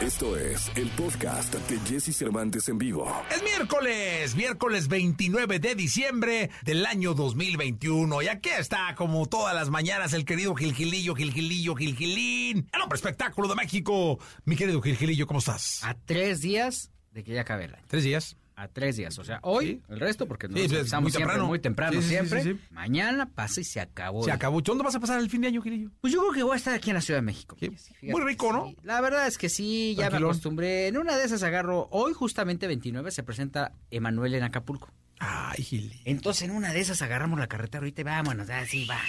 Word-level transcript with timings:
Esto 0.00 0.36
es 0.36 0.70
el 0.76 0.88
podcast 0.90 1.52
de 1.52 1.80
Jesse 1.80 2.16
Cervantes 2.16 2.68
en 2.68 2.78
vivo. 2.78 3.12
Es 3.34 3.42
miércoles, 3.42 4.36
miércoles 4.36 4.86
29 4.86 5.58
de 5.58 5.74
diciembre 5.74 6.50
del 6.62 6.86
año 6.86 7.14
2021. 7.14 8.22
Y 8.22 8.28
aquí 8.28 8.48
está, 8.48 8.94
como 8.94 9.26
todas 9.26 9.56
las 9.56 9.70
mañanas, 9.70 10.12
el 10.12 10.24
querido 10.24 10.54
Gilgilillo, 10.54 11.16
Gilgilillo, 11.16 11.74
Gilgilín. 11.74 12.68
El 12.72 12.80
hombre 12.80 12.94
espectáculo 12.94 13.48
de 13.48 13.56
México. 13.56 14.20
Mi 14.44 14.54
querido 14.54 14.80
Gilgilillo, 14.80 15.26
¿cómo 15.26 15.40
estás? 15.40 15.82
A 15.82 15.94
tres 15.94 16.42
días 16.42 16.92
de 17.10 17.24
que 17.24 17.32
ya 17.32 17.40
acabe 17.40 17.64
el 17.64 17.74
año. 17.74 17.84
Tres 17.88 18.04
días. 18.04 18.36
A 18.60 18.66
tres 18.66 18.96
días. 18.96 19.16
O 19.20 19.24
sea, 19.24 19.38
hoy, 19.42 19.66
Sí. 19.66 19.82
el 19.88 20.00
resto, 20.00 20.26
porque 20.26 20.48
nos 20.48 20.58
Sí, 20.58 20.64
es 20.64 20.70
muy 20.72 20.80
siempre 20.88 21.10
temprano. 21.12 21.46
muy 21.46 21.58
temprano, 21.60 22.02
Sí, 22.02 22.08
siempre. 22.08 22.56
Mañana 22.72 23.30
pasa 23.32 23.60
y 23.60 23.64
se 23.64 23.80
acabó. 23.80 24.24
Se 24.24 24.32
acabó. 24.32 24.60
¿Dónde 24.60 24.82
vas 24.82 24.96
a 24.96 25.00
pasar 25.00 25.20
el 25.20 25.30
fin 25.30 25.40
de 25.42 25.46
año, 25.46 25.62
Gilillo? 25.62 25.90
Pues 26.00 26.12
yo 26.12 26.20
creo 26.22 26.32
que 26.32 26.42
voy 26.42 26.54
a 26.54 26.56
estar 26.56 26.74
aquí 26.74 26.90
en 26.90 26.94
la 26.94 27.00
Ciudad 27.00 27.18
de 27.18 27.22
México. 27.26 27.56
Muy 28.02 28.20
rico, 28.22 28.52
¿no? 28.52 28.74
La 28.82 29.00
verdad 29.00 29.28
es 29.28 29.38
que 29.38 29.48
sí, 29.48 29.94
ya 29.96 30.10
me 30.10 30.16
acostumbré. 30.16 30.88
En 30.88 30.98
una 30.98 31.16
de 31.16 31.24
esas 31.24 31.44
agarro, 31.44 31.86
hoy 31.92 32.12
justamente 32.14 32.66
29 32.66 33.12
se 33.12 33.22
presenta 33.22 33.72
Emanuel 33.92 34.34
en 34.34 34.42
Acapulco. 34.42 34.92
Ay, 35.20 35.62
Gilillo. 35.62 35.94
Entonces 36.04 36.42
en 36.42 36.50
una 36.50 36.72
de 36.72 36.80
esas 36.80 37.00
agarramos 37.02 37.38
la 37.38 37.46
carretera 37.46 37.78
ahorita 37.78 38.00
y 38.00 38.04
vámonos, 38.04 38.50
así 38.50 38.86
va. 38.86 39.00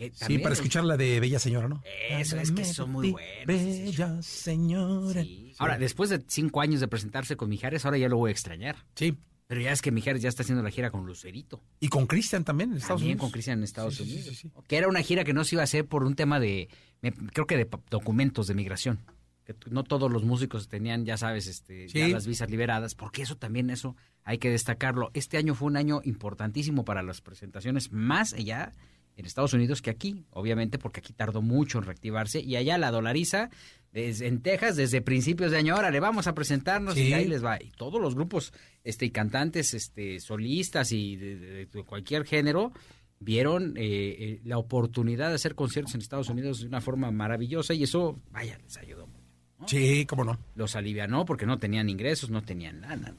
Que 0.00 0.12
Sí, 0.14 0.38
para 0.38 0.54
es- 0.54 0.60
escuchar 0.60 0.84
la 0.84 0.96
de 0.96 1.20
Bella 1.20 1.38
Señora, 1.38 1.68
¿no? 1.68 1.82
Eso, 2.08 2.38
es 2.38 2.52
que 2.52 2.64
son 2.64 2.90
muy 2.90 3.10
buenos. 3.10 3.46
Bella 3.46 4.22
Señora. 4.22 5.22
Sí. 5.22 5.52
Ahora, 5.58 5.76
después 5.76 6.08
de 6.08 6.22
cinco 6.26 6.62
años 6.62 6.80
de 6.80 6.88
presentarse 6.88 7.36
con 7.36 7.50
Mijares, 7.50 7.84
ahora 7.84 7.98
ya 7.98 8.08
lo 8.08 8.16
voy 8.16 8.30
a 8.30 8.32
extrañar. 8.32 8.76
Sí. 8.94 9.18
Pero 9.46 9.60
ya 9.60 9.72
es 9.72 9.82
que 9.82 9.90
Mijares 9.90 10.22
ya 10.22 10.30
está 10.30 10.42
haciendo 10.42 10.62
la 10.62 10.70
gira 10.70 10.90
con 10.90 11.04
Lucerito. 11.04 11.62
Y 11.80 11.88
con 11.88 12.06
Cristian 12.06 12.44
también 12.44 12.70
en 12.70 12.76
Estados 12.78 13.00
También 13.00 13.16
Unidos. 13.16 13.20
con 13.26 13.30
Cristian 13.32 13.58
en 13.58 13.64
Estados 13.64 13.96
Sí, 13.96 14.04
Unidos. 14.04 14.24
sí, 14.24 14.34
sí. 14.36 14.50
Que 14.68 14.76
era 14.76 14.88
una 14.88 15.02
gira 15.02 15.22
que 15.24 15.34
no 15.34 15.44
se 15.44 15.56
iba 15.56 15.62
a 15.62 15.64
hacer 15.64 15.84
por 15.86 16.04
un 16.04 16.14
tema 16.14 16.40
de, 16.40 16.68
me- 17.02 17.12
creo 17.12 17.46
que 17.46 17.58
de 17.58 17.68
documentos 17.90 18.46
de 18.46 18.54
migración. 18.54 19.00
Que 19.44 19.54
no 19.68 19.84
todos 19.84 20.10
los 20.10 20.22
músicos 20.24 20.68
tenían, 20.68 21.04
ya 21.04 21.18
sabes, 21.18 21.46
este, 21.46 21.88
ya 21.88 22.08
las 22.08 22.26
visas 22.26 22.48
liberadas, 22.48 22.94
porque 22.94 23.20
eso 23.22 23.36
también, 23.36 23.68
eso 23.68 23.96
hay 24.24 24.38
que 24.38 24.48
destacarlo. 24.48 25.10
Este 25.12 25.36
año 25.36 25.54
fue 25.54 25.66
un 25.66 25.76
año 25.76 26.00
importantísimo 26.04 26.84
para 26.86 27.02
las 27.02 27.20
presentaciones, 27.20 27.90
más 27.92 28.32
allá 28.32 28.72
en 29.16 29.26
Estados 29.26 29.52
Unidos 29.52 29.82
que 29.82 29.90
aquí, 29.90 30.24
obviamente, 30.30 30.78
porque 30.78 31.00
aquí 31.00 31.12
tardó 31.12 31.42
mucho 31.42 31.78
en 31.78 31.84
reactivarse, 31.84 32.40
y 32.40 32.56
allá 32.56 32.78
la 32.78 32.90
dolariza, 32.90 33.50
desde, 33.92 34.28
en 34.28 34.40
Texas, 34.40 34.76
desde 34.76 35.02
principios 35.02 35.50
de 35.50 35.58
año, 35.58 35.74
ahora 35.74 35.90
le 35.90 36.00
vamos 36.00 36.26
a 36.26 36.34
presentarnos 36.34 36.94
Sí. 36.94 37.08
y 37.08 37.12
ahí 37.12 37.26
les 37.26 37.44
va. 37.44 37.60
Y 37.60 37.70
todos 37.70 38.00
los 38.00 38.14
grupos 38.14 38.52
este, 38.84 39.04
y 39.06 39.10
cantantes, 39.10 39.74
este, 39.74 40.20
solistas 40.20 40.92
y 40.92 41.16
de, 41.16 41.36
de- 41.36 41.66
de 41.66 41.84
cualquier 41.84 42.24
género, 42.24 42.72
vieron 43.18 43.76
eh, 43.76 43.82
eh, 43.82 44.40
la 44.44 44.56
oportunidad 44.58 45.28
de 45.28 45.34
hacer 45.34 45.54
conciertos 45.54 45.94
en 45.94 46.00
Estados 46.00 46.28
Unidos 46.30 46.60
de 46.60 46.68
una 46.68 46.80
forma 46.80 47.10
maravillosa 47.10 47.74
y 47.74 47.82
eso, 47.82 48.18
vaya, 48.30 48.58
les 48.64 48.78
ayudó 48.78 49.06
mucho. 49.08 49.20
Sí, 49.66 50.06
cómo 50.06 50.24
no. 50.24 50.38
Los 50.54 50.74
alivianó 50.76 51.26
porque 51.26 51.44
no 51.44 51.58
tenían 51.58 51.90
ingresos, 51.90 52.30
no 52.30 52.42
tenían 52.42 52.80
nada. 52.80 53.14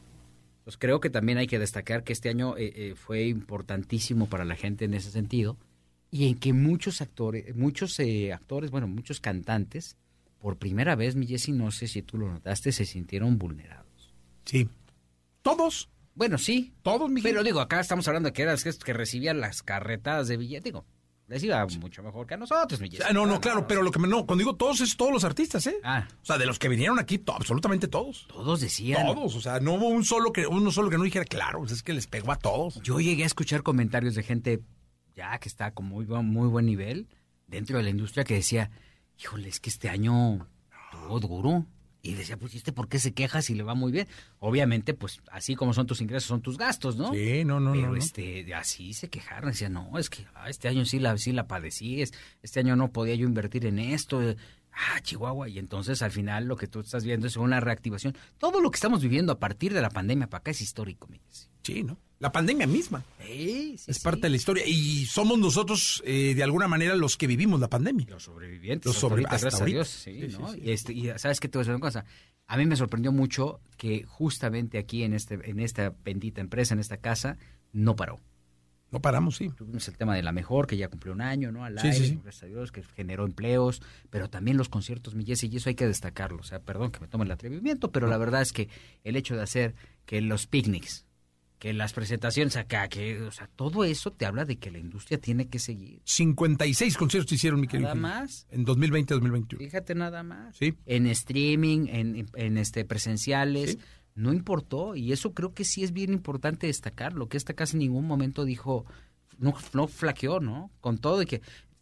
Entonces 0.59 0.77
creo 0.79 0.99
que 0.99 1.09
también 1.11 1.37
hay 1.37 1.45
que 1.47 1.59
destacar 1.59 2.03
que 2.03 2.13
este 2.13 2.29
año 2.29 2.57
eh, 2.57 2.71
eh, 2.75 2.95
fue 2.95 3.27
importantísimo 3.27 4.27
para 4.27 4.45
la 4.45 4.55
gente 4.55 4.85
en 4.85 4.93
ese 4.95 5.11
sentido 5.11 5.57
y 6.11 6.27
en 6.27 6.37
que 6.37 6.51
muchos 6.53 7.01
actores, 7.01 7.55
muchos 7.55 7.97
eh, 7.99 8.33
actores, 8.33 8.69
bueno, 8.69 8.87
muchos 8.87 9.19
cantantes, 9.21 9.95
por 10.39 10.57
primera 10.57 10.95
vez, 10.95 11.15
mi 11.15 11.25
Jessy, 11.25 11.51
no 11.53 11.71
sé 11.71 11.87
si 11.87 12.01
tú 12.01 12.17
lo 12.17 12.27
notaste, 12.29 12.71
se 12.71 12.85
sintieron 12.85 13.37
vulnerados. 13.37 14.13
Sí. 14.45 14.67
Todos. 15.41 15.89
Bueno, 16.13 16.37
sí, 16.37 16.73
Todos, 16.83 17.09
Miguel. 17.09 17.31
pero 17.31 17.43
digo, 17.43 17.61
acá 17.61 17.79
estamos 17.79 18.07
hablando 18.07 18.27
de 18.29 18.33
que 18.33 18.41
eran 18.41 18.55
estos 18.55 18.77
que 18.79 18.93
recibían 18.93 19.39
las 19.39 19.63
carretadas 19.63 20.27
de 20.27 20.35
billete, 20.37 20.65
digo, 20.65 20.85
les 21.27 21.41
iba 21.43 21.65
mucho 21.79 22.03
mejor 22.03 22.27
que 22.27 22.33
a 22.33 22.37
nosotros, 22.37 22.81
mi 22.81 22.89
Jessy. 22.89 23.03
Ah, 23.07 23.13
no, 23.13 23.25
no, 23.25 23.39
claro, 23.39 23.65
pero 23.65 23.81
lo 23.81 23.91
que 23.91 23.99
me, 23.99 24.07
no, 24.09 24.25
cuando 24.25 24.41
digo 24.41 24.55
todos 24.57 24.81
es 24.81 24.97
todos 24.97 25.13
los 25.13 25.23
artistas, 25.23 25.65
¿eh? 25.67 25.77
Ah, 25.83 26.05
O 26.21 26.25
sea, 26.25 26.37
de 26.37 26.45
los 26.45 26.59
que 26.59 26.67
vinieron 26.67 26.99
aquí, 26.99 27.17
to- 27.19 27.33
absolutamente 27.33 27.87
todos. 27.87 28.27
todos 28.27 28.59
decían. 28.59 29.05
Todos, 29.05 29.35
o 29.35 29.41
sea, 29.41 29.61
no 29.61 29.75
hubo 29.75 29.87
un 29.87 30.03
solo 30.03 30.33
que 30.33 30.45
uno 30.45 30.69
solo 30.71 30.89
que 30.89 30.97
no 30.97 31.03
dijera, 31.05 31.23
claro, 31.23 31.59
pues 31.59 31.71
es 31.71 31.81
que 31.83 31.93
les 31.93 32.07
pegó 32.07 32.33
a 32.33 32.35
todos. 32.35 32.81
Yo 32.83 32.99
llegué 32.99 33.23
a 33.23 33.27
escuchar 33.27 33.63
comentarios 33.63 34.13
de 34.15 34.23
gente 34.23 34.59
ya 35.15 35.37
que 35.39 35.49
está 35.49 35.71
con 35.71 35.85
muy, 35.85 36.05
buen- 36.05 36.25
muy 36.27 36.47
buen 36.47 36.65
nivel 36.65 37.07
dentro 37.47 37.77
de 37.77 37.83
la 37.83 37.89
industria 37.89 38.23
que 38.23 38.35
decía, 38.35 38.71
híjole, 39.19 39.49
es 39.49 39.59
que 39.59 39.69
este 39.69 39.89
año 39.89 40.47
estuvo 40.93 41.19
duro. 41.19 41.65
Y 42.03 42.15
decía, 42.15 42.35
pues, 42.35 42.55
¿y 42.55 42.57
este 42.57 42.71
por 42.73 42.89
qué 42.89 42.97
se 42.97 43.13
queja 43.13 43.43
si 43.43 43.53
le 43.53 43.61
va 43.61 43.75
muy 43.75 43.91
bien? 43.91 44.07
Obviamente, 44.39 44.95
pues, 44.95 45.21
así 45.31 45.55
como 45.55 45.71
son 45.71 45.85
tus 45.85 46.01
ingresos, 46.01 46.27
son 46.27 46.41
tus 46.41 46.57
gastos, 46.57 46.95
¿no? 46.97 47.13
Sí, 47.13 47.45
no, 47.45 47.59
no, 47.59 47.73
Pero 47.73 47.87
no, 47.89 47.91
no. 47.91 47.95
este, 47.97 48.55
así 48.55 48.93
se 48.93 49.07
quejaron, 49.09 49.51
decían, 49.51 49.73
no, 49.73 49.95
es 49.99 50.09
que 50.09 50.25
ah, 50.33 50.49
este 50.49 50.67
año 50.67 50.83
sí 50.85 50.97
la, 50.97 51.15
sí 51.19 51.31
la 51.31 51.45
padecí, 51.47 52.01
es- 52.01 52.11
este 52.41 52.59
año 52.59 52.75
no 52.75 52.91
podía 52.91 53.13
yo 53.13 53.27
invertir 53.27 53.67
en 53.67 53.77
esto, 53.77 54.19
eh, 54.27 54.35
ah, 54.71 54.99
Chihuahua, 55.01 55.47
y 55.47 55.59
entonces 55.59 56.01
al 56.01 56.09
final 56.09 56.45
lo 56.45 56.55
que 56.55 56.65
tú 56.65 56.79
estás 56.79 57.03
viendo 57.03 57.27
es 57.27 57.37
una 57.37 57.59
reactivación. 57.59 58.17
Todo 58.39 58.61
lo 58.61 58.71
que 58.71 58.77
estamos 58.77 59.03
viviendo 59.03 59.31
a 59.33 59.39
partir 59.39 59.71
de 59.71 59.81
la 59.83 59.91
pandemia 59.91 60.25
para 60.25 60.39
acá 60.39 60.49
es 60.49 60.61
histórico, 60.61 61.07
mi 61.07 61.19
Jessy. 61.19 61.49
Sí, 61.61 61.83
¿no? 61.83 61.99
La 62.21 62.31
pandemia 62.31 62.67
misma 62.67 63.03
Sí, 63.25 63.75
sí, 63.77 63.91
es 63.91 63.97
sí. 63.97 64.03
parte 64.03 64.21
de 64.21 64.29
la 64.29 64.35
historia 64.35 64.63
y 64.65 65.05
somos 65.07 65.39
nosotros, 65.39 66.03
eh, 66.05 66.33
de 66.35 66.43
alguna 66.43 66.67
manera, 66.67 66.95
los 66.95 67.17
que 67.17 67.25
vivimos 67.27 67.59
la 67.59 67.67
pandemia. 67.69 68.05
Los 68.09 68.23
sobrevivientes. 68.23 68.85
Los 68.85 68.95
hasta 68.95 69.01
sobre- 69.01 69.13
ahorita, 69.23 69.29
gracias 69.39 69.61
a. 69.61 69.65
Dios, 69.65 69.87
sí, 69.89 70.29
Sí, 70.29 70.37
¿no? 70.37 70.53
sí, 70.53 70.59
sí. 70.59 70.61
Y, 70.67 70.71
este, 70.71 70.93
y 70.93 71.09
sabes 71.17 71.39
qué 71.39 71.47
te 71.49 71.57
voy 71.57 71.61
a 71.61 71.63
decir 71.63 71.73
una 71.75 71.81
cosa. 71.81 72.05
A 72.47 72.57
mí 72.57 72.65
me 72.65 72.75
sorprendió 72.75 73.11
mucho 73.11 73.59
que 73.77 74.03
justamente 74.03 74.77
aquí 74.77 75.03
en 75.03 75.13
este, 75.13 75.39
en 75.49 75.59
esta 75.59 75.95
bendita 76.03 76.41
empresa, 76.41 76.73
en 76.75 76.79
esta 76.79 76.97
casa, 76.97 77.37
no 77.73 77.95
paró. 77.95 78.19
No 78.91 79.01
paramos, 79.01 79.37
sí. 79.37 79.49
Tuvimos 79.55 79.87
el 79.87 79.97
tema 79.97 80.13
de 80.15 80.21
la 80.21 80.33
mejor, 80.33 80.67
que 80.67 80.75
ya 80.77 80.89
cumplió 80.89 81.13
un 81.13 81.21
año, 81.21 81.51
¿no? 81.51 81.63
Al 81.63 81.79
Sí, 81.79 81.87
aire, 81.87 81.97
sí, 81.99 82.07
sí. 82.07 82.19
gracias 82.21 82.43
a 82.43 82.45
Dios, 82.47 82.71
que 82.73 82.83
generó 82.83 83.25
empleos, 83.25 83.81
pero 84.09 84.29
también 84.29 84.57
los 84.57 84.67
conciertos, 84.67 85.15
mi 85.15 85.23
y 85.25 85.31
eso 85.31 85.69
hay 85.69 85.75
que 85.75 85.87
destacarlo. 85.87 86.39
O 86.41 86.43
sea, 86.43 86.59
perdón 86.59 86.91
que 86.91 86.99
me 86.99 87.07
tome 87.07 87.23
el 87.23 87.31
atrevimiento, 87.31 87.91
pero 87.91 88.07
la 88.07 88.17
verdad 88.17 88.41
es 88.41 88.51
que 88.51 88.67
el 89.05 89.15
hecho 89.15 89.35
de 89.37 89.43
hacer 89.43 89.73
que 90.05 90.19
los 90.21 90.45
picnics, 90.45 91.05
que 91.61 91.73
las 91.73 91.93
presentaciones 91.93 92.57
acá, 92.57 92.87
que, 92.87 93.21
o 93.21 93.31
sea, 93.31 93.47
todo 93.55 93.83
eso 93.83 94.09
te 94.09 94.25
habla 94.25 94.45
de 94.45 94.55
que 94.57 94.71
la 94.71 94.79
industria 94.79 95.19
tiene 95.19 95.47
que 95.47 95.59
seguir. 95.59 96.01
56 96.05 96.97
conciertos 96.97 97.33
hicieron, 97.33 97.61
mi 97.61 97.67
querido. 97.67 97.89
Nada 97.89 98.01
más. 98.01 98.47
En 98.49 98.65
2020-2021. 98.65 99.59
Fíjate 99.59 99.93
nada 99.93 100.23
más. 100.23 100.57
Sí. 100.57 100.73
En 100.87 101.05
streaming, 101.05 101.85
en, 101.87 102.27
en, 102.33 102.57
este 102.57 102.83
presenciales, 102.83 103.73
Sí. 103.73 103.77
no 104.15 104.33
importó. 104.33 104.95
Y 104.95 105.11
eso 105.11 105.35
creo 105.35 105.53
que 105.53 105.63
sí 105.63 105.83
es 105.83 105.91
bien 105.93 106.13
importante 106.13 106.65
destacarlo, 106.65 107.29
que 107.29 107.37
esta 107.37 107.53
casa 107.53 107.73
en 107.73 107.81
ningún 107.81 108.07
momento 108.07 108.43
dijo, 108.43 108.87
no, 109.37 109.53
no 109.73 109.87
flaqueó, 109.87 110.39
¿no? 110.39 110.71
Con 110.81 110.97
todo 110.97 111.19
de 111.19 111.27
que, 111.27 111.41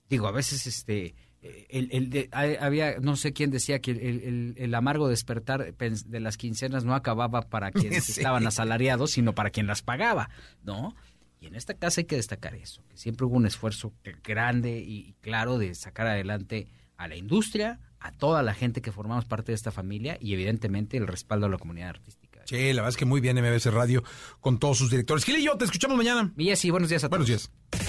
digo, 0.10 0.28
a 0.28 0.34
veces 0.34 0.68
este... 0.68 1.16
El, 1.42 1.88
el 1.94 2.10
de- 2.10 2.30
había, 2.60 3.00
no 3.00 3.16
sé 3.16 3.32
quién 3.32 3.50
decía 3.50 3.80
que 3.80 3.92
el, 3.92 4.56
el- 4.58 4.76
amargo 4.76 5.08
despertar 5.08 5.74
de 5.76 6.20
las 6.20 6.36
quincenas 6.38 6.84
no 6.84 6.94
acababa 6.96 7.44
para 7.44 7.72
quienes 7.72 8.04
Sí. 8.06 8.12
estaban 8.14 8.46
asalariados, 8.46 9.12
sino 9.12 9.34
para 9.34 9.50
quien 9.50 9.66
las 9.68 9.82
pagaba, 9.82 10.30
¿no? 10.64 10.96
Y 11.42 11.46
en 11.48 11.56
esta 11.56 11.74
casa 11.76 12.02
hay 12.02 12.06
que 12.06 12.18
destacar 12.18 12.56
eso, 12.56 12.84
que 12.90 12.98
siempre 12.98 13.26
hubo 13.26 13.38
un 13.38 13.46
esfuerzo 13.46 13.94
grande 14.24 14.80
y 14.80 15.14
claro 15.22 15.58
de 15.58 15.74
sacar 15.76 16.08
adelante 16.08 16.68
a 16.98 17.08
la 17.08 17.16
industria, 17.16 17.80
a 18.02 18.12
toda 18.12 18.44
la 18.44 18.54
gente 18.54 18.82
que 18.82 18.92
formamos 18.92 19.24
parte 19.24 19.54
de 19.54 19.56
esta 19.56 19.72
familia 19.72 20.18
y 20.20 20.34
evidentemente 20.34 20.98
el 20.98 21.08
respaldo 21.08 21.46
a 21.46 21.50
la 21.50 21.58
comunidad 21.58 21.90
artística. 21.90 22.42
Sí, 22.44 22.58
la 22.74 22.82
verdad 22.82 22.90
es 22.90 22.98
que 22.98 23.06
muy 23.06 23.22
bien 23.22 23.38
MBS 23.42 23.72
Radio 23.72 24.04
con 24.42 24.60
todos 24.60 24.78
sus 24.78 24.90
directores. 24.92 25.24
Gil 25.24 25.38
y 25.38 25.44
yo, 25.44 25.56
te 25.56 25.64
escuchamos 25.64 25.96
mañana. 25.96 26.34
Y 26.36 26.54
sí, 26.58 26.70
buenos 26.72 26.90
días 26.90 27.06
a 27.06 27.08
todos. 27.10 27.26
Buenos 27.26 27.28
días. 27.28 27.89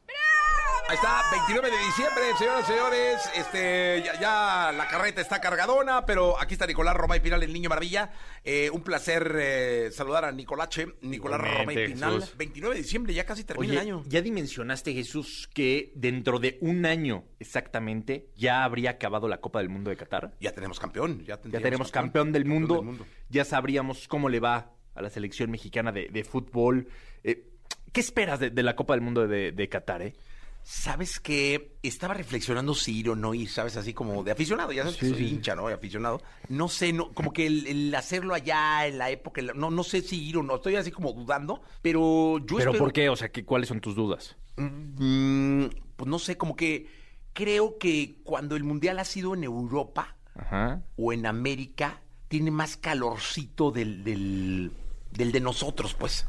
Ahí 0.91 0.95
está, 0.97 1.21
29 1.31 1.71
de 1.71 1.85
diciembre, 1.85 2.23
señoras 2.37 2.63
y 2.63 2.65
señores. 2.73 3.29
Este, 3.37 4.03
ya, 4.03 4.19
ya 4.19 4.71
la 4.73 4.89
carreta 4.89 5.21
está 5.21 5.39
cargadona, 5.39 6.05
pero 6.05 6.37
aquí 6.37 6.55
está 6.55 6.67
Nicolás 6.67 6.97
Romay 6.97 7.21
Pinal, 7.21 7.41
el 7.43 7.53
niño 7.53 7.69
maravilla. 7.69 8.11
Eh, 8.43 8.69
un 8.71 8.81
placer 8.81 9.33
eh, 9.39 9.89
saludar 9.93 10.25
a 10.25 10.33
Nicolache, 10.33 10.87
Nicolás 11.01 11.39
Romay 11.39 11.87
Pinal. 11.93 12.15
Jesús. 12.15 12.35
29 12.37 12.75
de 12.75 12.81
diciembre, 12.81 13.13
ya 13.13 13.25
casi 13.25 13.45
termina 13.45 13.71
Oye, 13.71 13.79
el 13.79 13.87
año. 13.87 14.03
ya 14.05 14.21
dimensionaste, 14.21 14.93
Jesús, 14.93 15.49
que 15.53 15.93
dentro 15.95 16.39
de 16.39 16.57
un 16.59 16.85
año 16.85 17.23
exactamente 17.39 18.27
ya 18.35 18.65
habría 18.65 18.89
acabado 18.89 19.29
la 19.29 19.39
Copa 19.39 19.59
del 19.59 19.69
Mundo 19.69 19.91
de 19.91 19.95
Qatar. 19.95 20.33
Ya 20.41 20.51
tenemos 20.51 20.77
campeón. 20.77 21.23
Ya, 21.23 21.39
Ya 21.45 21.61
tenemos 21.61 21.89
campeón 21.89 22.33
del 22.33 22.43
mundo. 22.43 22.75
del 22.75 22.83
mundo. 22.85 23.05
Ya 23.29 23.45
sabríamos 23.45 24.09
cómo 24.09 24.27
le 24.27 24.41
va 24.41 24.73
a 24.93 25.01
la 25.01 25.09
selección 25.09 25.51
mexicana 25.51 25.93
de, 25.93 26.09
de 26.09 26.23
fútbol. 26.25 26.89
Eh, 27.23 27.47
¿Qué 27.93 28.01
esperas 28.01 28.41
de, 28.41 28.49
de 28.49 28.63
la 28.63 28.75
Copa 28.75 28.93
del 28.93 29.01
Mundo 29.01 29.25
de, 29.25 29.53
de 29.53 29.69
Qatar, 29.69 30.01
eh? 30.01 30.15
¿Sabes 30.63 31.19
que 31.19 31.71
Estaba 31.83 32.13
reflexionando 32.13 32.73
si 32.75 32.99
ir 32.99 33.09
o 33.09 33.15
no 33.15 33.33
ir, 33.33 33.49
¿sabes? 33.49 33.75
Así 33.77 33.93
como 33.93 34.23
de 34.23 34.31
aficionado, 34.31 34.71
ya 34.71 34.83
sabes 34.83 34.97
que 34.97 35.09
soy 35.09 35.17
sí. 35.17 35.27
hincha, 35.33 35.55
¿no? 35.55 35.67
De 35.67 35.73
aficionado. 35.73 36.21
No 36.49 36.67
sé, 36.69 36.93
no, 36.93 37.11
como 37.11 37.33
que 37.33 37.47
el, 37.47 37.65
el 37.67 37.95
hacerlo 37.95 38.33
allá, 38.35 38.85
en 38.85 38.97
la 38.99 39.09
época, 39.09 39.41
el- 39.41 39.51
no, 39.55 39.71
no 39.71 39.83
sé 39.83 40.01
si 40.01 40.23
ir 40.29 40.37
o 40.37 40.43
no, 40.43 40.55
estoy 40.57 40.75
así 40.75 40.91
como 40.91 41.11
dudando, 41.13 41.61
pero 41.81 42.37
yo 42.39 42.57
¿Pero 42.57 42.71
espero- 42.71 42.77
por 42.85 42.93
qué? 42.93 43.09
O 43.09 43.15
sea, 43.15 43.29
¿qué, 43.29 43.43
¿cuáles 43.43 43.67
son 43.69 43.81
tus 43.81 43.95
dudas? 43.95 44.35
Mm, 44.57 45.65
pues 45.95 46.07
no 46.09 46.19
sé, 46.19 46.37
como 46.37 46.55
que 46.55 46.87
creo 47.33 47.77
que 47.77 48.17
cuando 48.23 48.55
el 48.55 48.63
Mundial 48.63 48.99
ha 48.99 49.05
sido 49.05 49.33
en 49.33 49.43
Europa 49.43 50.15
Ajá. 50.35 50.83
o 50.97 51.13
en 51.13 51.25
América, 51.25 52.01
tiene 52.27 52.51
más 52.51 52.77
calorcito 52.77 53.71
del, 53.71 54.03
del, 54.03 54.71
del 55.11 55.31
de 55.31 55.39
nosotros, 55.39 55.95
pues. 55.95 56.27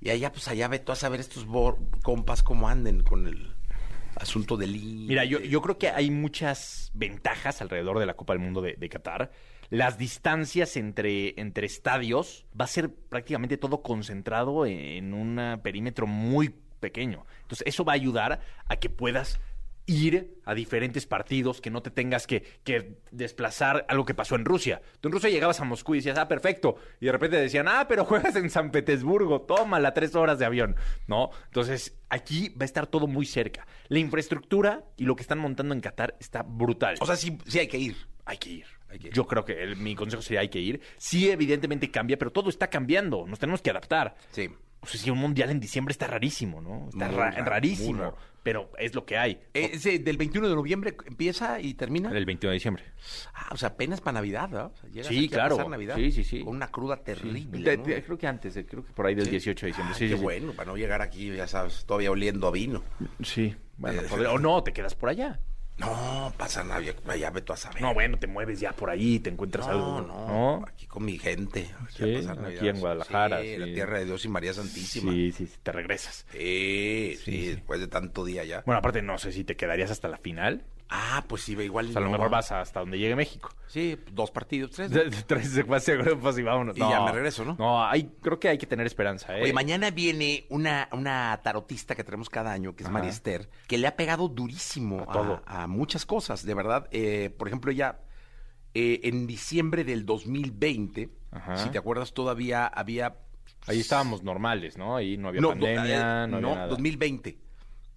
Y 0.00 0.10
allá, 0.10 0.32
pues 0.32 0.48
allá 0.48 0.66
ve 0.68 0.80
tú 0.80 0.90
a 0.90 0.96
saber 0.96 1.20
estos 1.20 1.46
compas 2.02 2.42
cómo 2.42 2.68
anden 2.68 3.02
con 3.04 3.28
el... 3.28 3.51
asunto 4.22 4.56
del. 4.56 4.72
Mira, 4.72 5.24
yo, 5.24 5.40
yo 5.40 5.60
creo 5.60 5.78
que 5.78 5.88
hay 5.88 6.10
muchas 6.10 6.90
ventajas 6.94 7.60
alrededor 7.60 7.98
de 7.98 8.06
la 8.06 8.14
Copa 8.14 8.32
del 8.32 8.42
Mundo 8.42 8.62
de, 8.62 8.74
de 8.74 8.88
Qatar. 8.88 9.30
Las 9.68 9.98
distancias 9.98 10.76
entre, 10.76 11.40
entre 11.40 11.66
estadios 11.66 12.46
va 12.58 12.66
a 12.66 12.68
ser 12.68 12.94
prácticamente 12.94 13.56
todo 13.56 13.82
concentrado 13.82 14.66
en 14.66 15.14
un 15.14 15.60
perímetro 15.62 16.06
muy 16.06 16.54
pequeño. 16.80 17.24
Entonces, 17.42 17.66
eso 17.66 17.84
va 17.84 17.92
a 17.92 17.94
ayudar 17.94 18.40
a 18.66 18.76
que 18.76 18.90
puedas 18.90 19.40
ir 19.86 20.38
a 20.44 20.54
diferentes 20.54 21.06
partidos, 21.06 21.60
que 21.60 21.70
no 21.70 21.82
te 21.82 21.90
tengas 21.90 22.26
que, 22.26 22.42
que 22.64 23.00
desplazar 23.10 23.84
algo 23.88 24.04
que 24.04 24.14
pasó 24.14 24.36
en 24.36 24.44
Rusia. 24.44 24.80
Tú 25.00 25.08
en 25.08 25.12
Rusia 25.12 25.30
llegabas 25.30 25.60
a 25.60 25.64
Moscú 25.64 25.94
y 25.94 25.98
decías, 25.98 26.18
ah, 26.18 26.28
perfecto. 26.28 26.76
Y 27.00 27.06
de 27.06 27.12
repente 27.12 27.36
decían, 27.36 27.66
ah, 27.68 27.86
pero 27.88 28.04
juegas 28.04 28.36
en 28.36 28.48
San 28.50 28.70
Petersburgo, 28.70 29.42
tómala, 29.42 29.92
tres 29.94 30.14
horas 30.14 30.38
de 30.38 30.44
avión. 30.44 30.76
¿No? 31.06 31.30
Entonces, 31.46 31.96
aquí 32.10 32.50
va 32.50 32.62
a 32.62 32.64
estar 32.64 32.86
todo 32.86 33.06
muy 33.06 33.26
cerca. 33.26 33.66
La 33.88 33.98
infraestructura 33.98 34.84
y 34.96 35.04
lo 35.04 35.16
que 35.16 35.22
están 35.22 35.38
montando 35.38 35.74
en 35.74 35.80
Qatar 35.80 36.16
está 36.20 36.42
brutal. 36.42 36.96
O 37.00 37.06
sea, 37.06 37.16
sí, 37.16 37.38
sí 37.46 37.58
hay 37.58 37.66
que 37.68 37.78
ir. 37.78 37.96
hay 38.24 38.36
que 38.38 38.50
ir. 38.50 38.66
Hay 38.88 38.98
que 38.98 39.08
ir. 39.08 39.12
Yo 39.14 39.26
creo 39.26 39.44
que 39.44 39.62
el- 39.62 39.76
mi 39.76 39.94
consejo 39.96 40.22
sería 40.22 40.40
hay 40.40 40.48
que 40.48 40.60
ir. 40.60 40.80
Sí, 40.96 41.28
evidentemente 41.30 41.90
cambia, 41.90 42.18
pero 42.18 42.30
todo 42.30 42.50
está 42.50 42.68
cambiando. 42.68 43.26
Nos 43.26 43.38
tenemos 43.38 43.62
que 43.62 43.70
adaptar. 43.70 44.14
Sí. 44.30 44.48
O 44.80 44.86
sea, 44.86 45.00
si 45.00 45.10
un 45.10 45.18
mundial 45.18 45.50
en 45.50 45.60
diciembre 45.60 45.92
está 45.92 46.06
rarísimo, 46.08 46.60
¿no? 46.60 46.88
Está 46.88 47.06
Muy 47.08 47.16
ra- 47.16 47.30
raro, 47.30 47.44
rarísimo. 47.46 48.14
Pero 48.42 48.70
es 48.78 48.94
lo 48.94 49.06
que 49.06 49.16
hay. 49.16 49.32
Eh, 49.54 49.70
ese 49.74 49.98
del 50.00 50.16
21 50.16 50.48
de 50.48 50.54
noviembre 50.56 50.96
empieza 51.06 51.60
y 51.60 51.74
termina. 51.74 52.10
El 52.10 52.24
21 52.26 52.50
de 52.50 52.54
diciembre. 52.54 52.84
Ah, 53.34 53.50
o 53.52 53.56
sea, 53.56 53.68
apenas 53.70 54.00
para 54.00 54.14
Navidad, 54.14 54.48
¿verdad? 54.50 54.72
O 54.72 54.76
sea, 54.76 54.90
llegas 54.90 55.06
Sí, 55.06 55.16
aquí 55.16 55.26
a 55.26 55.30
claro. 55.30 55.56
pasar 55.56 55.70
Navidad 55.70 55.96
Sí, 55.96 56.10
sí, 56.10 56.24
sí. 56.24 56.40
Con 56.44 56.56
una 56.56 56.68
cruda 56.68 56.96
terrible. 56.96 57.60
De- 57.62 57.76
¿no? 57.76 57.84
de- 57.84 58.02
creo 58.02 58.18
que 58.18 58.26
antes, 58.26 58.56
eh, 58.56 58.66
creo 58.66 58.84
que 58.84 58.92
por 58.92 59.06
ahí 59.06 59.14
del 59.14 59.26
Sí. 59.26 59.30
18 59.32 59.66
de 59.66 59.70
diciembre. 59.70 59.94
Ay, 59.94 59.98
sí, 59.98 60.04
qué 60.06 60.12
sí, 60.14 60.16
sí. 60.18 60.22
bueno, 60.22 60.52
para 60.54 60.70
no 60.72 60.76
llegar 60.76 61.02
aquí, 61.02 61.32
ya 61.34 61.46
sabes, 61.46 61.84
todavía 61.86 62.10
oliendo 62.10 62.48
a 62.48 62.50
vino. 62.50 62.82
Sí. 63.22 63.54
Bueno, 63.78 64.02
Eh, 64.02 64.06
podría- 64.08 64.32
o 64.32 64.38
no, 64.38 64.62
te 64.64 64.72
quedas 64.72 64.94
por 64.96 65.08
allá. 65.08 65.38
No, 65.82 66.32
pasa 66.36 66.64
nada, 66.64 66.80
ya- 66.80 67.30
ve 67.30 67.42
tú 67.42 67.52
a 67.52 67.56
saber. 67.56 67.82
No, 67.82 67.92
bueno, 67.92 68.18
te 68.18 68.26
mueves 68.26 68.60
ya 68.60 68.72
por 68.72 68.90
ahí, 68.90 69.18
te 69.18 69.30
encuentras 69.30 69.66
no, 69.66 69.72
algo. 69.72 70.00
no, 70.02 70.26
¿no? 70.60 70.64
aquí 70.66 70.86
con 70.86 71.04
mi 71.04 71.18
gente. 71.18 71.70
Aquí, 71.82 71.96
Sí, 72.04 72.16
a 72.26 72.34
pasar 72.34 72.46
aquí 72.46 72.68
en 72.68 72.80
Guadalajara, 72.80 73.42
Sí, 73.42 73.56
la 73.58 73.66
tierra 73.66 73.98
de 73.98 74.04
Dios 74.06 74.24
y 74.24 74.28
María 74.28 74.54
Santísima. 74.54 75.12
Sí, 75.12 75.32
sí, 75.32 75.46
sí, 75.46 75.56
te 75.62 75.72
regresas. 75.72 76.26
Sí, 76.32 77.18
sí, 77.24 77.46
después 77.48 77.80
de 77.80 77.88
tanto 77.88 78.24
día 78.24 78.44
ya. 78.44 78.62
Bueno, 78.64 78.78
aparte, 78.78 79.02
no 79.02 79.18
sé 79.18 79.32
si 79.32 79.44
te 79.44 79.56
quedarías 79.56 79.90
hasta 79.90 80.08
la 80.08 80.18
final. 80.18 80.64
Ah, 80.94 81.24
pues 81.26 81.40
sí, 81.42 81.52
igual. 81.52 81.86
O 81.86 81.92
sea, 81.92 82.00
a 82.00 82.04
lo 82.04 82.08
no. 82.10 82.12
mejor 82.12 82.30
vas 82.30 82.52
hasta 82.52 82.80
donde 82.80 82.98
llegue 82.98 83.16
México. 83.16 83.48
Sí, 83.66 83.98
dos 84.10 84.30
partidos, 84.30 84.72
tres. 84.72 84.90
Tres 85.26 85.48
secuaces 85.48 85.96
de 85.96 86.02
grupos 86.02 86.38
y 86.38 86.42
vámonos. 86.42 86.76
Y 86.76 86.80
ya 86.80 87.00
me 87.00 87.12
regreso, 87.12 87.46
¿no? 87.46 87.56
No, 87.58 87.82
hay, 87.82 88.12
creo 88.20 88.38
que 88.38 88.48
hay 88.50 88.58
que 88.58 88.66
tener 88.66 88.86
esperanza, 88.86 89.38
¿eh? 89.38 89.44
Oye, 89.44 89.52
mañana 89.54 89.90
viene 89.90 90.44
una, 90.50 90.90
una 90.92 91.40
tarotista 91.42 91.94
que 91.94 92.04
tenemos 92.04 92.28
cada 92.28 92.52
año, 92.52 92.76
que 92.76 92.84
es 92.84 92.90
Esther, 93.06 93.48
que 93.66 93.78
le 93.78 93.86
ha 93.86 93.96
pegado 93.96 94.28
durísimo 94.28 95.06
A 95.08 95.12
todo. 95.12 95.42
a, 95.46 95.66
muchas 95.66 96.04
cosas, 96.04 96.44
de 96.44 96.52
verdad. 96.52 96.88
Eh, 96.90 97.34
por 97.38 97.48
ejemplo, 97.48 97.72
ella 97.72 98.00
eh, 98.74 99.00
en 99.04 99.26
diciembre 99.26 99.84
del 99.84 100.04
2020, 100.04 101.10
Ajá. 101.30 101.56
si 101.56 101.70
te 101.70 101.78
acuerdas, 101.78 102.12
todavía 102.12 102.66
había... 102.66 103.16
Ahí 103.66 103.80
estábamos 103.80 104.22
normales, 104.22 104.76
¿no? 104.76 104.96
Ahí 104.96 105.16
no 105.16 105.28
había 105.28 105.40
No, 105.40 105.48
pandemia, 105.50 106.24
eh, 106.24 106.26
no, 106.26 106.36
había 106.36 106.54
nada. 106.54 106.66
2020. 106.66 107.38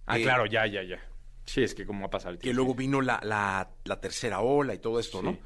Ah, 0.06 0.18
Eh, 0.18 0.22
claro, 0.22 0.46
ya, 0.46 0.66
ya, 0.66 0.82
ya. 0.82 0.98
Sí, 1.46 1.62
es 1.62 1.74
que 1.74 1.86
como 1.86 2.06
ha 2.06 2.10
pasado 2.10 2.32
el 2.32 2.38
Que 2.38 2.44
tiempo. 2.44 2.56
luego 2.58 2.74
vino 2.74 3.00
la, 3.00 3.20
la, 3.22 3.70
la 3.84 4.00
tercera 4.00 4.40
ola 4.40 4.74
y 4.74 4.78
todo 4.78 5.00
esto, 5.00 5.20
Sí. 5.20 5.24
¿no? 5.26 5.38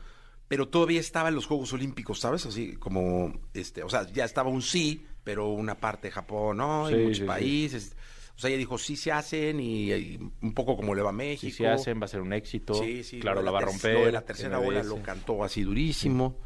Pero 0.49 0.67
todavía 0.69 0.99
estaba 0.99 1.29
en 1.29 1.37
los 1.37 1.47
Juegos 1.47 1.73
Olímpicos, 1.73 2.19
¿sabes? 2.19 2.45
Así 2.45 2.75
como, 2.77 3.33
este, 3.55 3.85
o 3.85 3.89
sea, 3.89 4.05
ya 4.11 4.25
estaba 4.25 4.51
un 4.51 4.63
sí, 4.63 5.07
pero 5.23 5.49
una 5.51 5.77
parte 5.79 6.09
de 6.09 6.13
Japón, 6.13 6.57
¿no? 6.57 6.89
Sí, 6.89 6.95
y 6.95 6.97
muchos 6.97 7.17
sí, 7.19 7.23
sí. 7.23 7.27
países. 7.29 7.97
O 8.35 8.39
sea, 8.41 8.49
ella 8.51 8.59
dijo, 8.59 8.77
sí 8.79 8.97
se 8.97 9.13
hacen 9.13 9.61
y, 9.61 9.93
y 9.93 10.19
un 10.43 10.53
poco 10.55 10.75
como 10.77 10.95
le 10.95 11.03
va 11.03 11.11
a 11.11 11.13
México. 11.13 11.51
Si 11.51 11.53
se 11.53 11.69
hacen, 11.69 12.01
va 12.01 12.07
a 12.07 12.09
ser 12.09 12.21
un 12.23 12.33
éxito. 12.33 12.75
Sí, 12.75 13.05
sí. 13.05 13.21
Claro, 13.21 13.43
la 13.43 13.51
va 13.53 13.59
a 13.59 13.63
romper. 13.67 13.95
Lo 13.95 14.07
de 14.07 14.13
la 14.13 14.23
tercera 14.25 14.59
ola 14.59 14.83
lo 14.83 15.01
cantó 15.03 15.45
así 15.45 15.63
durísimo. 15.63 16.39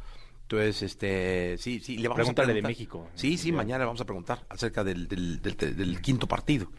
Entonces, 0.45 0.83
este, 0.83 1.57
sí, 1.59 1.81
sí, 1.81 1.97
le 1.97 2.07
vamos 2.09 2.17
Pregúntale 2.19 2.53
a 2.53 2.55
de 2.55 2.61
preguntar. 2.61 2.71
México. 2.71 3.11
Sí, 3.15 3.39
sí, 3.39 3.51
Ya. 3.51 3.57
mañana 3.57 3.79
le 3.81 3.85
vamos 3.87 4.01
a 4.03 4.05
preguntar 4.05 4.45
acerca 4.51 4.85
del, 4.85 5.09
del, 5.09 5.41
del- 5.41 5.77
del 5.77 6.01
quinto 6.03 6.27
partido. 6.29 6.71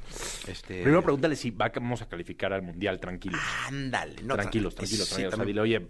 Este, 0.47 0.81
Primero 0.83 1.01
pregúntale 1.01 1.35
si 1.35 1.49
va- 1.49 1.71
vamos 1.75 2.01
a 2.03 2.07
calificar 2.07 2.53
al 2.53 2.61
Mundial 2.61 2.99
tranquilos. 2.99 3.41
Ándale. 3.67 4.21
no, 4.23 4.35
tranquilos, 4.35 4.73
tra- 4.75 4.77
tranquilos, 4.77 5.07
sí, 5.07 5.15
tranquilos. 5.15 5.33
O 5.33 5.37
sea, 5.37 5.45
dile, 5.45 5.61
oye, 5.61 5.87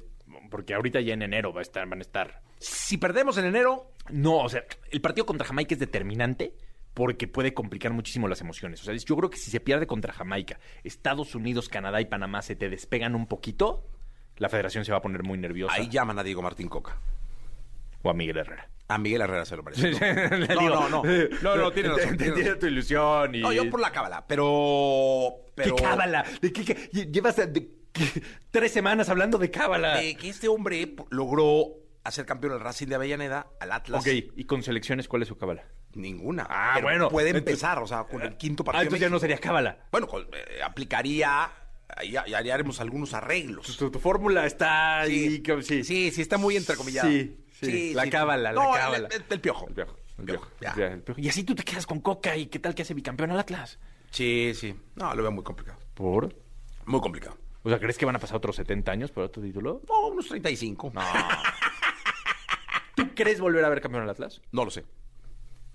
porque 0.50 0.74
ahorita 0.74 1.02
ya 1.02 1.14
en 1.14 1.22
enero 1.24 1.52
va 1.54 1.60
a 1.60 1.64
estar, 1.64 1.86
van 1.88 2.00
a 2.00 2.02
estar. 2.02 2.42
Si 2.60 2.98
perdemos 2.98 3.38
en 3.38 3.46
enero, 3.46 3.92
No, 4.10 4.38
o 4.38 4.50
sea, 4.50 4.64
el 4.92 5.02
partido 5.02 5.26
contra 5.26 5.46
Jamaica 5.48 5.74
es 5.76 5.80
determinante 5.80 6.54
porque 6.94 7.28
puede 7.28 7.54
complicar 7.54 7.92
muchísimo 7.92 8.30
las 8.30 8.40
emociones. 8.40 8.82
O 8.82 8.86
sea, 8.86 8.96
yo 8.96 9.16
creo 9.18 9.30
que 9.30 9.38
si 9.38 9.52
se 9.52 9.60
pierde 9.60 9.86
contra 9.86 10.14
Jamaica, 10.14 10.60
Estados 10.86 11.36
Unidos, 11.36 11.68
Canadá 11.68 12.00
y 12.00 12.06
Panamá 12.06 12.42
se 12.42 12.56
te 12.56 12.70
despegan 12.70 13.16
un 13.16 13.28
poquito, 13.28 13.84
la 14.38 14.48
federación 14.48 14.86
se 14.86 14.94
va 14.94 15.00
a 15.00 15.02
poner 15.02 15.24
muy 15.24 15.38
nerviosa. 15.38 15.74
ahí 15.76 15.90
llaman 15.90 16.18
a 16.20 16.24
Diego 16.24 16.42
Martín 16.42 16.70
Coca. 16.70 16.98
O 18.06 18.10
a 18.12 18.14
Miguel 18.14 18.38
Herrera. 18.38 18.70
A 18.88 19.00
Miguel 19.00 19.22
Herrera 19.22 19.46
se 19.46 19.56
lo 19.58 19.64
merece. 19.64 19.92
No, 20.56 20.62
no, 20.70 20.90
no, 20.90 21.04
no. 21.04 21.56
No, 21.58 21.72
tiene 21.72 21.90
razón. 21.90 22.10
Entiendo 22.12 22.60
tu 22.60 22.68
ilusión 22.68 23.34
y... 23.34 23.42
No, 23.42 23.52
yo 23.52 23.68
por 23.70 23.80
la 23.80 23.92
cábala, 23.92 24.26
pero... 24.28 25.32
pero 25.56 25.76
¿Qué 25.76 25.82
cábala? 25.82 26.24
¿De 26.40 26.54
qué, 26.54 26.64
qué- 26.64 26.90
Llevas 27.12 27.36
de- 27.38 27.68
qué- 27.92 28.22
tres 28.52 28.72
semanas 28.72 29.10
hablando 29.10 29.40
de 29.40 29.50
cábala. 29.50 29.98
de 29.98 30.16
que 30.16 30.30
este 30.30 30.48
hombre 30.48 30.96
logró 31.10 31.66
hacer 32.04 32.28
campeón 32.28 32.54
al 32.54 32.60
Racing 32.60 32.86
de 32.86 32.94
Avellaneda, 32.96 33.48
al 33.60 33.72
Atlas. 33.72 34.02
Ok, 34.02 34.08
¿y 34.36 34.44
con 34.44 34.62
selecciones 34.62 35.08
cuál 35.08 35.24
es 35.24 35.28
su 35.30 35.36
cábala? 35.38 35.64
Ninguna. 35.96 36.46
Ah, 36.48 36.74
Pero 36.76 36.88
bueno. 36.88 37.10
Puede 37.10 37.30
Entonces- 37.30 37.54
empezar, 37.54 37.80
o 37.82 37.88
sea, 37.88 38.04
con 38.04 38.22
el 38.22 38.38
quinto 38.38 38.62
Ah, 38.62 38.66
partido. 38.66 38.82
de 38.82 38.86
entonces 38.86 39.02
ya 39.02 39.10
no 39.10 39.20
sería 39.20 39.40
cábala. 39.40 39.80
Bueno, 39.92 40.08
con- 40.08 40.24
eh, 40.32 40.62
aplicaría... 40.64 41.50
Ya, 42.10 42.26
ya 42.28 42.54
haremos 42.54 42.80
algunos 42.82 43.14
arreglos. 43.14 43.78
Tu, 43.78 43.90
tu 43.90 44.00
fórmula 44.00 44.46
está 44.46 45.02
ahí. 45.02 45.40
que- 45.40 45.62
Sí, 45.64 45.84
Sí, 45.84 46.12
sí, 46.12 46.22
está 46.22 46.38
muy 46.38 46.56
entrecomillado. 46.58 47.10
Sí, 47.10 47.38
sí. 47.62 47.94
La 47.94 48.10
cábala, 48.10 48.52
la 48.52 48.62
No, 48.64 48.74
el- 48.76 48.82
cábala. 48.82 49.08
El, 49.12 49.24
el 49.30 49.40
piojo. 49.42 49.68
El 49.68 49.74
piojo. 49.76 49.96
El 50.18 50.26
Piojo, 50.26 50.46
piojo. 50.48 50.56
ya. 50.62 50.76
Ya, 50.78 50.94
el 50.94 51.02
piojo. 51.02 51.20
Y 51.20 51.28
así 51.30 51.44
tú 51.44 51.54
te 51.56 51.64
quedas 51.64 51.86
con 51.86 52.00
Coca 52.00 52.36
y 52.38 52.46
qué 52.48 52.60
tal 52.60 52.74
que 52.74 52.84
hace 52.84 52.94
bicampeón 52.94 53.32
al 53.32 53.40
Atlas. 53.40 53.80
Sí, 54.12 54.54
sí. 54.56 54.74
No, 54.96 55.14
lo 55.14 55.22
veo 55.24 55.32
muy 55.32 55.44
complicado. 55.44 55.78
¿Por? 55.94 56.34
Muy 56.86 57.02
complicado. 57.02 57.38
O 57.64 57.70
sea, 57.70 57.80
¿crees 57.80 57.98
que 57.98 58.06
van 58.06 58.16
a 58.16 58.20
pasar 58.20 58.38
otros 58.38 58.56
70 58.56 58.92
años 58.92 59.12
por 59.12 59.24
otro 59.26 59.42
título? 59.44 59.82
No, 59.90 60.08
unos 60.08 60.28
35. 60.28 60.92
No. 60.94 61.02
¿Tú 62.96 63.10
crees 63.14 63.40
volver 63.42 63.66
a 63.66 63.70
ver 63.70 63.82
campeón 63.82 64.04
al 64.04 64.10
Atlas? 64.10 64.42
No 64.52 64.64
lo 64.64 64.72
sé. 64.72 64.86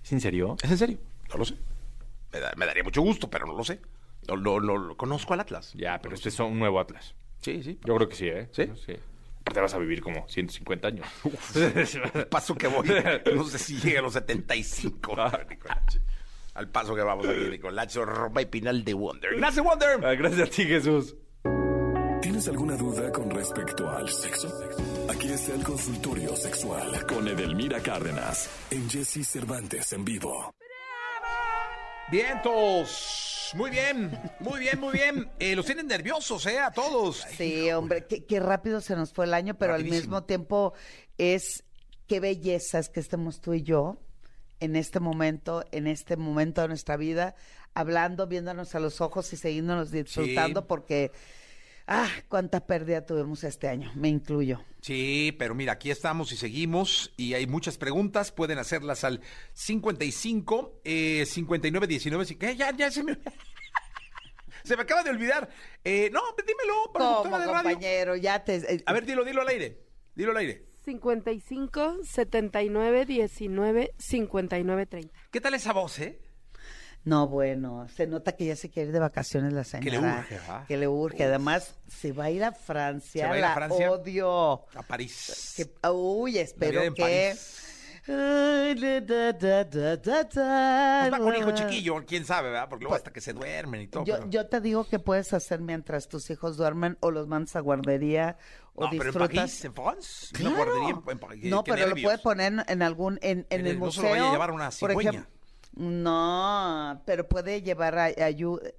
¿Es 0.03 0.11
en 0.11 0.21
serio? 0.21 0.55
¿Es 0.63 0.71
en 0.71 0.77
serio? 0.77 0.97
No 1.29 1.37
lo 1.37 1.45
sé. 1.45 1.55
Me, 2.33 2.39
da- 2.39 2.53
me 2.57 2.65
daría 2.65 2.83
mucho 2.83 3.01
gusto, 3.01 3.29
pero 3.29 3.45
no 3.45 3.53
lo 3.55 3.63
sé. 3.63 3.79
No, 4.27 4.37
no, 4.37 4.59
no, 4.59 4.77
lo 4.77 4.97
conozco 4.97 5.33
al 5.33 5.41
Atlas. 5.41 5.73
Ya, 5.75 6.01
pero 6.01 6.15
este 6.15 6.29
es 6.29 6.39
un 6.39 6.57
nuevo 6.57 6.79
Atlas. 6.79 7.13
Sí, 7.41 7.61
sí. 7.61 7.79
Yo 7.85 7.95
creo 7.95 8.09
que 8.09 8.15
sí, 8.15 8.27
¿eh? 8.27 8.49
¿Sí? 8.51 8.63
Sí. 8.85 8.95
Aparte 9.51 9.61
vas 9.61 9.73
a 9.73 9.79
vivir 9.79 10.01
como 10.01 10.25
150 10.29 10.87
años. 10.87 11.05
Al 12.13 12.27
paso 12.27 12.55
que 12.55 12.67
voy, 12.67 12.87
no 13.35 13.43
sé 13.43 13.59
si 13.59 13.75
llega 13.81 13.99
a 13.99 14.03
los 14.03 14.13
75. 14.13 15.13
Nicolache. 15.49 15.99
Al 16.53 16.69
paso 16.69 16.95
que 16.95 17.01
vamos 17.01 17.27
aquí, 17.27 17.49
Nicolache, 17.49 18.05
Roma 18.05 18.41
y 18.41 18.45
Pinal 18.45 18.85
de 18.85 18.93
Wonder. 18.93 19.35
¡Gracias, 19.35 19.65
Wonder! 19.65 20.05
Ah, 20.05 20.13
Gracias 20.13 20.47
a 20.47 20.51
ti, 20.51 20.63
Jesús. 20.63 21.15
¿Tienes 22.21 22.47
alguna 22.47 22.77
duda 22.77 23.11
con 23.11 23.29
respecto 23.29 23.89
al 23.89 24.07
sexo? 24.07 24.47
Aquí 25.09 25.27
está 25.27 25.53
el 25.53 25.63
consultorio 25.63 26.33
sexual 26.37 27.05
con 27.05 27.27
Edelmira 27.27 27.81
Cárdenas 27.81 28.49
en 28.69 28.89
Jesse 28.89 29.27
Cervantes 29.27 29.91
en 29.91 30.05
vivo. 30.05 30.53
Vientos. 32.09 33.51
Muy 33.55 33.69
bien, 33.69 34.11
muy 34.39 34.59
bien, 34.59 34.79
muy 34.79 34.93
bien. 34.93 35.29
Eh, 35.39 35.55
los 35.55 35.65
tienen 35.65 35.87
nerviosos, 35.87 36.45
¿eh? 36.45 36.59
A 36.59 36.71
todos. 36.71 37.25
Sí, 37.37 37.69
hombre, 37.71 38.05
qué, 38.07 38.25
qué 38.25 38.39
rápido 38.39 38.79
se 38.81 38.95
nos 38.95 39.11
fue 39.13 39.25
el 39.25 39.33
año, 39.33 39.55
pero 39.57 39.73
al 39.73 39.83
mismo 39.83 40.23
tiempo 40.23 40.73
es 41.17 41.63
qué 42.07 42.19
belleza 42.19 42.79
es 42.79 42.89
que 42.89 42.99
estemos 43.01 43.41
tú 43.41 43.53
y 43.53 43.63
yo 43.63 43.97
en 44.59 44.75
este 44.75 44.99
momento, 44.99 45.63
en 45.71 45.87
este 45.87 46.15
momento 46.17 46.61
de 46.61 46.67
nuestra 46.69 46.95
vida, 46.95 47.35
hablando, 47.73 48.27
viéndonos 48.27 48.75
a 48.75 48.79
los 48.79 49.01
ojos 49.01 49.31
y 49.33 49.37
siguiéndonos 49.37 49.91
disfrutando, 49.91 50.61
Sí. 50.61 50.65
porque, 50.69 51.11
ah, 51.93 52.09
cuánta 52.29 52.65
pérdida 52.65 53.05
tuvimos 53.05 53.43
este 53.43 53.67
año, 53.67 53.91
me 53.95 54.07
incluyo. 54.09 54.63
Sí, 54.81 55.35
pero 55.37 55.53
mira, 55.53 55.73
aquí 55.73 55.91
estamos 55.91 56.31
y 56.31 56.37
seguimos 56.37 57.13
y 57.17 57.33
hay 57.35 57.45
muchas 57.47 57.77
preguntas. 57.77 58.31
Pueden 58.31 58.57
hacerlas 58.57 59.03
al 59.03 59.21
55 59.53 60.81
eh, 60.83 61.25
59 61.27 61.87
19. 61.87 62.25
cinco- 62.25 62.45
eh, 62.45 62.55
ya, 62.55 62.75
ya 62.75 62.89
se 62.89 63.03
me. 63.03 63.17
se 64.63 64.75
me 64.75 64.83
acaba 64.83 65.03
de 65.03 65.09
olvidar. 65.11 65.49
Eh, 65.83 66.09
no, 66.11 66.21
dímelo, 66.45 66.91
productora 66.93 67.39
de 67.39 67.45
radio. 67.45 67.55
compañero, 67.69 68.15
ya 68.15 68.43
te... 68.43 68.55
eh, 68.55 68.83
A 68.85 68.93
ver, 68.93 69.05
dilo, 69.05 69.23
dilo 69.23 69.41
al 69.41 69.47
aire. 69.49 69.79
Dilo 70.15 70.31
al 70.31 70.37
aire. 70.37 70.65
55 70.83 71.97
79 72.03 73.05
19 73.05 73.93
59 73.97 74.85
30. 74.87 75.13
¿Qué 75.29 75.39
tal 75.41 75.53
esa 75.53 75.73
voz, 75.73 75.99
eh? 75.99 76.19
No, 77.03 77.27
bueno, 77.27 77.87
se 77.95 78.05
nota 78.05 78.33
que 78.33 78.45
ya 78.45 78.55
se 78.55 78.69
quiere 78.69 78.89
ir 78.89 78.93
de 78.93 78.99
vacaciones 78.99 79.53
la 79.53 79.63
señora. 79.63 79.83
Que 79.83 79.91
le 79.91 79.99
urge, 80.37 80.39
¿va? 80.49 80.65
Que 80.67 80.77
le 80.77 80.87
urge. 80.87 81.23
Además, 81.23 81.73
se 81.87 82.11
va 82.11 82.25
a 82.25 82.29
ir 82.31 82.43
a 82.43 82.51
Francia. 82.51 83.23
¿Se 83.23 83.27
va 83.27 83.33
a 83.33 83.37
ir 83.39 83.43
a 83.43 83.47
la 83.49 83.53
Francia? 83.55 83.91
odio. 83.91 84.65
A 84.75 84.83
París. 84.87 85.53
Que- 85.57 85.89
uy, 85.89 86.37
espero 86.37 86.81
que 86.81 86.91
París. 87.01 87.67
Ay, 88.07 88.75
da, 89.01 89.33
da, 89.33 89.63
da. 89.63 91.07
Pues 91.09 91.13
va 91.13 91.17
con 91.19 91.35
hijo 91.35 91.51
chiquillo, 91.51 92.03
quién 92.05 92.25
sabe, 92.25 92.49
¿verdad? 92.49 92.67
Porque 92.69 92.83
luego 92.83 92.95
hasta 92.95 93.11
que 93.11 93.21
se 93.21 93.31
duermen 93.33 93.81
y 93.81 93.87
todo. 93.87 94.03
Yo, 94.05 94.15
pero- 94.17 94.29
yo 94.29 94.47
te 94.47 94.59
digo 94.61 94.85
que 94.85 94.97
puedes 94.99 95.33
hacer 95.33 95.59
mientras 95.59 96.07
tus 96.07 96.29
hijos 96.31 96.57
duermen 96.57 96.97
o 97.01 97.11
los 97.11 97.27
mandas 97.27 97.55
a 97.55 97.59
guardería 97.59 98.37
o 98.73 98.85
no, 98.85 98.89
pero 98.89 99.03
en 99.03 99.07
disfrutas. 99.09 99.35
París, 99.37 99.65
en 99.65 99.73
France, 99.75 100.27
Claro. 100.33 100.55
guardería 100.55 100.89
en- 100.89 101.09
en 101.09 101.19
París, 101.19 101.45
no, 101.51 101.63
pero 101.63 101.77
lo 101.77 101.85
nervios. 101.87 102.05
puedes 102.05 102.21
poner 102.21 102.53
en- 102.67 102.81
algún 102.81 103.19
en, 103.21 103.39
en 103.39 103.45
En 103.49 103.61
el 103.61 103.67
el- 103.73 103.79
no 103.79 103.85
museo. 103.85 104.01
se 104.01 104.07
lo 104.07 104.13
vaya 104.15 104.29
a 104.29 104.31
llevar 104.31 104.51
una 104.51 104.65
por 104.71 104.73
cigüeña. 104.89 105.09
ejemplo. 105.11 105.31
No, 105.73 107.01
pero 107.05 107.27
puede 107.27 107.61
llevar 107.61 107.97
a- 107.97 108.05
ayuda. 108.25 108.69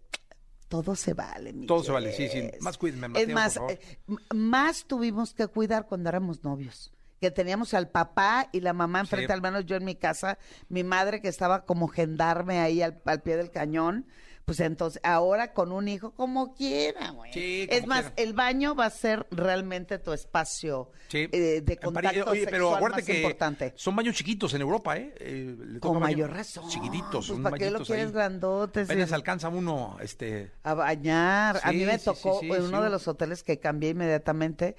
Todo 0.68 0.96
se 0.96 1.12
vale, 1.12 1.52
mi 1.52 1.66
Todo 1.66 1.84
se 1.84 1.92
vale, 1.92 2.12
sí, 2.12 2.28
sí. 2.28 2.50
Más 2.60 2.78
cuídeme, 2.78 3.06
Es 3.08 3.12
Mateo, 3.28 3.34
más, 3.34 3.58
por 3.58 3.68
favor. 3.70 3.72
eh, 3.72 4.34
más 4.34 4.84
tuvimos 4.86 5.34
que 5.34 5.46
cuidar 5.46 5.86
cuando 5.86 6.08
éramos 6.08 6.42
novios. 6.44 6.92
Que 7.20 7.30
teníamos 7.30 7.74
al 7.74 7.88
papá 7.88 8.48
y 8.52 8.60
la 8.60 8.72
mamá 8.72 9.00
enfrente, 9.00 9.26
Sí. 9.26 9.32
al 9.32 9.42
menos 9.42 9.66
yo 9.66 9.76
en 9.76 9.84
mi 9.84 9.94
casa, 9.96 10.38
mi 10.68 10.82
madre 10.82 11.20
que 11.20 11.28
estaba 11.28 11.64
como 11.66 11.88
gendarme 11.88 12.58
ahí 12.58 12.80
al, 12.82 13.00
al 13.04 13.22
pie 13.22 13.36
del 13.36 13.50
cañón. 13.50 14.06
Pues 14.52 14.60
entonces, 14.66 15.00
ahora 15.02 15.54
con 15.54 15.72
un 15.72 15.88
hijo, 15.88 16.10
como 16.10 16.54
quiera, 16.54 17.10
güey. 17.12 17.32
Sí, 17.32 17.66
es 17.70 17.86
más, 17.86 18.02
quiera. 18.10 18.14
el 18.18 18.34
baño 18.34 18.74
va 18.74 18.84
a 18.86 18.90
ser 18.90 19.26
realmente 19.30 19.98
tu 19.98 20.12
espacio 20.12 20.90
Sí. 21.08 21.26
eh, 21.32 21.62
de 21.64 21.76
contacto 21.78 22.30
oye, 22.30 22.44
pero 22.50 22.70
sexual 22.72 22.92
más 22.92 23.02
que 23.04 23.16
importante. 23.16 23.72
son 23.76 23.96
baños 23.96 24.14
chiquitos 24.14 24.52
en 24.52 24.60
Europa, 24.60 24.96
¿eh? 24.98 25.14
Eh, 25.18 25.56
le 25.58 25.80
Con 25.80 25.98
mayor 26.00 26.30
razón. 26.32 26.68
Chiquititos, 26.68 27.28
Pues, 27.28 27.40
¿para 27.40 27.56
qué 27.56 27.70
lo 27.70 27.80
quieres 27.82 28.06
ahí. 28.08 28.12
grandotes? 28.12 28.90
Apenas 28.90 29.10
Y- 29.10 29.14
alcanza 29.14 29.48
uno, 29.48 29.96
este... 30.02 30.50
a 30.62 30.74
bañar. 30.74 31.60
a 31.62 31.72
mí 31.72 31.84
me 31.86 31.98
tocó 31.98 32.40
en 32.42 32.62
uno 32.64 32.82
de 32.82 32.90
los 32.90 33.08
hoteles 33.08 33.42
que 33.42 33.58
cambié 33.58 33.90
inmediatamente 33.90 34.76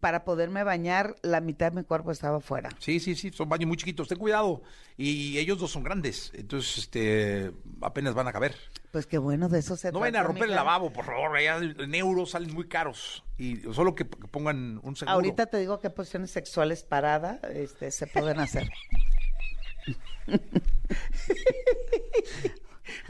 para 0.00 0.24
poderme 0.24 0.62
bañar, 0.62 1.16
la 1.22 1.40
mitad 1.40 1.72
de 1.72 1.80
mi 1.80 1.84
cuerpo 1.84 2.12
estaba 2.12 2.40
fuera. 2.40 2.70
Sí, 2.78 3.00
sí, 3.00 3.14
sí, 3.14 3.30
son 3.30 3.48
baños 3.48 3.68
muy 3.68 3.76
chiquitos, 3.76 4.08
ten 4.08 4.18
cuidado. 4.18 4.62
Y 4.96 5.38
ellos 5.38 5.58
dos 5.58 5.70
son 5.70 5.82
grandes, 5.82 6.30
entonces, 6.34 6.78
este, 6.78 7.52
apenas 7.80 8.14
van 8.14 8.28
a 8.28 8.32
caber. 8.32 8.54
Pues 8.92 9.06
qué 9.06 9.18
bueno, 9.18 9.48
de 9.48 9.60
eso 9.60 9.76
se 9.76 9.92
No 9.92 10.00
vayan 10.00 10.16
a 10.16 10.18
trata, 10.18 10.28
romper 10.28 10.48
el 10.48 10.54
lavabo, 10.54 10.92
por 10.92 11.04
favor, 11.04 11.36
allá 11.36 11.58
en 11.58 11.94
euros 11.94 12.30
salen 12.30 12.52
muy 12.52 12.68
caros. 12.68 13.24
Y 13.38 13.56
solo 13.72 13.94
que, 13.94 14.06
que 14.06 14.28
pongan 14.28 14.80
un 14.82 14.96
seguro. 14.96 15.14
Ahorita 15.14 15.46
te 15.46 15.58
digo 15.58 15.80
qué 15.80 15.90
posiciones 15.90 16.30
sexuales 16.30 16.82
parada 16.82 17.40
este, 17.54 17.90
se 17.90 18.06
pueden 18.06 18.40
hacer. 18.40 18.68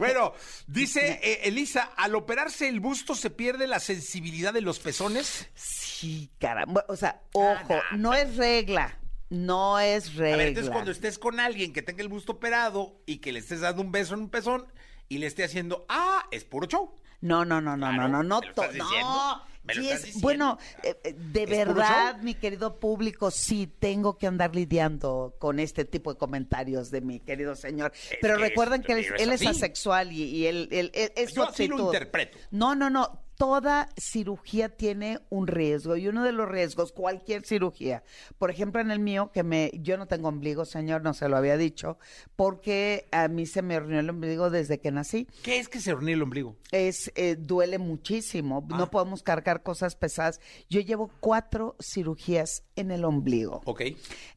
Bueno, 0.00 0.32
dice 0.66 1.20
eh, 1.22 1.40
Elisa, 1.44 1.92
al 1.96 2.14
operarse 2.14 2.68
el 2.68 2.80
busto 2.80 3.14
se 3.14 3.30
pierde 3.30 3.66
la 3.66 3.78
sensibilidad 3.80 4.52
de 4.52 4.60
los 4.62 4.78
pezones. 4.80 5.48
Sí, 5.54 6.30
caramba. 6.38 6.84
O 6.88 6.96
sea, 6.96 7.22
ojo, 7.32 7.76
no 7.96 8.14
es 8.14 8.36
regla. 8.36 8.98
No 9.28 9.78
es 9.78 10.14
regla. 10.16 10.34
A 10.34 10.38
ver, 10.38 10.48
entonces 10.48 10.72
cuando 10.72 10.90
estés 10.90 11.18
con 11.18 11.38
alguien 11.38 11.72
que 11.72 11.82
tenga 11.82 12.02
el 12.02 12.08
busto 12.08 12.32
operado 12.32 13.00
y 13.06 13.18
que 13.18 13.30
le 13.32 13.38
estés 13.38 13.60
dando 13.60 13.80
un 13.82 13.92
beso 13.92 14.14
en 14.14 14.20
un 14.20 14.28
pezón 14.30 14.66
y 15.08 15.18
le 15.18 15.26
esté 15.26 15.44
haciendo, 15.44 15.86
ah, 15.88 16.26
es 16.32 16.42
puro 16.44 16.66
show. 16.66 16.96
No, 17.20 17.44
no, 17.44 17.60
no, 17.60 17.76
no, 17.76 17.86
Claro, 17.88 18.08
no, 18.08 18.08
no, 18.08 18.22
no, 18.24 18.40
¿me 18.40 18.46
lo 18.46 18.50
estás 18.50 18.66
to- 18.68 18.72
diciendo? 18.72 19.08
no. 19.08 19.49
¿Me 19.62 19.74
lo 19.74 19.82
Sí 19.82 19.86
estás 19.88 19.98
es- 20.00 20.04
diciendo? 20.06 20.26
bueno, 20.26 20.58
eh, 20.82 20.96
eh, 21.04 21.12
de 21.14 21.42
¿Es 21.42 21.48
puro 21.48 21.74
verdad, 21.74 22.16
mi 22.22 22.34
querido 22.34 22.80
público, 22.80 23.30
sí 23.30 23.66
tengo 23.66 24.16
que 24.16 24.26
andar 24.26 24.54
lidiando 24.54 25.36
con 25.38 25.58
este 25.60 25.84
tipo 25.84 26.12
de 26.12 26.18
comentarios 26.18 26.90
de 26.90 27.00
mi 27.02 27.20
querido 27.20 27.54
señor. 27.54 27.92
Pero 28.20 28.36
que 28.36 28.42
recuerden 28.42 28.80
es- 28.80 28.86
que 28.86 28.92
él, 28.94 29.06
él 29.18 29.32
es 29.32 29.46
asexual 29.46 30.12
y, 30.12 30.22
y 30.24 30.46
él, 30.46 30.68
él- 30.72 30.90
él- 30.94 31.12
es 31.14 31.30
su 31.30 31.36
Yo 31.36 31.48
así 31.48 31.68
lo 31.68 31.78
interpreto. 31.86 32.38
No, 32.50 32.74
no, 32.74 32.88
no. 32.90 33.22
Toda 33.40 33.88
cirugía 33.96 34.68
tiene 34.68 35.20
un 35.30 35.46
riesgo 35.46 35.96
y 35.96 36.08
uno 36.08 36.24
de 36.24 36.32
los 36.32 36.46
riesgos, 36.46 36.92
cualquier 36.92 37.46
cirugía, 37.46 38.04
por 38.36 38.50
ejemplo 38.50 38.82
en 38.82 38.90
el 38.90 38.98
mío, 38.98 39.30
que 39.32 39.42
me, 39.42 39.70
yo 39.80 39.96
no 39.96 40.06
tengo 40.06 40.28
ombligo, 40.28 40.66
señor, 40.66 41.00
no 41.00 41.14
se 41.14 41.26
lo 41.26 41.38
había 41.38 41.56
dicho, 41.56 41.96
porque 42.36 43.08
a 43.12 43.28
mí 43.28 43.46
se 43.46 43.62
me 43.62 43.76
arruinó 43.76 44.00
el 44.00 44.10
ombligo 44.10 44.50
desde 44.50 44.78
que 44.78 44.90
nací 44.90 45.26
¿Qué 45.42 45.58
es 45.58 45.70
que 45.70 45.80
se 45.80 45.92
reúne 45.92 46.12
el 46.12 46.22
ombligo? 46.22 46.56
es 46.70 47.10
eh, 47.14 47.36
duele 47.38 47.78
muchísimo. 47.78 48.66
Ah. 48.70 48.76
No 48.76 48.90
podemos 48.90 49.22
cargar 49.22 49.62
cosas 49.62 49.96
pesadas. 49.96 50.40
Yo 50.68 50.80
llevo 50.80 51.10
cuatro 51.20 51.76
cirugías 51.80 52.64
en 52.76 52.90
el 52.90 53.04
ombligo. 53.04 53.62
Ok. 53.64 53.82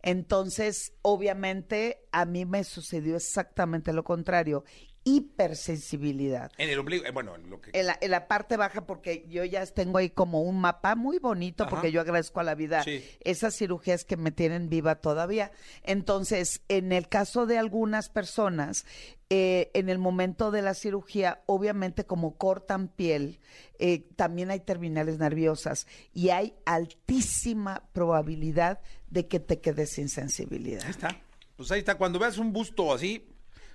Entonces, 0.02 0.94
obviamente, 1.02 2.06
a 2.12 2.26
mí 2.26 2.46
me 2.46 2.64
sucedió 2.64 3.16
exactamente 3.16 3.94
lo 3.94 4.04
contrario. 4.04 4.64
Hipersensibilidad. 5.04 6.52
En 6.58 6.70
el 6.70 6.80
ombligo, 6.80 7.06
eh, 7.06 7.12
bueno, 7.12 7.36
en 7.36 7.50
lo 7.50 7.62
que... 7.62 7.72
En 7.74 7.88
la, 7.88 7.98
en 8.00 8.12
la 8.12 8.28
parte 8.28 8.58
baja, 8.58 8.86
porque 8.86 9.26
yo 9.30 9.44
ya 9.44 9.66
tengo 9.66 9.98
ahí 9.98 10.10
como 10.10 10.42
un 10.42 10.60
mapa 10.60 10.96
muy 10.96 11.20
bonito, 11.20 11.64
Ajá. 11.64 11.70
porque 11.70 11.92
yo 11.92 12.02
agradezco 12.02 12.40
a 12.40 12.44
la 12.44 12.56
vida 12.56 12.84
Sí. 12.84 13.04
esas 13.22 13.56
cirugías 13.56 14.06
que 14.06 14.18
me 14.18 14.32
tienen 14.32 14.70
viva 14.70 14.96
todavía. 14.96 15.52
Entonces, 15.84 16.62
en 16.68 16.92
el 16.92 17.10
caso 17.10 17.46
de 17.46 17.58
algunas 17.58 18.10
personas, 18.10 18.86
eh, 19.30 19.72
en 19.74 19.90
el 19.90 19.98
momento 20.00 20.52
de 20.52 20.62
la 20.62 20.74
cirugía, 20.74 21.42
obviamente 21.48 22.06
como 22.06 22.38
cortan 22.38 22.88
piel, 22.88 23.40
eh, 23.80 24.08
también 24.16 24.52
hay 24.52 24.60
terminales 24.60 25.18
nerviosas 25.20 25.88
y 26.14 26.30
hay 26.30 26.54
altísima 26.66 27.84
probabilidad 27.94 28.80
de 29.10 29.28
que 29.28 29.40
te 29.40 29.60
quedes 29.60 29.92
sin 29.92 30.10
sensibilidad. 30.10 30.84
Ahí 30.84 30.92
está. 30.92 31.22
Pues 31.56 31.72
ahí 31.72 31.80
está, 31.80 31.96
cuando 31.96 32.20
veas 32.20 32.38
un 32.38 32.52
busto 32.52 32.94
así, 32.94 33.28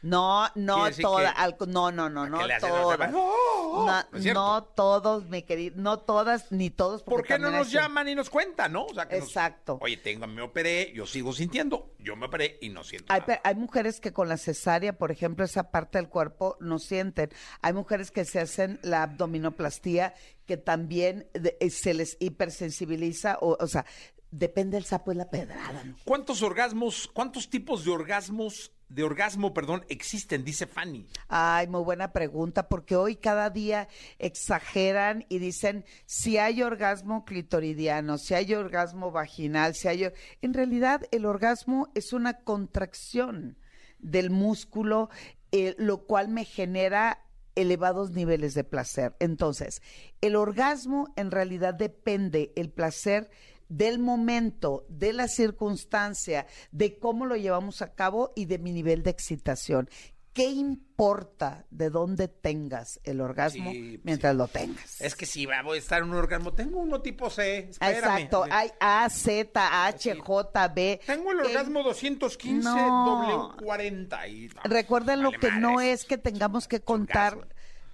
No, 0.03 0.49
no 0.55 0.89
todas, 1.01 1.35
no, 1.67 1.91
no, 1.91 2.09
no, 2.09 2.27
no 2.27 2.39
todas. 2.61 3.11
No, 3.11 4.05
no 4.35 4.65
todos, 4.65 5.25
mi 5.29 5.43
querido, 5.43 5.77
no 5.79 5.99
todas 5.99 6.51
ni 6.53 6.71
todos. 6.71 7.03
porque 7.03 7.17
¿por 7.23 7.27
qué 7.27 7.39
no 7.39 7.51
nos 7.51 7.71
llaman 7.71 8.09
y 8.09 8.15
nos 8.15 8.31
cuentan, 8.31 8.73
no? 8.73 8.85
O 8.87 8.95
sea, 8.95 9.09
que 9.09 9.19
nos- 9.19 9.29
Exacto. 9.29 9.79
Oye, 9.81 9.97
tengo, 9.97 10.27
me 10.27 10.43
operé, 10.43 10.93
yo 10.95 11.07
sigo 11.07 11.33
sintiendo, 11.33 11.95
yo 11.99 12.17
me 12.17 12.27
operé 12.27 12.59
y 12.61 12.69
no 12.69 12.85
siento 12.85 13.13
Hay, 13.13 13.21
nada. 13.21 13.35
pe- 13.35 13.41
hay 13.45 13.55
mujeres 13.55 14.01
que 14.01 14.13
con 14.13 14.29
la 14.29 14.37
cesárea, 14.37 14.97
por 14.97 15.11
ejemplo, 15.11 15.45
esa 15.45 15.71
parte 15.71 15.99
del 15.99 16.09
cuerpo 16.09 16.57
no 16.61 16.79
sienten. 16.79 17.31
Hay 17.63 17.73
mujeres 17.73 18.11
que 18.11 18.25
se 18.25 18.41
hacen 18.41 18.79
la 18.83 19.03
abdominoplastía 19.05 20.15
que 20.47 20.57
también 20.57 21.29
de- 21.35 21.57
eh, 21.61 21.71
se 21.71 21.93
les 21.95 22.17
hipersensibiliza, 22.21 23.39
o, 23.41 23.57
o 23.61 23.67
sea, 23.67 23.85
depende 24.31 24.77
del 24.77 24.85
sapo 24.85 25.13
y 25.13 25.15
la 25.15 25.31
pedrada. 25.31 25.85
¿no? 25.85 25.97
¿Cuántos 26.05 26.43
orgasmos, 26.43 27.09
cuántos 27.13 27.49
tipos 27.51 27.85
de 27.85 27.91
orgasmos, 27.91 28.73
de 28.89 29.05
orgasmo, 29.05 29.53
perdón, 29.53 29.85
existen? 29.89 30.45
Dice 30.45 30.67
Fanny. 30.67 31.07
Ay, 31.29 31.67
muy 31.69 31.83
buena 31.83 32.13
pregunta, 32.13 32.69
porque 32.69 32.97
hoy 32.97 33.17
cada 33.17 33.51
día 33.51 33.89
exageran 34.19 35.27
y 35.29 35.39
dicen 35.39 35.85
si 36.07 36.39
hay 36.39 36.63
orgasmo 36.63 37.25
clitoridiano, 37.25 38.19
si 38.19 38.35
hay 38.35 38.55
orgasmo 38.55 39.11
vaginal, 39.11 39.75
si 39.75 39.89
hay... 39.89 40.11
En 40.41 40.55
realidad, 40.55 41.03
el 41.11 41.27
orgasmo 41.27 41.89
es 41.95 42.13
una 42.13 42.41
contracción 42.41 43.59
del 43.99 44.31
músculo, 44.31 45.11
eh, 45.53 45.75
lo 45.79 46.07
cual 46.07 46.29
me 46.29 46.45
genera 46.45 47.25
elevados 47.57 48.13
niveles 48.13 48.55
de 48.55 48.65
placer. 48.65 49.17
Entonces, 49.19 49.83
el 50.21 50.37
orgasmo 50.37 51.13
en 51.17 51.31
realidad 51.31 51.75
depende 51.75 52.53
el 52.57 52.71
placer 52.71 53.31
del 53.69 53.99
momento, 53.99 54.87
de 54.89 55.13
la 55.13 55.29
circunstancia, 55.29 56.47
de 56.73 56.99
cómo 56.99 57.27
lo 57.27 57.37
llevamos 57.37 57.83
a 57.83 57.95
cabo 57.95 58.33
y 58.35 58.47
de 58.47 58.59
mi 58.59 58.73
nivel 58.73 59.03
de 59.03 59.11
excitación. 59.11 59.89
¿Qué 60.33 60.45
importa 60.45 61.67
de 61.71 61.91
dónde 61.91 62.29
tengas 62.29 63.01
el 63.03 63.21
orgasmo 63.21 63.73
Sí, 63.73 64.01
mientras 64.05 64.37
lo 64.37 64.47
tengas? 64.47 65.01
Es 65.01 65.17
que 65.17 65.27
si 65.27 65.47
voy 65.47 65.77
a 65.77 65.81
estar 65.81 66.01
en 66.01 66.11
un 66.11 66.15
orgasmo, 66.15 66.53
tengo 66.53 66.79
uno 66.79 67.01
tipo 67.01 67.29
C, 67.29 67.71
espérame. 67.71 67.97
Exacto, 67.97 68.45
hay 68.49 68.71
A, 68.79 69.09
Z, 69.11 69.87
H, 69.87 70.15
J, 70.15 70.69
B. 70.69 71.01
Tengo 71.05 71.33
el 71.33 71.39
¿Qué 71.41 71.47
orgasmo 71.49 71.83
215 71.83 72.63
No. 72.63 73.57
W40 73.57 74.31
y... 74.31 74.49
Recuerden 74.63 75.23
lo 75.23 75.31
vale 75.31 75.41
que 75.41 75.51
no 75.53 75.81
es 75.81 76.05
que 76.05 76.19
tengamos 76.19 76.69
que 76.69 76.83
contar. 76.83 77.49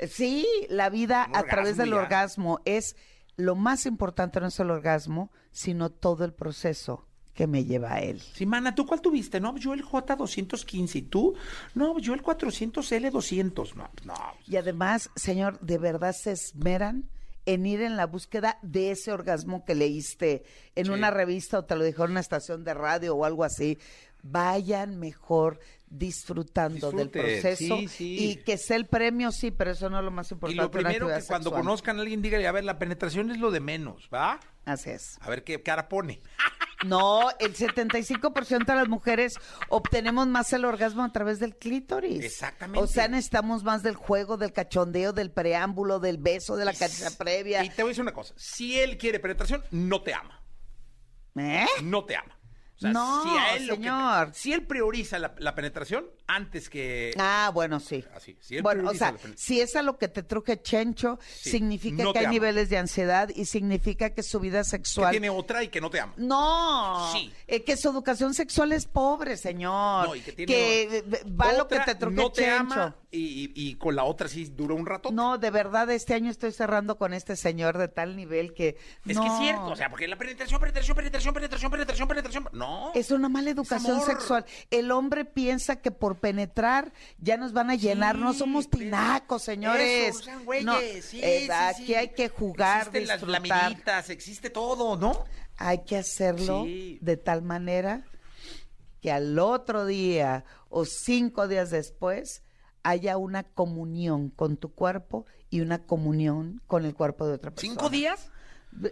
Sí, 0.06 0.46
la 0.68 0.90
vida 0.90 1.26
a 1.32 1.44
través 1.44 1.78
del 1.78 1.90
ya. 1.90 1.96
orgasmo 1.96 2.60
es 2.66 2.94
lo 3.36 3.54
más 3.54 3.86
importante 3.86 4.40
no 4.40 4.48
es 4.48 4.60
el 4.60 4.70
orgasmo, 4.70 5.32
sino 5.54 5.88
todo 5.88 6.24
el 6.24 6.34
proceso 6.34 7.06
que 7.32 7.46
me 7.46 7.64
lleva 7.64 7.94
a 7.94 8.00
él. 8.00 8.20
Sí, 8.20 8.44
mana, 8.44 8.74
¿tú 8.74 8.84
cuál 8.86 9.00
tuviste? 9.00 9.40
No, 9.40 9.56
yo 9.56 9.72
el 9.72 9.82
J215 9.84 10.94
y 10.96 11.02
tú, 11.02 11.34
no, 11.74 11.98
yo 11.98 12.12
el 12.14 12.22
400L200. 12.22 13.74
No, 13.74 13.88
no. 14.04 14.14
Y 14.46 14.56
además, 14.56 15.10
señor, 15.16 15.58
de 15.60 15.78
verdad 15.78 16.12
se 16.14 16.32
esmeran 16.32 17.08
en 17.46 17.66
ir 17.66 17.80
en 17.82 17.96
la 17.96 18.06
búsqueda 18.06 18.58
de 18.62 18.90
ese 18.92 19.12
orgasmo 19.12 19.64
que 19.64 19.74
leíste 19.74 20.44
en 20.74 20.86
Sí. 20.86 20.92
una 20.92 21.10
revista 21.10 21.58
o 21.58 21.64
te 21.64 21.76
lo 21.76 21.84
dijo 21.84 22.04
en 22.04 22.12
una 22.12 22.20
estación 22.20 22.64
de 22.64 22.74
radio 22.74 23.14
o 23.16 23.24
algo 23.24 23.44
así. 23.44 23.78
Vayan 24.22 24.98
mejor 24.98 25.58
disfrutando 25.98 26.90
del 26.92 27.08
proceso 27.10 27.78
sí, 27.78 27.88
sí. 27.88 28.16
y 28.30 28.36
que 28.36 28.58
sea 28.58 28.76
el 28.76 28.86
premio, 28.86 29.30
sí, 29.32 29.50
pero 29.50 29.70
eso 29.70 29.88
no 29.88 29.98
es 29.98 30.04
lo 30.04 30.10
más 30.10 30.30
Y 30.30 30.34
importante. 30.34 30.56
lo 30.62 30.68
de 30.68 30.78
una 30.78 30.88
primero 30.88 31.06
que 31.06 31.24
cuando 31.26 31.50
sexual. 31.50 31.62
conozcan 31.64 31.98
a 31.98 32.02
alguien, 32.02 32.20
dígale, 32.22 32.46
a 32.46 32.52
ver, 32.52 32.64
la 32.64 32.78
penetración 32.78 33.30
es 33.30 33.38
lo 33.38 33.50
de 33.50 33.60
menos, 33.60 34.08
¿va? 34.12 34.40
Así 34.64 34.90
es. 34.90 35.16
A 35.20 35.30
ver 35.30 35.44
qué 35.44 35.62
cara 35.62 35.88
pone. 35.88 36.20
No, 36.84 37.30
el 37.38 37.54
75% 37.56 38.66
de 38.66 38.74
las 38.74 38.88
mujeres 38.88 39.34
obtenemos 39.70 40.26
más 40.26 40.52
el 40.52 40.66
orgasmo 40.66 41.02
a 41.02 41.10
través 41.12 41.38
del 41.38 41.56
clítoris. 41.56 42.22
Exactamente. 42.22 42.84
O 42.84 42.86
sea, 42.86 43.08
necesitamos 43.08 43.64
más 43.64 43.82
del 43.82 43.94
juego, 43.94 44.36
del 44.36 44.52
cachondeo, 44.52 45.14
del 45.14 45.30
preámbulo, 45.30 45.98
del 45.98 46.18
beso, 46.18 46.56
de 46.56 46.66
la 46.66 46.74
caricia 46.74 47.08
previa. 47.16 47.64
Y 47.64 47.70
te 47.70 47.82
voy 47.82 47.88
a 47.88 47.92
decir 47.92 48.02
una 48.02 48.12
cosa, 48.12 48.34
si 48.36 48.78
él 48.78 48.98
quiere 48.98 49.18
penetración, 49.18 49.62
no 49.70 50.02
te 50.02 50.12
ama, 50.12 50.42
¿Eh? 51.36 51.64
no 51.82 52.04
te 52.04 52.16
ama. 52.16 52.33
O 52.76 52.80
sea, 52.80 52.90
No, 52.92 53.22
si 53.22 53.28
a 53.38 53.56
él 53.56 53.66
lo 53.68 53.74
que- 53.76 53.82
señor. 53.82 54.30
si 54.34 54.52
él 54.52 54.66
prioriza 54.66 55.18
la, 55.20 55.34
la 55.38 55.54
penetración 55.54 56.06
antes 56.26 56.68
que... 56.68 57.12
Ah, 57.18 57.50
bueno, 57.54 57.78
sí. 57.78 58.04
Así, 58.16 58.36
si 58.40 58.56
él 58.56 58.62
Bueno, 58.62 58.90
o 58.90 58.94
sea, 58.94 59.14
si 59.36 59.60
es 59.60 59.76
a 59.76 59.82
lo 59.82 59.96
que 59.96 60.08
te 60.08 60.22
truje 60.24 60.60
Chencho, 60.60 61.18
Sí, 61.24 61.50
significa 61.50 62.02
no 62.02 62.12
que 62.12 62.18
hay 62.18 62.24
ama. 62.24 62.32
niveles 62.32 62.68
de 62.70 62.78
ansiedad 62.78 63.28
y 63.34 63.44
significa 63.44 64.10
que 64.10 64.22
su 64.24 64.40
vida 64.40 64.58
que 64.60 64.64
sexual... 64.64 65.12
tiene 65.12 65.30
otra 65.30 65.62
y 65.62 65.68
que 65.68 65.80
no 65.80 65.88
te 65.90 66.00
ama. 66.00 66.14
No, 66.16 67.10
Sí. 67.12 67.32
eh, 67.46 67.62
que 67.62 67.76
su 67.76 67.90
educación 67.90 68.34
sexual 68.34 68.72
es 68.72 68.86
pobre, 68.86 69.36
señor. 69.36 70.08
No, 70.08 70.14
y 70.16 70.20
que 70.20 70.32
tiene 70.32 70.52
eh, 70.54 71.04
va 71.40 71.52
lo 71.52 71.68
que 71.68 71.74
Otra 71.76 71.84
te 71.84 71.94
truje 71.94 72.16
no 72.16 72.32
te 72.32 72.42
Chencho. 72.42 72.58
ama 72.74 72.96
y, 73.12 73.52
y- 73.54 73.76
con 73.76 73.94
la 73.94 74.02
otra 74.02 74.26
sí 74.26 74.46
dura 74.46 74.74
un 74.74 74.86
rato. 74.86 75.12
No, 75.12 75.38
de 75.38 75.50
verdad, 75.50 75.88
este 75.90 76.14
año 76.14 76.30
estoy 76.32 76.50
cerrando 76.50 76.98
con 76.98 77.14
este 77.14 77.36
señor 77.36 77.78
de 77.78 77.86
tal 77.86 78.16
nivel 78.16 78.52
que... 78.54 78.76
Es 79.06 79.16
que 79.18 79.26
es 79.26 79.38
cierto, 79.38 79.66
o 79.66 79.76
sea, 79.76 79.88
porque 79.90 80.08
la 80.08 80.16
penetración, 80.16 80.58
penetración, 80.58 80.96
penetración, 80.96 81.32
penetración, 81.34 81.70
penetración, 81.70 82.08
penetración. 82.08 82.48
No. 82.52 82.63
Es 82.94 83.10
una 83.10 83.28
mala 83.28 83.50
educación 83.50 84.00
sexual. 84.02 84.44
El 84.70 84.90
hombre 84.92 85.24
piensa 85.24 85.76
que 85.76 85.90
por 85.90 86.16
penetrar 86.18 86.92
ya 87.18 87.36
nos 87.36 87.52
van 87.52 87.70
a 87.70 87.74
llenar. 87.74 88.16
no 88.16 88.32
somos 88.34 88.66
pero- 88.66 88.84
tinacos, 88.84 89.42
señores. 89.42 90.14
Eso, 90.16 90.24
sean 90.24 90.44
güeyes, 90.44 90.64
No, 90.64 90.78
sí, 90.78 91.20
eh, 91.22 91.42
sí, 91.46 91.50
aquí 91.50 91.94
hay 91.94 92.08
que 92.08 92.28
jugar, 92.28 92.78
Existen 92.88 93.06
las 93.08 93.20
disfrutar. 93.20 93.48
laminitas, 93.48 94.10
existe 94.10 94.50
todo, 94.50 94.96
¿no? 94.96 95.24
Hay 95.56 95.84
que 95.84 95.96
hacerlo 95.96 96.64
de 96.66 97.16
tal 97.16 97.42
manera 97.42 98.04
que 99.00 99.12
al 99.12 99.38
otro 99.38 99.86
día 99.86 100.44
o 100.68 100.84
cinco 100.84 101.46
días 101.48 101.70
después 101.70 102.42
haya 102.82 103.16
una 103.16 103.42
comunión 103.44 104.30
con 104.30 104.56
tu 104.56 104.72
cuerpo 104.74 105.26
y 105.50 105.60
una 105.60 105.78
comunión 105.86 106.60
con 106.66 106.84
el 106.84 106.94
cuerpo 106.94 107.26
de 107.26 107.34
otra 107.34 107.50
persona. 107.50 107.72
¿Cinco 107.74 107.88
días? 107.90 108.30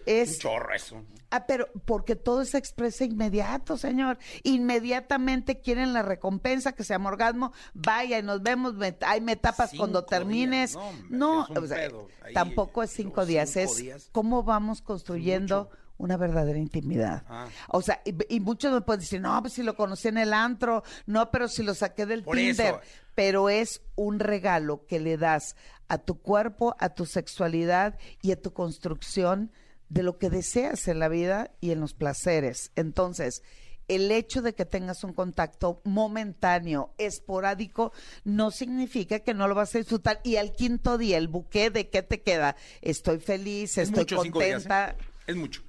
Es, 0.07 0.35
Un 0.35 0.39
chorro 0.41 0.75
eso. 0.75 1.05
Ah, 1.31 1.47
pero 1.47 1.67
porque 1.87 2.15
todo 2.15 2.45
se 2.45 2.59
expresa 2.59 3.05
inmediato, 3.05 3.77
señor. 3.79 4.19
Inmediatamente 4.43 5.61
quieren 5.61 5.93
la 5.93 6.03
recompensa, 6.03 6.73
que 6.73 6.85
se 6.85 6.95
llama 6.95 7.11
orgasmo. 7.11 7.53
Vaya, 7.75 8.19
y 8.19 8.23
nos 8.23 8.43
vemos, 8.43 8.75
me, 8.75 8.97
ay, 9.01 9.21
me 9.21 9.37
tapas 9.37 9.71
Cinco 9.71 9.83
cuando 9.83 10.05
termines. 10.05 10.73
días, 10.73 10.85
no, 11.11 11.47
no, 11.49 11.61
o 11.61 11.67
sea. 11.67 11.89
Ahí, 12.23 12.35
tampoco 12.35 12.83
es 12.83 12.91
cinco 12.91 13.25
días, 13.25 13.51
cinco 13.51 13.71
es 13.73 13.77
días. 13.77 14.09
cómo 14.13 14.43
vamos 14.43 14.83
construyendo 14.83 15.71
una 15.99 16.17
verdadera 16.17 16.59
intimidad. 16.59 17.25
Ah. 17.29 17.47
O 17.69 17.81
sea, 17.81 18.03
y, 18.05 18.15
y 18.35 18.41
muchos 18.41 18.73
me 18.73 18.81
pueden 18.81 19.01
decir, 19.01 19.21
no, 19.21 19.41
pues 19.41 19.55
si 19.55 19.63
lo 19.63 19.75
conocí 19.77 20.09
en 20.09 20.19
el 20.19 20.33
antro, 20.33 20.83
no, 21.07 21.31
pero 21.31 21.49
si 21.49 21.63
lo 21.63 21.75
saqué 21.75 22.07
del 22.07 22.25
Por 22.25 22.37
Tinder. 22.37 22.75
eso. 22.75 22.81
Pero 23.15 23.49
es 23.49 23.83
un 23.95 24.19
regalo 24.21 24.85
que 24.87 24.99
le 25.01 25.17
das 25.17 25.55
a 25.89 25.99
tu 25.99 26.21
cuerpo, 26.21 26.75
a 26.79 26.91
tu 26.91 27.07
sexualidad 27.07 27.99
y 28.21 28.33
a 28.33 28.41
tu 28.41 28.53
construcción 28.53 29.51
de 29.93 30.03
lo 30.03 30.17
que 30.17 30.31
deseas 30.31 30.89
en 30.89 30.99
la 30.99 31.09
vida 31.09 31.51
y 31.61 31.71
en 31.71 31.81
los 31.81 31.93
placeres. 31.93 32.73
Entonces, 32.77 33.43
el 33.89 34.11
hecho 34.11 34.41
de 34.41 34.55
que 34.55 34.65
tengas 34.65 35.05
un 35.05 35.13
contacto 35.13 35.83
momentáneo, 35.85 36.95
esporádico, 36.97 37.93
no 38.25 38.51
significa 38.51 39.21
que 39.21 39.35
no 39.35 39.49
lo 39.49 39.55
vas 39.55 39.75
a 39.75 39.79
disfrutar. 39.79 40.21
Y 40.25 40.37
al 40.37 40.53
quinto 40.53 40.97
día, 40.97 41.19
el 41.19 41.29
buque 41.29 41.69
de 41.69 41.91
qué 41.91 42.03
te 42.03 42.23
queda. 42.23 42.57
Estoy 42.81 43.19
feliz, 43.19 43.77
Es 43.77 43.89
estoy 43.89 44.01
mucho, 44.01 44.23
días, 44.23 44.33
contenta. 44.33 44.91
¿eh? 44.91 44.97
Es 45.27 45.37
mucho. 45.37 45.63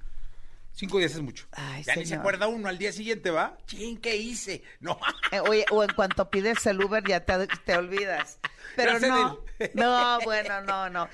Cinco 0.74 0.98
días 0.98 1.12
es 1.12 1.20
mucho. 1.20 1.46
Ay, 1.52 1.84
ya 1.84 1.94
ni 1.94 2.04
se 2.04 2.16
acuerda 2.16 2.48
uno 2.48 2.68
al 2.68 2.78
día 2.78 2.92
siguiente, 2.92 3.30
¿va? 3.30 3.56
Chin, 3.66 3.96
¿qué 3.98 4.16
hice? 4.16 4.62
No. 4.80 4.98
Eh, 5.30 5.38
oye, 5.38 5.64
o 5.70 5.84
en 5.84 5.90
cuanto 5.94 6.28
pides 6.30 6.66
el 6.66 6.82
Uber 6.82 7.02
ya 7.06 7.24
te, 7.24 7.46
te 7.64 7.76
olvidas. 7.76 8.40
Pero 8.74 8.98
no, 8.98 9.40
no, 9.74 10.18
bueno, 10.24 10.62
no, 10.62 10.90
no. 10.90 11.08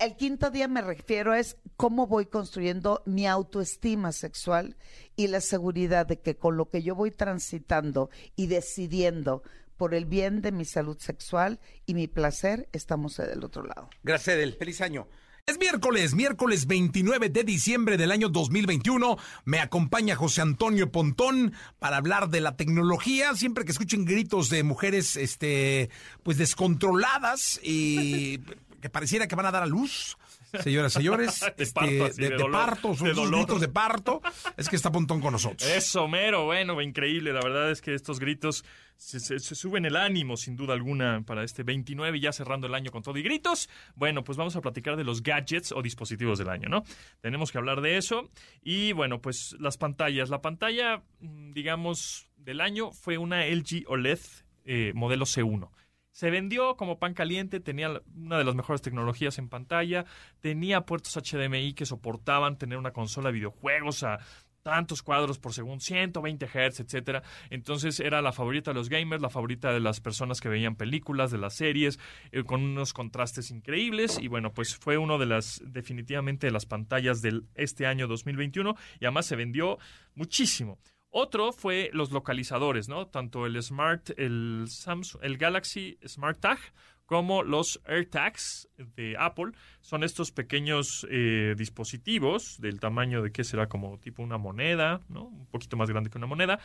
Al 0.00 0.16
quinto 0.16 0.50
día 0.50 0.66
me 0.66 0.82
refiero 0.82 1.32
es 1.32 1.56
cómo 1.76 2.08
voy 2.08 2.26
construyendo 2.26 3.02
mi 3.06 3.28
autoestima 3.28 4.10
sexual 4.10 4.76
y 5.14 5.28
la 5.28 5.40
seguridad 5.40 6.06
de 6.06 6.18
que 6.18 6.36
con 6.36 6.56
lo 6.56 6.68
que 6.68 6.82
yo 6.82 6.96
voy 6.96 7.12
transitando 7.12 8.10
y 8.34 8.48
decidiendo 8.48 9.44
por 9.76 9.94
el 9.94 10.06
bien 10.06 10.40
de 10.42 10.50
mi 10.50 10.64
salud 10.64 10.98
sexual 10.98 11.60
y 11.86 11.94
mi 11.94 12.08
placer, 12.08 12.68
estamos 12.72 13.16
del 13.16 13.44
otro 13.44 13.62
lado. 13.62 13.90
Gracias, 14.02 14.36
Edel. 14.36 14.54
Feliz 14.54 14.80
año. 14.80 15.06
Es 15.46 15.58
miércoles, 15.58 16.14
miércoles 16.14 16.66
29 16.66 17.28
de 17.28 17.44
diciembre 17.44 17.98
del 17.98 18.12
año 18.12 18.30
2021. 18.30 19.18
Me 19.44 19.60
acompaña 19.60 20.16
José 20.16 20.40
Antonio 20.40 20.90
Pontón 20.90 21.52
para 21.78 21.98
hablar 21.98 22.30
de 22.30 22.40
la 22.40 22.56
tecnología. 22.56 23.34
Siempre 23.34 23.66
que 23.66 23.72
escuchen 23.72 24.06
gritos 24.06 24.48
de 24.48 24.62
mujeres, 24.62 25.16
este, 25.16 25.90
pues 26.22 26.38
descontroladas 26.38 27.60
y 27.62 28.38
que 28.80 28.88
pareciera 28.88 29.28
que 29.28 29.36
van 29.36 29.44
a 29.44 29.50
dar 29.50 29.64
a 29.64 29.66
luz. 29.66 30.16
Señoras, 30.62 30.92
señores, 30.92 31.40
De 31.56 31.62
este, 31.64 31.74
parto, 31.74 32.04
así, 32.06 32.16
de, 32.20 32.24
de 32.24 32.30
de 32.30 32.36
dolor, 32.36 32.66
parto, 32.66 32.94
gritos 32.94 33.60
de 33.60 33.68
parto. 33.68 34.22
Es 34.56 34.68
que 34.68 34.76
está 34.76 34.90
Pontón 34.92 35.20
con 35.20 35.32
nosotros. 35.32 35.68
Eso, 35.68 36.06
mero, 36.08 36.44
bueno, 36.44 36.80
increíble. 36.80 37.32
La 37.32 37.40
verdad 37.40 37.70
es 37.70 37.80
que 37.80 37.94
estos 37.94 38.18
gritos 38.20 38.64
se, 38.96 39.18
se- 39.20 39.38
se 39.40 39.54
suben 39.54 39.84
el 39.84 39.96
ánimo, 39.96 40.36
sin 40.36 40.56
duda 40.56 40.74
alguna, 40.74 41.22
para 41.26 41.42
este 41.44 41.62
29, 41.64 42.20
ya 42.20 42.32
cerrando 42.32 42.66
el 42.66 42.74
año 42.74 42.90
con 42.90 43.02
todo 43.02 43.16
y 43.18 43.22
gritos. 43.22 43.68
Bueno, 43.96 44.22
pues 44.24 44.38
vamos 44.38 44.54
a 44.56 44.60
platicar 44.60 44.96
de 44.96 45.04
los 45.04 45.22
gadgets 45.22 45.72
o 45.72 45.82
dispositivos 45.82 46.38
del 46.38 46.48
año, 46.48 46.68
¿no? 46.68 46.84
Tenemos 47.20 47.50
que 47.52 47.58
hablar 47.58 47.80
de 47.80 47.96
eso. 47.96 48.30
Y 48.62 48.92
bueno, 48.92 49.20
pues 49.20 49.56
las 49.58 49.76
pantallas. 49.76 50.30
La 50.30 50.40
pantalla, 50.40 51.02
mm, 51.20 51.52
digamos, 51.52 52.28
del 52.36 52.60
año 52.60 52.92
fue 52.92 53.18
una 53.18 53.46
LG 53.46 53.84
OLED 53.88 54.18
eh, 54.66 54.92
modelo 54.94 55.26
C1. 55.26 55.68
Se 56.14 56.30
vendió 56.30 56.76
como 56.76 57.00
pan 57.00 57.12
caliente, 57.12 57.58
tenía 57.58 58.00
una 58.14 58.38
de 58.38 58.44
las 58.44 58.54
mejores 58.54 58.80
tecnologías 58.80 59.36
en 59.38 59.48
pantalla, 59.48 60.04
tenía 60.38 60.82
puertos 60.82 61.16
HDMI 61.16 61.74
que 61.74 61.86
soportaban 61.86 62.56
tener 62.56 62.78
una 62.78 62.92
consola 62.92 63.30
de 63.30 63.32
videojuegos 63.32 64.04
a 64.04 64.20
tantos 64.62 65.02
cuadros 65.02 65.40
por 65.40 65.52
segundo, 65.52 65.80
120 65.80 66.46
Hz, 66.46 66.78
etcétera. 66.78 67.24
Entonces 67.50 67.98
era 67.98 68.22
la 68.22 68.30
favorita 68.30 68.70
de 68.70 68.76
los 68.76 68.88
gamers, 68.88 69.22
la 69.22 69.28
favorita 69.28 69.72
de 69.72 69.80
las 69.80 69.98
personas 70.00 70.40
que 70.40 70.48
veían 70.48 70.76
películas, 70.76 71.32
de 71.32 71.38
las 71.38 71.56
series, 71.56 71.98
eh, 72.30 72.44
con 72.44 72.62
unos 72.62 72.92
contrastes 72.92 73.50
increíbles. 73.50 74.16
Y 74.20 74.28
bueno, 74.28 74.52
pues 74.54 74.76
fue 74.76 74.96
uno 74.96 75.18
de 75.18 75.26
las, 75.26 75.60
definitivamente, 75.66 76.46
de 76.46 76.52
las 76.52 76.64
pantallas 76.64 77.22
del 77.22 77.48
este 77.56 77.86
año 77.86 78.06
2021 78.06 78.76
y 79.00 79.04
además 79.04 79.26
se 79.26 79.34
vendió 79.34 79.78
muchísimo. 80.14 80.78
Otro 81.16 81.52
fue 81.52 81.90
los 81.92 82.10
localizadores, 82.10 82.88
¿no? 82.88 83.06
Tanto 83.06 83.46
el 83.46 83.62
Smart, 83.62 84.10
el 84.18 84.64
Samsung, 84.66 85.22
el 85.22 85.38
Galaxy 85.38 85.96
Smart 86.04 86.40
Tag 86.40 86.58
como 87.06 87.44
los 87.44 87.80
AirTags 87.86 88.68
de 88.96 89.14
Apple. 89.16 89.52
Son 89.80 90.02
estos 90.02 90.32
pequeños 90.32 91.06
eh, 91.08 91.54
dispositivos 91.56 92.60
del 92.60 92.80
tamaño 92.80 93.22
de 93.22 93.30
que 93.30 93.44
será 93.44 93.68
como 93.68 93.96
tipo 94.00 94.24
una 94.24 94.38
moneda, 94.38 95.02
¿no? 95.08 95.26
Un 95.26 95.46
poquito 95.46 95.76
más 95.76 95.88
grande 95.88 96.10
que 96.10 96.18
una 96.18 96.26
moneda, 96.26 96.58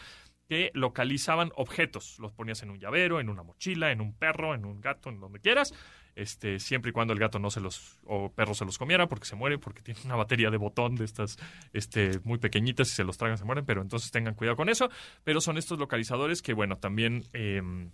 que 0.48 0.72
localizaban 0.74 1.52
objetos. 1.56 2.18
Los 2.18 2.32
ponías 2.32 2.64
en 2.64 2.72
un 2.72 2.80
llavero, 2.80 3.20
en 3.20 3.30
una 3.30 3.44
mochila, 3.44 3.92
en 3.92 4.02
un 4.02 4.14
perro, 4.14 4.56
en 4.56 4.66
un 4.66 4.82
gato, 4.82 5.10
en 5.10 5.20
donde 5.20 5.40
quieras. 5.40 5.76
Este, 6.20 6.60
siempre 6.60 6.90
y 6.90 6.92
cuando 6.92 7.14
el 7.14 7.20
gato 7.20 7.40
no 7.40 7.50
se 7.50 7.62
los, 7.62 7.98
o 8.04 8.30
perro 8.30 8.54
se 8.54 8.66
los 8.66 8.78
comiera, 8.78 9.08
porque 9.08 9.26
se 9.26 9.38
muere, 9.38 9.58
porque 9.58 9.82
tiene 9.82 10.02
una 10.04 10.18
batería 10.18 10.50
de 10.50 10.58
botón 10.58 10.96
de 10.96 11.06
estas, 11.06 11.38
este, 11.72 12.20
muy 12.26 12.40
pequeñitas, 12.40 12.90
y 12.90 12.92
se 12.92 13.06
los 13.06 13.18
tragan 13.18 13.38
se 13.38 13.46
mueren, 13.46 13.66
pero 13.66 13.82
entonces 13.82 14.12
tengan 14.12 14.36
cuidado 14.36 14.58
con 14.58 14.68
eso. 14.68 14.90
Pero 15.24 15.40
son 15.40 15.58
estos 15.58 15.80
localizadores 15.80 16.42
que, 16.42 16.54
bueno, 16.54 16.78
también 16.78 17.24
em, 17.32 17.92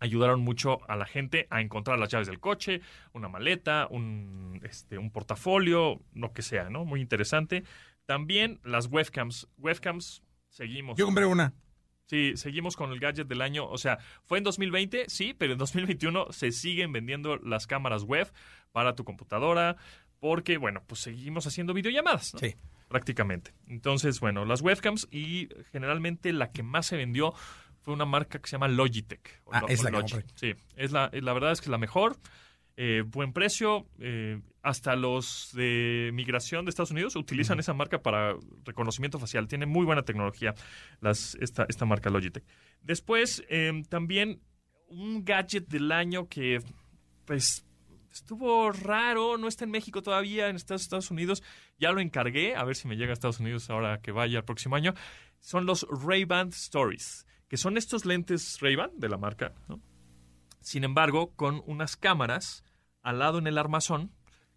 ayudaron 0.00 0.40
mucho 0.40 0.80
a 0.90 0.96
la 0.96 1.06
gente 1.06 1.46
a 1.50 1.60
encontrar 1.60 2.00
las 2.00 2.08
llaves 2.08 2.26
del 2.26 2.40
coche, 2.40 2.80
una 3.12 3.28
maleta, 3.28 3.86
un, 3.88 4.60
este, 4.64 4.98
un 4.98 5.12
portafolio, 5.12 6.00
lo 6.14 6.32
que 6.32 6.42
sea, 6.42 6.68
¿no? 6.68 6.84
Muy 6.84 7.00
interesante. 7.00 7.62
También 8.06 8.58
las 8.64 8.88
webcams. 8.88 9.48
Webcams, 9.58 10.24
seguimos. 10.48 10.98
Yo 10.98 11.06
compré 11.06 11.26
una. 11.26 11.54
Sí, 12.12 12.36
seguimos 12.36 12.76
con 12.76 12.92
el 12.92 13.00
gadget 13.00 13.26
del 13.26 13.40
año. 13.40 13.66
O 13.66 13.78
sea, 13.78 13.96
fue 14.26 14.36
en 14.36 14.44
2020, 14.44 15.06
sí, 15.08 15.32
pero 15.32 15.52
en 15.54 15.58
2021 15.58 16.26
se 16.30 16.52
siguen 16.52 16.92
vendiendo 16.92 17.38
las 17.38 17.66
cámaras 17.66 18.02
web 18.02 18.30
para 18.70 18.94
tu 18.94 19.02
computadora 19.02 19.78
porque, 20.20 20.58
bueno, 20.58 20.82
pues 20.86 21.00
seguimos 21.00 21.46
haciendo 21.46 21.72
videollamadas, 21.72 22.34
¿no? 22.34 22.40
Sí. 22.40 22.54
Prácticamente. 22.88 23.54
Entonces, 23.66 24.20
bueno, 24.20 24.44
las 24.44 24.60
webcams 24.60 25.08
y 25.10 25.48
generalmente 25.72 26.34
la 26.34 26.52
que 26.52 26.62
más 26.62 26.84
se 26.84 26.98
vendió 26.98 27.32
fue 27.80 27.94
una 27.94 28.04
marca 28.04 28.38
que 28.40 28.46
se 28.46 28.56
llama 28.56 28.68
Logitech. 28.68 29.40
o 29.44 29.54
Ah, 29.54 29.60
Lo- 29.62 29.68
es 29.68 29.82
la 29.82 29.90
que 29.90 29.96
Logi. 29.96 30.12
compré. 30.12 30.28
Sí, 30.34 30.54
es 30.76 30.92
la, 30.92 31.10
la 31.14 31.32
verdad 31.32 31.52
es 31.52 31.60
que 31.62 31.64
es 31.64 31.70
la 31.70 31.78
mejor. 31.78 32.18
Eh, 32.76 33.02
buen 33.06 33.32
precio. 33.32 33.86
eh, 33.98 34.40
hasta 34.62 34.94
los 34.94 35.50
de 35.54 36.10
migración 36.14 36.64
de 36.64 36.70
Estados 36.70 36.92
Unidos 36.92 37.16
utilizan 37.16 37.58
esa 37.58 37.74
marca 37.74 38.00
para 38.00 38.36
reconocimiento 38.64 39.18
facial. 39.18 39.48
Tiene 39.48 39.66
muy 39.66 39.84
buena 39.84 40.02
tecnología 40.02 40.54
las, 41.00 41.36
esta, 41.40 41.66
esta 41.68 41.84
marca 41.84 42.10
Logitech. 42.10 42.44
Después, 42.80 43.44
eh, 43.48 43.82
también 43.88 44.40
un 44.86 45.24
gadget 45.24 45.66
del 45.68 45.90
año 45.90 46.28
que, 46.28 46.60
pues, 47.24 47.66
estuvo 48.12 48.70
raro. 48.70 49.36
No 49.36 49.48
está 49.48 49.64
en 49.64 49.70
México 49.70 50.02
todavía, 50.02 50.48
en 50.48 50.56
Estados, 50.56 50.82
Estados 50.82 51.10
Unidos. 51.10 51.42
Ya 51.78 51.90
lo 51.90 52.00
encargué, 52.00 52.54
a 52.54 52.64
ver 52.64 52.76
si 52.76 52.86
me 52.86 52.96
llega 52.96 53.10
a 53.10 53.14
Estados 53.14 53.40
Unidos 53.40 53.68
ahora 53.68 54.00
que 54.00 54.12
vaya 54.12 54.38
el 54.38 54.44
próximo 54.44 54.76
año. 54.76 54.94
Son 55.40 55.66
los 55.66 55.86
Ray-Ban 55.90 56.48
Stories, 56.50 57.26
que 57.48 57.56
son 57.56 57.76
estos 57.76 58.04
lentes 58.06 58.58
Ray-Ban 58.60 58.92
de 58.96 59.08
la 59.08 59.18
marca, 59.18 59.54
¿no? 59.68 59.80
Sin 60.62 60.84
embargo, 60.84 61.32
con 61.34 61.62
unas 61.66 61.96
cámaras 61.96 62.64
al 63.02 63.18
lado 63.18 63.38
en 63.38 63.46
el 63.46 63.58
armazón 63.58 64.12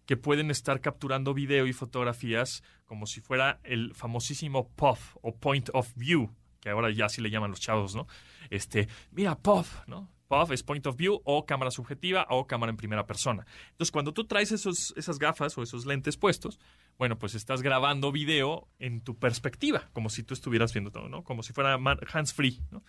que 0.06 0.16
pueden 0.16 0.50
estar 0.50 0.80
capturando 0.80 1.34
video 1.34 1.66
y 1.66 1.72
fotografías 1.72 2.62
como 2.84 3.06
si 3.06 3.20
fuera 3.20 3.58
el 3.64 3.94
famosísimo 3.94 4.68
POV 4.76 4.98
o 5.22 5.36
Point 5.36 5.70
of 5.72 5.92
View, 5.96 6.32
que 6.60 6.70
ahora 6.70 6.90
ya 6.90 7.08
sí 7.08 7.20
le 7.20 7.30
llaman 7.30 7.50
los 7.50 7.60
chavos, 7.60 7.96
¿no? 7.96 8.06
Este, 8.50 8.88
mira, 9.10 9.36
POV, 9.36 9.66
¿no? 9.88 10.08
POV 10.28 10.52
es 10.52 10.62
point 10.62 10.86
of 10.86 10.96
view 10.96 11.20
o 11.24 11.46
cámara 11.46 11.70
subjetiva 11.70 12.26
o 12.30 12.46
cámara 12.46 12.70
en 12.70 12.76
primera 12.76 13.06
persona. 13.06 13.46
Entonces, 13.70 13.92
cuando 13.92 14.12
tú 14.12 14.24
traes 14.26 14.52
esos, 14.52 14.92
esas 14.96 15.18
gafas 15.18 15.56
o 15.56 15.62
esos 15.62 15.86
lentes 15.86 16.16
puestos, 16.16 16.58
bueno, 16.98 17.18
pues 17.18 17.34
estás 17.34 17.62
grabando 17.62 18.12
video 18.12 18.68
en 18.78 19.00
tu 19.02 19.16
perspectiva, 19.16 19.88
como 19.92 20.10
si 20.10 20.22
tú 20.22 20.34
estuvieras 20.34 20.72
viendo 20.72 20.90
todo, 20.90 21.08
¿no? 21.08 21.22
Como 21.22 21.42
si 21.42 21.52
fuera 21.52 21.78
hands 22.12 22.34
free, 22.34 22.60
¿no? 22.70 22.82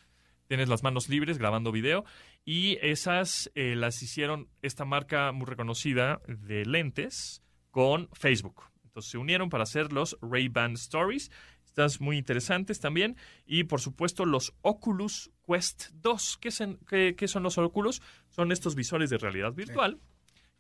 Tienes 0.47 0.69
las 0.69 0.83
manos 0.83 1.10
libres 1.10 1.38
grabando 1.38 1.71
video 1.71 2.05
y 2.45 2.77
esas 2.81 3.51
eh, 3.55 3.75
las 3.75 4.01
hicieron 4.01 4.47
esta 4.62 4.86
marca 4.86 5.31
muy 5.31 5.45
reconocida 5.45 6.21
de 6.27 6.65
lentes 6.65 7.41
con 7.71 8.10
Facebook. 8.13 8.63
Entonces 8.86 9.12
se 9.12 9.17
unieron 9.17 9.49
para 9.49 9.63
hacer 9.63 9.91
los 9.93 10.17
Ray-Ban 10.21 10.73
Stories. 10.73 11.29
Estas 11.65 11.99
muy 12.01 12.17
interesantes 12.17 12.79
también. 12.79 13.17
Y 13.45 13.65
por 13.65 13.81
supuesto 13.81 14.25
los 14.25 14.53
Oculus 14.62 15.29
Quest 15.45 15.89
2. 15.95 16.38
¿Qué 16.41 16.49
son, 16.51 16.79
qué- 16.88 17.15
qué 17.17 17.27
son 17.27 17.43
los 17.43 17.57
Oculus? 17.57 18.01
Son 18.29 18.51
estos 18.51 18.73
visores 18.75 19.10
de 19.10 19.17
realidad 19.17 19.53
virtual 19.53 19.99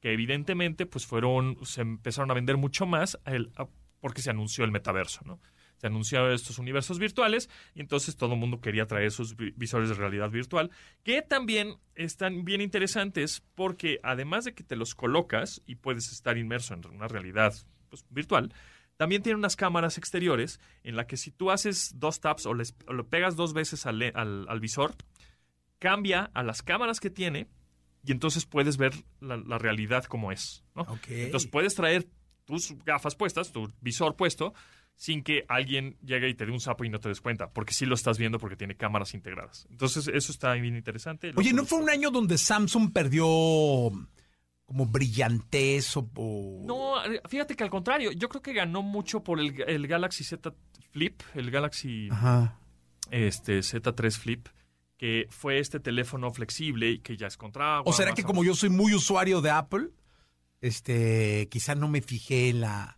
que 0.01 0.11
evidentemente 0.13 0.85
pues 0.85 1.07
fueron, 1.07 1.57
se 1.65 1.81
empezaron 1.81 2.29
a 2.29 2.35
vender 2.35 2.57
mucho 2.57 2.85
más 2.85 3.17
el- 3.25 3.51
porque 3.99 4.21
se 4.21 4.29
anunció 4.29 4.63
el 4.63 4.71
metaverso, 4.71 5.21
¿no? 5.25 5.39
Se 5.77 5.87
anunciaron 5.87 6.31
estos 6.31 6.57
universos 6.59 6.97
virtuales 6.99 7.49
y 7.75 7.81
entonces 7.81 8.15
todo 8.17 8.33
el 8.33 8.39
mundo 8.39 8.59
quería 8.61 8.85
traer 8.87 9.11
sus 9.11 9.35
vi- 9.35 9.53
visores 9.55 9.89
de 9.89 9.95
realidad 9.95 10.29
virtual, 10.31 10.71
que 11.03 11.21
también 11.21 11.75
están 11.95 12.43
bien 12.45 12.61
interesantes 12.61 13.43
porque 13.55 13.99
además 14.03 14.45
de 14.45 14.53
que 14.53 14.63
te 14.63 14.75
los 14.75 14.95
colocas 14.95 15.61
y 15.65 15.75
puedes 15.75 16.11
estar 16.11 16.37
inmerso 16.37 16.73
en 16.73 16.85
una 16.87 17.07
realidad 17.07 17.53
pues, 17.89 18.03
virtual, 18.09 18.51
también 18.97 19.21
tiene 19.21 19.37
unas 19.37 19.55
cámaras 19.55 19.99
exteriores 19.99 20.59
en 20.83 20.95
la 20.95 21.05
que 21.05 21.17
si 21.17 21.29
tú 21.29 21.51
haces 21.51 21.91
dos 21.99 22.19
taps 22.19 22.47
o, 22.47 22.55
les- 22.55 22.75
o 22.87 22.93
lo 22.93 23.07
pegas 23.07 23.35
dos 23.35 23.53
veces 23.53 23.85
al, 23.85 23.99
le- 23.99 24.11
al- 24.15 24.47
al 24.49 24.59
visor, 24.59 24.95
cambia 25.79 26.31
a 26.33 26.43
las 26.43 26.63
cámaras 26.63 26.99
que 26.99 27.09
tiene 27.09 27.47
y 28.03 28.11
entonces 28.11 28.45
puedes 28.45 28.77
ver 28.77 28.93
la, 29.19 29.37
la 29.37 29.57
realidad 29.57 30.05
como 30.05 30.31
es. 30.31 30.63
Entonces 31.25 31.49
puedes 31.49 31.75
traer 31.75 32.07
tus 32.45 32.73
gafas 32.85 33.15
puestas, 33.15 33.51
tu 33.51 33.71
visor 33.81 34.15
puesto, 34.15 34.53
sin 34.99 35.21
que 35.23 35.45
alguien 35.47 35.95
llegue 36.03 36.27
y 36.27 36.33
te 36.33 36.45
dé 36.45 36.51
un 36.51 36.59
sapo 36.59 36.83
y 36.83 36.89
no 36.89 36.99
te 36.99 37.07
des 37.07 37.21
cuenta, 37.21 37.51
porque 37.51 37.71
sí 37.73 37.85
lo 37.85 37.93
estás 37.95 38.17
viendo 38.17 38.39
porque 38.39 38.55
tiene 38.57 38.75
cámaras 38.75 39.13
integradas. 39.13 39.67
Entonces 39.69 40.09
eso 40.11 40.31
está 40.31 40.51
bien 40.53 40.75
interesante. 40.75 41.31
Oye, 41.35 41.53
¿no 41.53 41.65
fue 41.65 41.77
un 41.79 41.89
año 41.89 42.09
donde 42.09 42.37
Samsung 42.37 42.91
perdió 42.91 43.25
como 44.65 44.85
brillantez 44.87 45.95
o... 45.97 46.09
o- 46.15 46.63
No, 46.65 46.95
fíjate 47.29 47.55
que 47.55 47.63
al 47.63 47.69
contrario, 47.69 48.11
yo 48.11 48.27
creo 48.27 48.41
que 48.41 48.53
ganó 48.53 48.81
mucho 48.81 49.23
por 49.23 49.39
el, 49.39 49.53
el 49.67 49.87
Galaxy 49.87 50.23
Z 50.23 50.51
Flip, 50.91 51.21
el 51.35 51.51
Galaxy 51.51 52.09
Ajá. 52.11 52.59
este, 53.11 53.59
Z3 53.59 54.11
Flip, 54.17 54.47
que 54.97 55.27
fue 55.29 55.59
este 55.59 55.79
teléfono 55.79 56.31
flexible 56.33 56.89
y 56.89 56.99
que 56.99 57.15
ya 57.17 57.27
es 57.27 57.37
contra 57.37 57.77
agua. 57.77 57.89
¿O 57.89 57.93
será 57.93 58.13
que 58.15 58.23
como 58.23 58.43
yo 58.43 58.55
soy 58.55 58.69
muy 58.69 58.95
usuario 58.95 59.41
de 59.41 59.51
Apple, 59.51 59.89
este, 60.59 61.47
quizá 61.51 61.75
no 61.75 61.87
me 61.87 62.01
fijé 62.01 62.49
en 62.49 62.61
la 62.61 62.96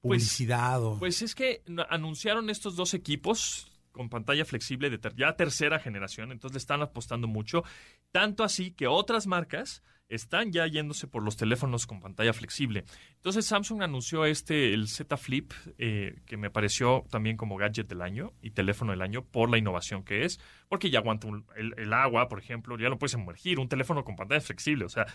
publicidad 0.00 0.82
o... 0.84 0.98
Pues 0.98 1.22
es 1.22 1.34
que 1.34 1.62
anunciaron 1.88 2.50
estos 2.50 2.76
dos 2.76 2.94
equipos 2.94 3.70
con 3.92 4.08
pantalla 4.08 4.44
flexible 4.44 4.88
de 4.88 4.98
ter- 4.98 5.16
ya 5.16 5.36
tercera 5.36 5.78
generación, 5.78 6.30
entonces 6.32 6.54
le 6.54 6.58
están 6.58 6.80
apostando 6.82 7.26
mucho, 7.26 7.64
tanto 8.12 8.44
así 8.44 8.70
que 8.70 8.86
otras 8.86 9.26
marcas 9.26 9.82
están 10.10 10.52
ya 10.52 10.66
yéndose 10.66 11.06
por 11.06 11.22
los 11.22 11.36
teléfonos 11.38 11.86
con 11.86 12.00
pantalla 12.00 12.34
flexible. 12.34 12.84
Entonces 13.16 13.46
Samsung 13.46 13.82
anunció 13.82 14.26
este, 14.26 14.74
el 14.74 14.88
Z 14.88 15.16
Flip, 15.16 15.52
eh, 15.78 16.16
que 16.26 16.36
me 16.36 16.50
pareció 16.50 17.04
también 17.10 17.38
como 17.38 17.56
gadget 17.56 17.88
del 17.88 18.02
año 18.02 18.34
y 18.42 18.50
teléfono 18.50 18.90
del 18.92 19.00
año 19.00 19.24
por 19.24 19.48
la 19.48 19.56
innovación 19.56 20.02
que 20.04 20.24
es, 20.26 20.38
porque 20.68 20.90
ya 20.90 20.98
aguanta 20.98 21.28
un- 21.28 21.46
el, 21.56 21.92
agua, 21.94 22.28
por 22.28 22.38
ejemplo, 22.40 22.76
ya 22.76 22.88
lo 22.90 22.98
puedes 22.98 23.14
emergir, 23.14 23.58
un 23.58 23.68
teléfono 23.68 24.04
con 24.04 24.16
pantalla 24.16 24.40
flexible, 24.42 24.84
o 24.84 24.88
sea, 24.90 25.06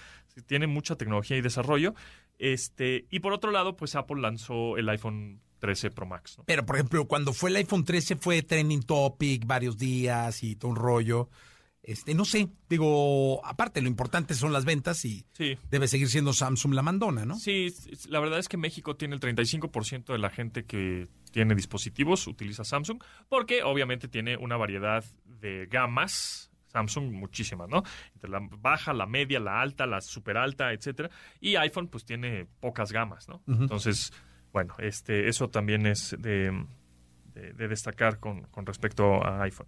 tiene 0.48 0.66
mucha 0.66 0.96
tecnología 0.96 1.38
y 1.38 1.42
desarrollo. 1.42 1.94
Este, 2.40 3.06
y 3.10 3.20
por 3.20 3.34
otro 3.34 3.52
lado, 3.52 3.76
pues 3.76 3.96
Apple 3.96 4.22
lanzó 4.22 4.78
el 4.78 4.90
iPhone 4.90 5.42
13 5.60 5.90
Pro 5.92 6.06
Max. 6.06 6.38
Pero, 6.46 6.66
por 6.66 6.76
ejemplo, 6.76 7.06
cuando 7.08 7.34
fue 7.34 7.50
el 7.50 7.56
iPhone 7.58 7.86
13 7.86 8.18
fue 8.18 8.42
trending 8.44 8.84
topic 8.84 9.46
varios 9.46 9.78
días 9.78 10.44
y 10.44 10.56
todo 10.56 10.72
un 10.72 10.78
rollo. 10.78 11.30
Este, 11.88 12.14
no 12.16 12.26
sé, 12.26 12.50
digo, 12.68 13.46
aparte 13.46 13.80
lo 13.82 13.88
importante 13.88 14.34
son 14.34 14.52
las 14.52 14.66
ventas 14.66 15.06
y 15.06 15.26
Sí. 15.34 15.58
debe 15.70 15.88
seguir 15.88 16.10
siendo 16.10 16.34
Samsung 16.34 16.74
la 16.74 16.82
mandona, 16.82 17.26
¿no? 17.26 17.38
Sí, 17.38 17.68
la 18.10 18.20
verdad 18.20 18.40
es 18.40 18.48
que 18.50 18.58
México 18.58 18.96
tiene 18.96 19.14
el 19.16 19.22
35% 19.22 20.14
de 20.14 20.20
la 20.20 20.30
gente 20.32 20.66
que 20.66 21.08
tiene 21.32 21.54
dispositivos, 21.56 22.26
utiliza 22.28 22.64
Samsung, 22.64 23.02
porque 23.30 23.62
obviamente 23.64 24.08
tiene 24.08 24.36
una 24.38 24.58
variedad 24.58 25.04
de 25.26 25.68
gamas. 25.70 26.52
Samsung 26.68 27.12
muchísimas, 27.14 27.70
¿no? 27.70 27.84
Entre 28.16 28.30
la 28.30 28.40
baja, 28.60 28.92
la 28.92 29.06
media, 29.06 29.40
la 29.40 29.62
alta, 29.62 29.86
la 29.86 30.02
super 30.02 30.36
alta, 30.36 30.74
etcétera. 30.74 31.10
Y 31.40 31.56
iPhone 31.56 31.88
pues 31.88 32.04
tiene 32.04 32.48
pocas 32.60 32.92
gamas, 32.92 33.30
¿no? 33.30 33.42
Entonces, 33.48 34.12
bueno, 34.52 34.74
este, 34.80 35.30
eso 35.30 35.50
también 35.50 35.86
es 35.86 36.16
de, 36.20 36.52
de- 37.34 37.54
de 37.54 37.68
destacar 37.70 38.20
con, 38.20 38.42
con 38.48 38.66
respecto 38.66 39.24
a 39.26 39.42
iPhone. 39.44 39.68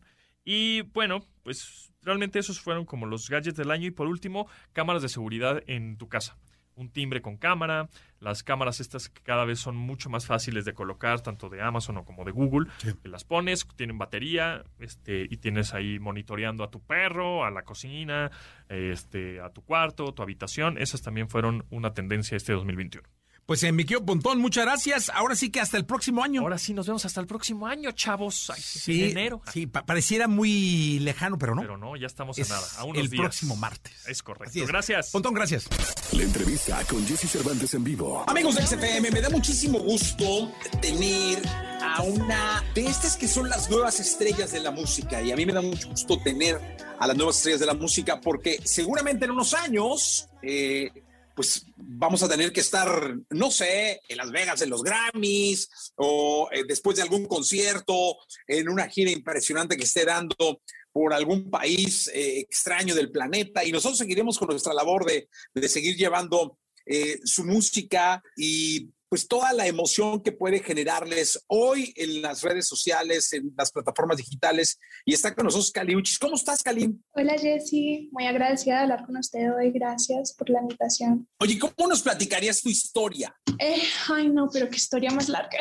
Y 0.49 0.83
bueno, 0.93 1.25
pues 1.43 1.91
realmente 2.03 2.39
esos 2.39 2.61
fueron 2.61 2.85
como 2.85 3.05
los 3.05 3.29
gadgets 3.29 3.57
del 3.57 3.69
año. 3.69 3.85
Y 3.87 3.91
por 3.91 4.07
último, 4.07 4.47
cámaras 4.71 5.01
de 5.01 5.09
seguridad 5.09 5.61
en 5.67 5.97
tu 5.97 6.07
casa. 6.07 6.37
Un 6.75 6.89
timbre 6.89 7.21
con 7.21 7.35
cámara, 7.35 7.89
las 8.21 8.43
cámaras 8.43 8.79
estas 8.79 9.09
que 9.09 9.21
cada 9.23 9.43
vez 9.43 9.59
son 9.59 9.75
mucho 9.75 10.09
más 10.09 10.25
fáciles 10.25 10.63
de 10.63 10.73
colocar, 10.73 11.19
tanto 11.19 11.49
de 11.49 11.61
Amazon 11.61 11.97
o 11.97 12.05
como 12.05 12.23
de 12.23 12.31
Google, 12.31 12.69
Sí. 12.77 12.93
que 13.03 13.09
las 13.09 13.25
pones, 13.25 13.67
tienen 13.75 13.97
batería, 13.97 14.63
este, 14.79 15.23
y 15.29 15.35
tienes 15.37 15.73
ahí 15.73 15.99
monitoreando 15.99 16.63
a 16.63 16.69
tu 16.71 16.79
perro, 16.79 17.43
a 17.43 17.51
la 17.51 17.63
cocina, 17.63 18.31
este, 18.69 19.41
a 19.41 19.49
tu 19.49 19.63
cuarto, 19.63 20.13
tu 20.13 20.21
habitación. 20.21 20.77
Esas 20.77 21.01
también 21.01 21.27
fueron 21.29 21.65
una 21.71 21.93
tendencia 21.93 22.37
este 22.37 22.53
2021. 22.53 23.05
Pues 23.47 23.63
en 23.63 23.77
mi 23.77 23.85
querido 23.85 24.05
Pontón, 24.05 24.39
muchas 24.41 24.65
gracias. 24.65 25.09
Ahora 25.09 25.33
sí 25.33 25.49
que 25.49 25.61
hasta 25.61 25.77
el 25.77 25.85
próximo 25.85 26.21
año. 26.21 26.41
Ahora 26.41 26.57
sí, 26.57 26.73
nos 26.73 26.85
vemos 26.85 27.05
hasta 27.05 27.21
el 27.21 27.27
próximo 27.27 27.65
año, 27.65 27.93
chavos. 27.93 28.49
Ay, 28.53 28.61
sí, 28.61 29.05
en 29.05 29.11
enero. 29.11 29.41
sí, 29.53 29.67
pa- 29.67 29.85
pareciera 29.85 30.27
muy 30.27 30.99
lejano, 30.99 31.37
pero 31.37 31.55
no. 31.55 31.61
Pero 31.61 31.77
no, 31.77 31.95
ya 31.95 32.07
estamos 32.07 32.37
Es 32.37 32.49
en 32.49 32.53
nada. 32.55 32.67
A 32.77 32.83
unos 32.83 33.01
el 33.01 33.09
días. 33.09 33.21
próximo 33.21 33.55
martes. 33.55 33.93
Es 34.05 34.21
correcto. 34.21 34.59
Es. 34.61 34.67
Gracias. 34.67 35.11
Pontón, 35.11 35.33
gracias. 35.33 35.65
La 36.11 36.23
entrevista 36.23 36.83
con 36.89 37.07
Jesse 37.07 37.29
Cervantes 37.31 37.73
en 37.73 37.85
vivo. 37.85 38.25
Amigos 38.27 38.55
del 38.55 38.65
CFM, 38.65 39.11
me 39.11 39.21
da 39.21 39.29
muchísimo 39.29 39.79
gusto 39.79 40.51
tener 40.81 41.41
a 41.81 42.01
una 42.01 42.61
de 42.75 42.85
estas 42.85 43.15
que 43.15 43.29
son 43.29 43.47
las 43.47 43.69
nuevas 43.69 44.01
estrellas 44.01 44.51
de 44.51 44.59
la 44.59 44.71
música. 44.71 45.21
Y 45.21 45.31
a 45.31 45.37
mí 45.37 45.45
me 45.45 45.53
da 45.53 45.61
mucho 45.61 45.87
gusto 45.87 46.19
tener 46.21 46.59
a 46.99 47.07
las 47.07 47.15
nuevas 47.15 47.37
estrellas 47.37 47.61
de 47.61 47.65
la 47.67 47.75
música 47.75 48.19
porque 48.19 48.59
seguramente 48.65 49.23
en 49.23 49.31
unos 49.31 49.53
años, 49.53 50.27
eh, 50.43 50.91
pues 51.37 51.67
vamos 51.75 52.23
a 52.23 52.27
tener 52.27 52.51
que 52.51 52.61
estar, 52.61 53.15
no 53.29 53.51
sé, 53.51 54.01
en 54.09 54.17
Las 54.17 54.31
Vegas, 54.31 54.59
en 54.63 54.71
los 54.71 54.81
Grammys 54.81 55.69
o 55.95 56.49
eh, 56.51 56.63
después 56.67 56.97
de 56.97 57.03
algún 57.03 57.27
concierto, 57.27 58.17
en 58.47 58.67
una 58.67 58.89
gira 58.89 59.11
impresionante 59.11 59.77
que 59.77 59.83
esté 59.83 60.03
dando 60.03 60.63
por 60.91 61.13
algún 61.13 61.51
país 61.51 62.07
eh, 62.07 62.39
extraño 62.39 62.95
del 62.95 63.11
planeta. 63.11 63.63
Y 63.63 63.71
nosotros 63.71 63.99
seguiremos 63.99 64.39
con 64.39 64.47
nuestra 64.47 64.73
labor 64.73 65.05
de, 65.05 65.29
de 65.53 65.69
seguir 65.69 65.95
llevando 65.95 66.57
eh, 66.87 67.19
su 67.23 67.43
música 67.43 68.23
y 68.35 68.89
pues 69.09 69.27
toda 69.27 69.53
la 69.53 69.67
emoción 69.67 70.21
que 70.21 70.31
puede 70.31 70.59
generarles 70.59 71.43
hoy 71.47 71.93
en 71.95 72.21
las 72.21 72.41
redes 72.41 72.67
sociales, 72.67 73.31
en 73.33 73.53
las 73.57 73.71
plataformas 73.71 74.17
digitales. 74.17 74.79
Y 75.05 75.13
está 75.13 75.33
con 75.33 75.45
nosotros 75.45 75.71
Cali 75.71 75.95
Uchis. 75.95 76.19
¿Cómo 76.19 76.35
estás, 76.35 76.61
Cali? 76.61 76.93
Hola 77.11 77.37
Jessy, 77.37 78.09
muy 78.11 78.25
agradecida 78.25 78.75
de 78.75 78.81
hablar 78.81 79.05
con 79.05 79.17
usted 79.17 79.53
hoy, 79.55 79.71
gracias 79.71 80.33
por 80.33 80.49
la 80.49 80.61
invitación. 80.61 81.27
Oye, 81.39 81.57
¿cómo 81.57 81.87
nos 81.87 82.01
platicarías 82.01 82.61
tu 82.61 82.69
historia? 82.69 83.33
Eh, 83.59 83.81
ay 84.09 84.29
no, 84.29 84.49
pero 84.51 84.69
qué 84.69 84.75
historia 84.75 85.11
más 85.11 85.29
larga. 85.29 85.57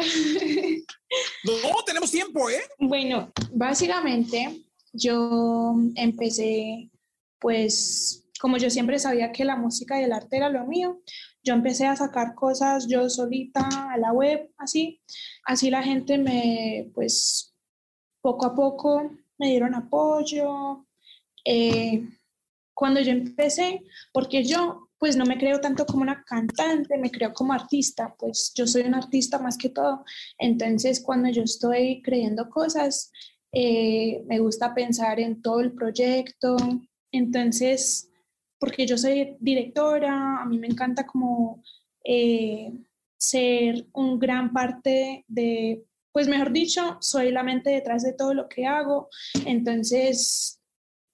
No, 1.44 1.85
tenemos 1.87 2.11
tiempo, 2.11 2.50
¿eh? 2.50 2.62
bueno, 2.80 3.32
básicamente 3.52 4.64
yo 4.92 5.76
empecé, 5.94 6.90
pues 7.38 8.24
como 8.40 8.59
yo 8.59 8.70
siempre 8.70 8.98
sabía 8.98 9.32
que 9.32 9.44
la 9.44 9.56
música 9.56 10.00
y 10.00 10.04
el 10.04 10.12
arte 10.12 10.37
era 10.37 10.48
lo 10.48 10.66
mío, 10.66 11.00
yo 11.46 11.54
empecé 11.54 11.87
a 11.87 11.94
sacar 11.94 12.35
cosas 12.35 12.88
yo 12.88 13.09
solita 13.09 13.68
a 13.92 13.96
la 13.96 14.12
web, 14.12 14.50
así, 14.59 15.00
así 15.44 15.70
la 15.70 15.82
gente 15.82 16.18
me, 16.18 16.90
pues 16.92 17.54
poco 18.20 18.46
a 18.46 18.54
poco 18.54 19.12
me 19.38 19.50
dieron 19.50 19.74
apoyo. 19.74 20.85
Eh, 21.44 22.02
cuando 22.74 23.00
yo 23.00 23.12
empecé, 23.12 23.82
porque 24.12 24.42
yo 24.44 24.88
pues 24.98 25.16
no 25.16 25.24
me 25.24 25.38
creo 25.38 25.61
tanto 25.61 25.87
como 25.87 26.02
una 26.02 26.24
cantante, 26.24 26.98
me 26.98 27.11
creo 27.11 27.32
como 27.32 27.52
artista, 27.52 28.14
pues 28.18 28.52
yo 28.54 28.66
soy 28.66 28.82
un 28.82 28.94
artista 28.94 29.38
más 29.38 29.56
que 29.56 29.68
todo. 29.68 30.04
Entonces 30.38 31.00
cuando 31.00 31.28
yo 31.28 31.42
estoy 31.42 32.02
creyendo 32.02 32.50
cosas, 32.50 33.12
eh, 33.52 34.24
me 34.26 34.40
gusta 34.40 34.74
pensar 34.74 35.20
en 35.20 35.40
todo 35.42 35.61
el 35.61 35.72
proyecto. 35.72 36.56
Entonces, 37.12 38.11
porque 38.66 38.85
yo 38.85 38.98
soy 38.98 39.37
directora, 39.38 40.42
a 40.42 40.44
mí 40.44 40.59
me 40.59 40.66
encanta 40.66 41.07
como 41.07 41.62
eh, 42.02 42.72
ser 43.16 43.87
un 43.92 44.18
gran 44.18 44.52
parte 44.52 45.24
de 45.29 45.85
pues 46.11 46.26
mejor 46.26 46.50
dicho, 46.50 46.96
soy 47.00 47.31
la 47.31 47.44
mente 47.44 47.70
detrás 47.70 48.02
de 48.02 48.14
todo 48.14 48.35
lo 48.35 48.48
que 48.48 48.66
hago. 48.66 49.09
Entonces, 49.44 50.59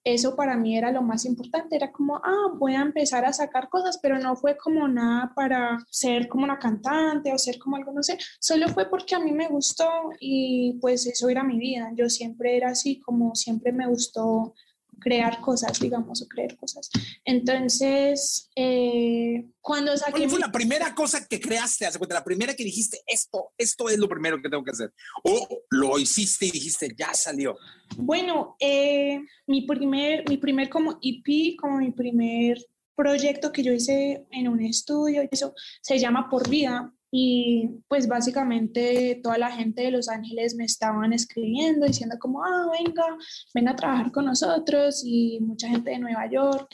eso 0.03 0.35
para 0.35 0.55
mí 0.55 0.77
era 0.77 0.91
lo 0.91 1.03
más 1.03 1.25
importante, 1.25 1.75
era 1.75 1.91
como, 1.91 2.15
ah, 2.15 2.53
voy 2.57 2.73
a 2.73 2.81
empezar 2.81 3.23
a 3.25 3.33
sacar 3.33 3.69
cosas, 3.69 3.99
pero 4.01 4.17
no 4.17 4.35
fue 4.35 4.57
como 4.57 4.87
nada 4.87 5.31
para 5.35 5.77
ser 5.91 6.27
como 6.29 6.45
una 6.45 6.57
cantante 6.57 7.33
o 7.33 7.37
ser 7.37 7.59
como 7.59 7.75
algo, 7.75 7.91
no 7.91 8.01
sé, 8.01 8.17
solo 8.39 8.67
fue 8.69 8.89
porque 8.89 9.13
a 9.13 9.19
mí 9.19 9.31
me 9.31 9.49
gustó 9.49 9.89
y 10.19 10.79
pues 10.81 11.05
eso 11.05 11.29
era 11.29 11.43
mi 11.43 11.59
vida. 11.59 11.91
Yo 11.95 12.09
siempre 12.09 12.57
era 12.57 12.69
así, 12.69 12.99
como 12.99 13.35
siempre 13.35 13.73
me 13.73 13.87
gustó 13.87 14.55
crear 14.99 15.41
cosas, 15.41 15.79
digamos, 15.79 16.21
o 16.21 16.27
creer 16.27 16.55
cosas. 16.57 16.89
Entonces, 17.25 18.49
eh, 18.55 19.45
cuando 19.61 19.95
saqué... 19.97 20.11
¿Cuál 20.11 20.29
fue 20.29 20.39
la 20.39 20.51
primera 20.51 20.95
cosa 20.95 21.27
que 21.27 21.39
creaste? 21.39 21.85
Hace 21.85 21.97
cuenta, 21.97 22.15
la 22.15 22.23
primera 22.23 22.55
que 22.55 22.63
dijiste, 22.63 23.01
esto, 23.05 23.51
esto 23.57 23.89
es 23.89 23.97
lo 23.97 24.07
primero 24.07 24.41
que 24.41 24.49
tengo 24.49 24.63
que 24.63 24.71
hacer. 24.71 24.93
O 25.23 25.47
lo 25.69 25.99
hiciste 25.99 26.45
y 26.45 26.51
dijiste, 26.51 26.93
ya 26.97 27.13
salió. 27.13 27.57
Bueno, 27.97 28.55
eh, 28.59 29.19
mi 29.47 29.63
primer, 29.65 30.27
mi 30.29 30.37
primer 30.37 30.69
como 30.69 30.99
EP, 31.01 31.55
como 31.59 31.77
mi 31.77 31.91
primer 31.91 32.57
proyecto 32.95 33.51
que 33.51 33.63
yo 33.63 33.73
hice 33.73 34.25
en 34.31 34.47
un 34.47 34.61
estudio, 34.61 35.27
eso 35.31 35.53
se 35.81 35.99
llama 35.99 36.29
Por 36.29 36.49
Vida. 36.49 36.93
Y 37.15 37.69
pues 37.87 38.07
básicamente 38.07 39.19
toda 39.21 39.37
la 39.37 39.51
gente 39.51 39.83
de 39.83 39.91
Los 39.91 40.09
Ángeles 40.09 40.55
me 40.55 40.65
estaban 40.65 41.13
escribiendo 41.13 41.85
diciendo 41.85 42.15
como, 42.19 42.43
ah, 42.43 42.71
venga, 42.71 43.05
venga 43.53 43.71
a 43.73 43.75
trabajar 43.75 44.11
con 44.11 44.25
nosotros 44.25 45.03
y 45.05 45.39
mucha 45.39 45.69
gente 45.69 45.91
de 45.91 45.99
Nueva 45.99 46.27
York. 46.27 46.67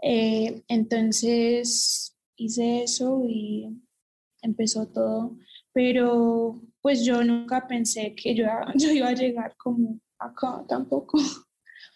Eh, 0.00 0.62
entonces 0.68 2.16
hice 2.36 2.84
eso 2.84 3.24
y 3.28 3.66
empezó 4.42 4.86
todo. 4.86 5.36
Pero 5.72 6.62
pues 6.80 7.04
yo 7.04 7.24
nunca 7.24 7.66
pensé 7.66 8.14
que 8.14 8.36
yo, 8.36 8.46
yo 8.76 8.92
iba 8.92 9.08
a 9.08 9.14
llegar 9.14 9.56
como 9.56 9.98
acá 10.20 10.64
tampoco. 10.68 11.18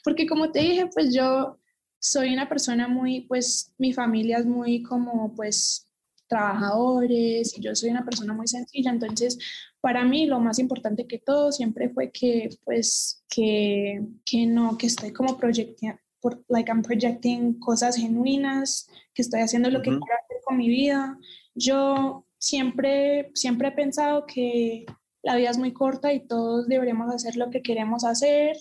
Porque 0.02 0.26
como 0.26 0.50
te 0.50 0.58
dije, 0.58 0.88
pues 0.92 1.14
yo 1.14 1.60
soy 2.00 2.32
una 2.34 2.48
persona 2.48 2.88
muy, 2.88 3.20
pues 3.20 3.72
mi 3.78 3.92
familia 3.92 4.38
es 4.38 4.46
muy 4.46 4.82
como 4.82 5.32
pues 5.36 5.83
trabajadores 6.28 7.56
y 7.56 7.60
yo 7.60 7.74
soy 7.74 7.90
una 7.90 8.04
persona 8.04 8.32
muy 8.32 8.46
sencilla, 8.48 8.90
entonces 8.90 9.38
para 9.80 10.04
mí 10.04 10.26
lo 10.26 10.40
más 10.40 10.58
importante 10.58 11.06
que 11.06 11.18
todo 11.18 11.52
siempre 11.52 11.90
fue 11.90 12.10
que 12.10 12.48
pues 12.64 13.22
que, 13.28 14.02
que 14.24 14.46
no, 14.46 14.78
que 14.78 14.86
estoy 14.86 15.12
como 15.12 15.36
proyectando, 15.36 16.00
like 16.48 16.70
I'm 16.70 16.82
projecting 16.82 17.58
cosas 17.58 17.96
genuinas, 17.96 18.88
que 19.12 19.22
estoy 19.22 19.40
haciendo 19.40 19.70
lo 19.70 19.80
que 19.82 19.90
quiero 19.90 20.04
hacer 20.04 20.38
con 20.44 20.56
mi 20.56 20.68
vida. 20.68 21.18
Yo 21.54 22.26
siempre, 22.38 23.30
siempre 23.34 23.68
he 23.68 23.72
pensado 23.72 24.26
que 24.26 24.86
la 25.22 25.36
vida 25.36 25.50
es 25.50 25.58
muy 25.58 25.72
corta 25.72 26.12
y 26.12 26.26
todos 26.26 26.66
deberíamos 26.66 27.12
hacer 27.14 27.36
lo 27.36 27.50
que 27.50 27.62
queremos 27.62 28.04
hacer, 28.04 28.56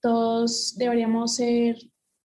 todos 0.00 0.76
deberíamos 0.76 1.34
ser 1.34 1.76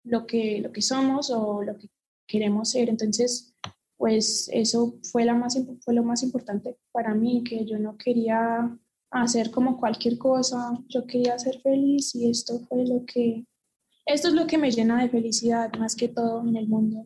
lo 0.05 0.27
que, 0.27 0.61
lo 0.61 0.73
que 0.73 0.83
somos 0.83 1.31
o 1.31 1.63
lo 1.63 1.77
que 1.77 1.89
queremos 2.27 2.71
ser. 2.71 2.89
Entonces, 2.89 3.55
pues 3.99 4.49
eso 4.53 4.95
fue, 5.03 5.25
la 5.25 5.35
más, 5.35 5.59
fue 5.81 5.93
lo 5.93 6.05
más 6.05 6.23
importante 6.23 6.79
para 6.93 7.15
mí, 7.15 7.43
que 7.45 7.67
yo 7.67 7.79
no 7.79 7.99
quería 7.99 8.79
hacer 9.11 9.51
como 9.51 9.79
cualquier 9.79 10.17
cosa, 10.17 10.79
yo 10.89 11.05
quería 11.07 11.39
ser 11.39 11.61
feliz 11.61 12.15
y 12.15 12.31
esto 12.31 12.61
fue 12.69 12.87
lo 12.87 13.05
que, 13.05 13.45
esto 14.07 14.29
es 14.29 14.35
lo 14.35 14.47
que 14.47 14.57
me 14.57 14.71
llena 14.71 15.03
de 15.03 15.11
felicidad 15.11 15.73
más 15.79 15.97
que 15.97 16.09
todo 16.09 16.47
en 16.47 16.57
el 16.57 16.69
mundo. 16.69 17.05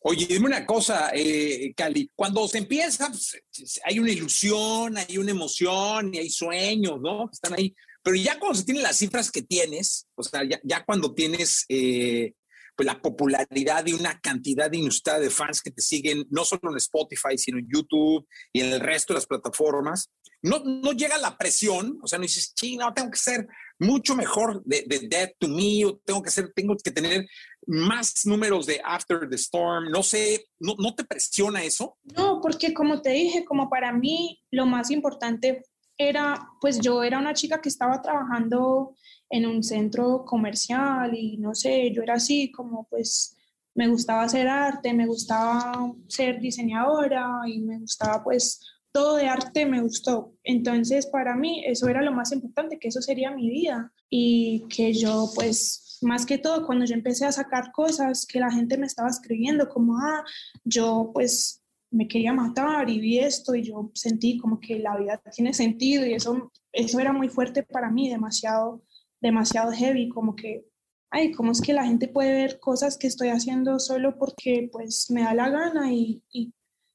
Oye, 0.00 0.26
dime 0.26 0.46
una 0.46 0.64
cosa, 0.64 1.10
eh, 1.12 1.74
Cali, 1.76 2.10
cuando 2.14 2.46
se 2.46 2.58
empieza, 2.58 3.08
pues, 3.08 3.80
hay 3.84 3.98
una 3.98 4.12
ilusión, 4.12 4.96
hay 4.96 5.18
una 5.18 5.32
emoción 5.32 6.14
y 6.14 6.18
hay 6.18 6.30
sueños, 6.30 7.00
¿no? 7.00 7.28
Están 7.30 7.54
ahí. 7.54 7.74
Pero 8.02 8.16
ya 8.16 8.38
cuando 8.38 8.56
se 8.56 8.64
tienen 8.64 8.84
las 8.84 8.96
cifras 8.96 9.32
que 9.32 9.42
tienes, 9.42 10.06
o 10.14 10.22
sea, 10.22 10.42
ya, 10.44 10.84
cuando 10.84 11.12
tienes 11.12 11.64
eh, 11.68 12.32
pues, 12.78 12.86
la 12.86 13.02
popularidad 13.02 13.84
y 13.86 13.92
una 13.92 14.20
cantidad 14.20 14.72
inusitada 14.72 15.18
de 15.18 15.30
fans 15.30 15.60
que 15.60 15.72
te 15.72 15.82
siguen, 15.82 16.24
no 16.30 16.44
solo 16.44 16.70
en 16.70 16.76
Spotify, 16.76 17.36
sino 17.36 17.58
en 17.58 17.66
YouTube 17.68 18.24
y 18.52 18.60
en 18.60 18.72
el 18.72 18.78
resto 18.78 19.12
de 19.12 19.16
las 19.18 19.26
plataformas, 19.26 20.12
no, 20.42 20.60
no 20.60 20.92
llega 20.92 21.18
la 21.18 21.36
presión, 21.36 21.98
o 22.00 22.06
sea, 22.06 22.20
no 22.20 22.22
dices, 22.22 22.54
chino, 22.54 22.94
tengo 22.94 23.10
que 23.10 23.18
ser 23.18 23.48
mucho 23.80 24.14
mejor 24.14 24.62
de, 24.64 24.84
de 24.86 25.08
Dead 25.08 25.30
to 25.40 25.48
Me, 25.48 25.84
o 25.86 25.98
tengo 26.04 26.22
que 26.22 26.30
ser, 26.30 26.52
tengo 26.54 26.76
que 26.76 26.92
tener 26.92 27.26
más 27.66 28.24
números 28.24 28.66
de 28.66 28.80
After 28.84 29.28
the 29.28 29.34
Storm, 29.34 29.90
no 29.90 30.04
sé, 30.04 30.46
¿no, 30.60 30.76
no 30.78 30.94
te 30.94 31.02
presiona 31.02 31.64
eso? 31.64 31.98
No, 32.04 32.40
porque 32.40 32.72
como 32.72 33.02
te 33.02 33.10
dije, 33.10 33.44
como 33.44 33.68
para 33.68 33.92
mí 33.92 34.40
lo 34.52 34.66
más 34.66 34.92
importante 34.92 35.64
era, 35.96 36.48
pues 36.60 36.78
yo 36.78 37.02
era 37.02 37.18
una 37.18 37.34
chica 37.34 37.60
que 37.60 37.68
estaba 37.68 38.00
trabajando 38.00 38.94
en 39.30 39.46
un 39.46 39.62
centro 39.62 40.24
comercial 40.24 41.14
y 41.14 41.36
no 41.36 41.54
sé, 41.54 41.92
yo 41.92 42.02
era 42.02 42.14
así 42.14 42.50
como 42.50 42.84
pues 42.84 43.36
me 43.74 43.88
gustaba 43.88 44.22
hacer 44.22 44.48
arte, 44.48 44.92
me 44.92 45.06
gustaba 45.06 45.92
ser 46.08 46.40
diseñadora 46.40 47.42
y 47.46 47.60
me 47.60 47.78
gustaba 47.78 48.24
pues 48.24 48.60
todo 48.90 49.16
de 49.16 49.28
arte 49.28 49.66
me 49.66 49.82
gustó. 49.82 50.34
Entonces 50.42 51.06
para 51.06 51.36
mí 51.36 51.62
eso 51.64 51.88
era 51.88 52.02
lo 52.02 52.12
más 52.12 52.32
importante, 52.32 52.78
que 52.78 52.88
eso 52.88 53.00
sería 53.02 53.30
mi 53.30 53.48
vida 53.48 53.92
y 54.10 54.64
que 54.68 54.92
yo 54.92 55.30
pues 55.34 55.98
más 56.02 56.26
que 56.26 56.38
todo 56.38 56.66
cuando 56.66 56.84
yo 56.84 56.94
empecé 56.94 57.26
a 57.26 57.32
sacar 57.32 57.72
cosas 57.72 58.26
que 58.26 58.40
la 58.40 58.50
gente 58.50 58.78
me 58.78 58.86
estaba 58.86 59.08
escribiendo 59.08 59.68
como, 59.68 59.98
ah, 59.98 60.24
yo 60.64 61.10
pues 61.12 61.62
me 61.90 62.06
quería 62.06 62.32
matar 62.32 62.90
y 62.90 63.00
vi 63.00 63.18
esto 63.18 63.54
y 63.54 63.62
yo 63.62 63.90
sentí 63.94 64.38
como 64.38 64.60
que 64.60 64.78
la 64.78 64.96
vida 64.96 65.20
tiene 65.34 65.54
sentido 65.54 66.04
y 66.06 66.14
eso, 66.14 66.52
eso 66.72 67.00
era 67.00 67.12
muy 67.12 67.28
fuerte 67.28 67.62
para 67.62 67.90
mí, 67.90 68.08
demasiado 68.10 68.82
demasiado 69.20 69.72
heavy, 69.72 70.08
como 70.08 70.34
que, 70.36 70.66
ay, 71.10 71.32
¿cómo 71.32 71.52
es 71.52 71.60
que 71.60 71.72
la 71.72 71.84
gente 71.84 72.08
puede 72.08 72.32
ver 72.32 72.60
cosas 72.60 72.96
que 72.96 73.06
estoy 73.06 73.28
haciendo 73.28 73.78
solo 73.78 74.18
porque 74.18 74.68
pues 74.72 75.10
me 75.10 75.22
da 75.22 75.34
la 75.34 75.48
gana 75.50 75.92
y, 75.92 76.22
y, 76.30 76.52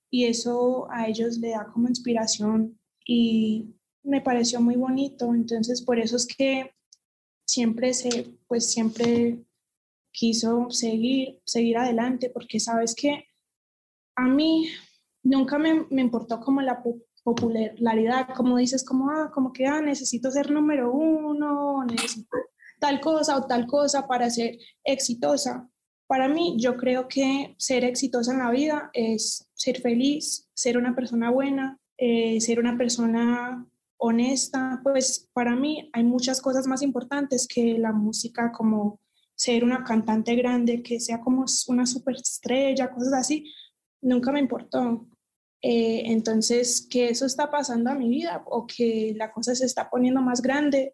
y 0.09 0.25
eso 0.25 0.87
a 0.91 1.07
ellos 1.07 1.37
le 1.37 1.49
da 1.49 1.67
como 1.73 1.87
inspiración 1.87 2.79
y 3.05 3.75
me 4.03 4.21
pareció 4.21 4.61
muy 4.61 4.75
bonito, 4.75 5.33
entonces 5.33 5.81
por 5.81 5.99
eso 5.99 6.15
es 6.15 6.27
que 6.27 6.71
siempre 7.45 7.93
se, 7.93 8.37
pues 8.47 8.71
siempre 8.71 9.43
quiso 10.11 10.69
seguir, 10.69 11.41
seguir 11.45 11.77
adelante, 11.77 12.29
porque 12.29 12.59
sabes 12.59 12.95
que 12.95 13.25
a 14.15 14.27
mí 14.27 14.69
nunca 15.23 15.57
me, 15.57 15.85
me 15.89 16.01
importó 16.01 16.39
como 16.39 16.61
la, 16.61 16.83
popularidad, 17.23 18.29
como 18.35 18.57
dices, 18.57 18.83
como, 18.83 19.09
ah, 19.09 19.31
como 19.33 19.53
que, 19.53 19.65
ah, 19.65 19.81
necesito 19.81 20.29
ser 20.31 20.51
número 20.51 20.91
uno, 20.91 21.83
necesito 21.85 22.37
tal 22.79 22.99
cosa 22.99 23.37
o 23.37 23.47
tal 23.47 23.65
cosa 23.65 24.07
para 24.07 24.29
ser 24.29 24.57
exitosa. 24.83 25.69
Para 26.05 26.27
mí, 26.27 26.57
yo 26.59 26.75
creo 26.75 27.07
que 27.07 27.55
ser 27.57 27.85
exitosa 27.85 28.33
en 28.33 28.39
la 28.39 28.51
vida 28.51 28.89
es 28.93 29.49
ser 29.53 29.79
feliz, 29.79 30.49
ser 30.53 30.77
una 30.77 30.93
persona 30.93 31.31
buena, 31.31 31.79
eh, 31.97 32.41
ser 32.41 32.59
una 32.59 32.77
persona 32.77 33.65
honesta. 33.97 34.81
Pues 34.83 35.29
para 35.33 35.55
mí 35.55 35.89
hay 35.93 36.03
muchas 36.03 36.41
cosas 36.41 36.67
más 36.67 36.81
importantes 36.81 37.47
que 37.47 37.77
la 37.79 37.93
música, 37.93 38.51
como 38.51 38.99
ser 39.33 39.63
una 39.63 39.83
cantante 39.83 40.35
grande, 40.35 40.83
que 40.83 40.99
sea 40.99 41.21
como 41.21 41.45
una 41.67 41.85
superestrella, 41.85 42.91
cosas 42.91 43.13
así. 43.13 43.49
Nunca 44.01 44.31
me 44.31 44.39
importó. 44.39 45.07
Eh, 45.65 46.11
entonces, 46.11 46.85
que 46.89 47.07
eso 47.07 47.25
está 47.25 47.49
pasando 47.49 47.89
a 47.89 47.95
mi 47.95 48.09
vida 48.09 48.43
o 48.47 48.67
que 48.67 49.13
la 49.15 49.31
cosa 49.31 49.55
se 49.55 49.65
está 49.65 49.89
poniendo 49.89 50.21
más 50.21 50.41
grande, 50.41 50.93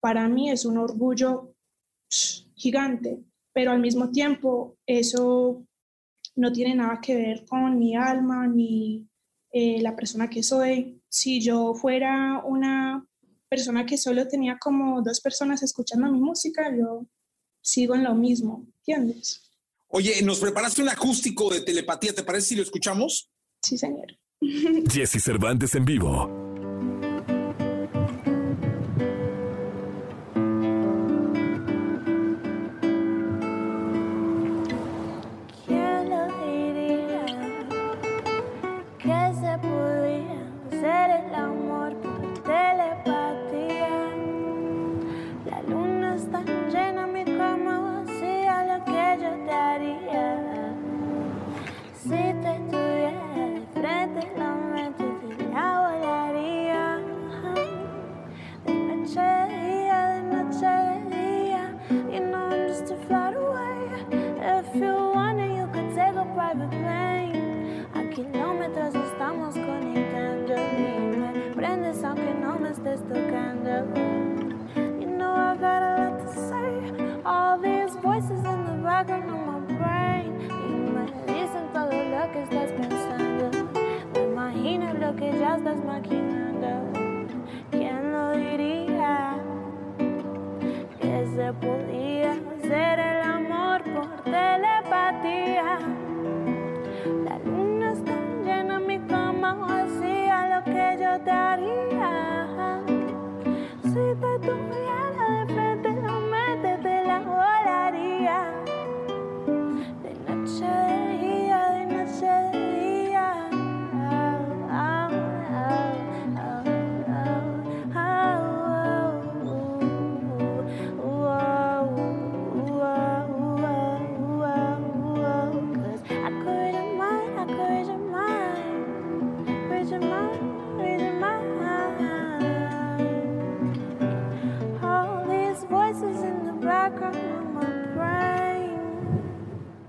para 0.00 0.26
mí 0.26 0.50
es 0.50 0.64
un 0.64 0.78
orgullo 0.78 1.54
gigante, 2.54 3.22
pero 3.52 3.72
al 3.72 3.80
mismo 3.80 4.10
tiempo 4.10 4.78
eso 4.86 5.66
no 6.34 6.50
tiene 6.50 6.74
nada 6.74 6.98
que 7.00 7.14
ver 7.14 7.44
con 7.44 7.78
mi 7.78 7.94
alma 7.94 8.46
ni 8.46 9.06
eh, 9.52 9.82
la 9.82 9.94
persona 9.94 10.30
que 10.30 10.42
soy. 10.42 11.02
Si 11.10 11.42
yo 11.42 11.74
fuera 11.74 12.42
una 12.42 13.06
persona 13.50 13.84
que 13.84 13.98
solo 13.98 14.26
tenía 14.26 14.58
como 14.58 15.02
dos 15.02 15.20
personas 15.20 15.62
escuchando 15.62 16.10
mi 16.10 16.20
música, 16.20 16.74
yo 16.74 17.06
sigo 17.60 17.94
en 17.94 18.04
lo 18.04 18.14
mismo, 18.14 18.66
¿entiendes? 18.78 19.42
Oye, 19.88 20.22
nos 20.22 20.40
preparaste 20.40 20.82
un 20.82 20.88
acústico 20.88 21.52
de 21.52 21.60
telepatía, 21.60 22.14
¿te 22.14 22.22
parece 22.22 22.48
si 22.48 22.56
lo 22.56 22.62
escuchamos? 22.62 23.30
Sí, 23.66 23.76
señor. 23.76 24.06
Jesse 24.92 25.20
Cervantes 25.20 25.74
en 25.74 25.84
vivo. 25.84 26.45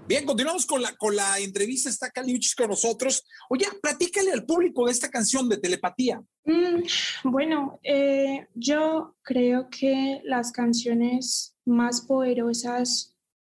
Bien, 0.08 0.26
continuamos 0.26 0.66
con 0.66 0.82
la, 0.82 0.96
con 0.96 1.16
la 1.16 1.38
entrevista. 1.40 1.90
Está 1.90 2.10
Caliuchis 2.10 2.56
con 2.56 2.70
nosotros. 2.70 3.26
Oye, 3.50 3.66
platícale 3.82 4.32
al 4.32 4.46
público 4.46 4.86
de 4.86 4.94
esta 4.94 5.10
canción 5.10 5.50
de 5.50 5.58
telepatía. 5.58 6.24
Mm, 6.46 6.84
bueno, 7.26 7.80
eh, 7.84 8.48
yo 8.54 9.18
creo 9.22 9.70
que 9.70 10.22
las 10.24 10.54
canciones 10.54 11.56
más 11.66 12.02
poderosas, 12.02 13.16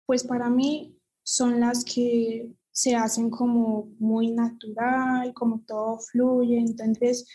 pues 0.08 0.24
para 0.24 0.50
mí, 0.50 0.96
son 1.24 1.60
las 1.60 1.86
que 1.86 2.50
se 2.72 2.96
hacen 2.96 3.30
como 3.30 3.90
muy 4.00 4.32
natural, 4.32 5.34
como 5.34 5.62
todo 5.62 6.00
fluye. 6.00 6.58
Entonces, 6.60 7.28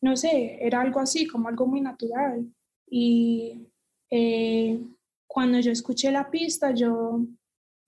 no 0.00 0.16
sé, 0.16 0.58
era 0.60 0.80
algo 0.80 1.00
así, 1.00 1.26
como 1.26 1.48
algo 1.48 1.66
muy 1.66 1.80
natural. 1.80 2.46
Y 2.88 3.68
eh, 4.10 4.80
cuando 5.26 5.60
yo 5.60 5.72
escuché 5.72 6.10
la 6.10 6.30
pista, 6.30 6.72
yo 6.74 7.20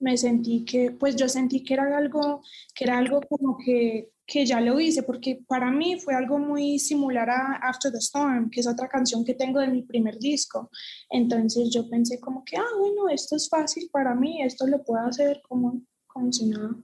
me 0.01 0.17
sentí 0.17 0.65
que, 0.65 0.93
pues 0.93 1.17
yo 1.17 1.29
sentí 1.29 1.63
que 1.65 1.75
era 1.75 1.97
algo, 1.97 2.43
que 2.75 2.85
era 2.85 2.99
algo 2.99 3.21
como 3.23 3.57
que, 3.59 4.13
que 4.27 4.47
ya 4.47 4.61
lo 4.61 4.81
hice, 4.81 5.03
porque 5.03 5.41
para 5.47 5.71
mí 5.71 5.99
fue 5.99 6.15
algo 6.15 6.39
muy 6.39 6.79
similar 6.79 7.29
a 7.31 7.57
After 7.63 7.93
the 7.93 7.99
Storm, 7.99 8.51
que 8.51 8.61
es 8.61 8.67
otra 8.67 8.89
canción 8.89 9.25
que 9.25 9.35
tengo 9.35 9.61
de 9.61 9.69
mi 9.69 9.83
primer 9.83 10.19
disco. 10.19 10.71
Entonces 11.11 11.71
yo 11.73 11.89
pensé 11.89 12.21
como 12.21 12.45
que, 12.45 12.57
ah, 12.57 12.77
bueno, 12.79 13.09
esto 13.09 13.37
es 13.37 13.49
fácil 13.49 13.89
para 13.93 14.15
mí, 14.15 14.43
esto 14.43 14.67
lo 14.67 14.83
puedo 14.83 15.05
hacer 15.05 15.41
como, 15.49 15.83
como 16.15 16.33
si 16.33 16.47
nada. 16.47 16.75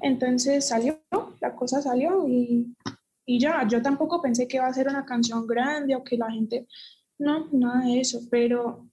Entonces 0.00 0.66
salió, 0.66 1.00
la 1.40 1.54
cosa 1.54 1.80
salió 1.80 2.26
y, 2.26 2.74
y 3.26 3.38
ya, 3.38 3.66
yo 3.68 3.80
tampoco 3.82 4.20
pensé 4.20 4.48
que 4.48 4.56
iba 4.56 4.66
a 4.66 4.74
ser 4.74 4.88
una 4.88 5.04
canción 5.04 5.46
grande 5.46 5.94
o 5.94 6.02
que 6.02 6.16
la 6.16 6.30
gente, 6.30 6.66
no, 7.18 7.48
nada 7.52 7.84
de 7.84 8.00
eso, 8.00 8.20
pero 8.30 8.88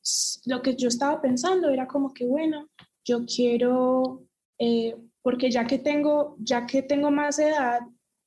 lo 0.46 0.62
que 0.62 0.76
yo 0.76 0.90
estaba 0.90 1.22
pensando 1.22 1.70
era 1.70 1.88
como 1.88 2.14
que, 2.14 2.26
bueno, 2.26 2.68
yo 3.06 3.26
quiero, 3.26 4.28
eh, 4.60 4.96
porque 5.22 5.50
ya 5.50 5.66
que 5.66 5.80
tengo, 5.80 6.36
ya 6.40 6.68
que 6.68 6.84
tengo 6.84 7.10
más 7.10 7.40
edad 7.40 7.80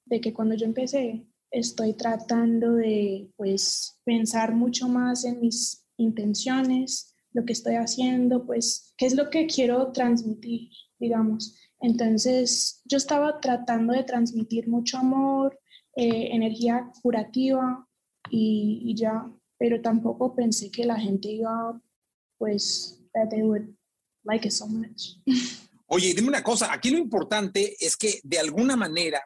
de 0.06 0.20
que 0.20 0.32
cuando 0.32 0.54
yo 0.54 0.66
empecé, 0.66 1.26
estoy 1.50 1.92
tratando 1.92 2.74
de, 2.74 3.30
pues, 3.36 4.00
pensar 4.04 4.54
mucho 4.54 4.88
más 4.88 5.24
en 5.24 5.40
mis 5.40 5.84
intenciones, 5.98 7.14
lo 7.32 7.44
que 7.44 7.52
estoy 7.52 7.76
haciendo, 7.76 8.44
pues, 8.44 8.92
qué 8.96 9.06
es 9.06 9.14
lo 9.14 9.30
que 9.30 9.46
quiero 9.46 9.92
transmitir, 9.92 10.70
digamos. 11.02 11.58
Entonces, 11.80 12.80
yo 12.84 12.96
estaba 12.96 13.40
tratando 13.40 13.92
de 13.92 14.04
transmitir 14.04 14.68
mucho 14.68 14.98
amor, 14.98 15.58
eh, 15.96 16.28
energía 16.30 16.90
curativa 17.02 17.86
y, 18.30 18.94
ya, 18.96 19.28
pero 19.58 19.82
tampoco 19.82 20.34
pensé 20.34 20.70
que 20.70 20.86
la 20.86 20.98
gente 20.98 21.28
iba, 21.28 21.78
pues, 22.38 23.00
that 23.12 23.28
they 23.30 23.42
would 23.42 23.66
like 24.24 24.46
it 24.46 24.52
so 24.52 24.66
much. 24.66 25.18
Oye, 25.86 26.14
dime 26.14 26.28
una 26.28 26.42
cosa, 26.42 26.72
aquí 26.72 26.90
lo 26.90 26.98
importante 26.98 27.76
es 27.78 27.96
que 27.96 28.20
de 28.22 28.38
alguna 28.38 28.76
manera 28.76 29.20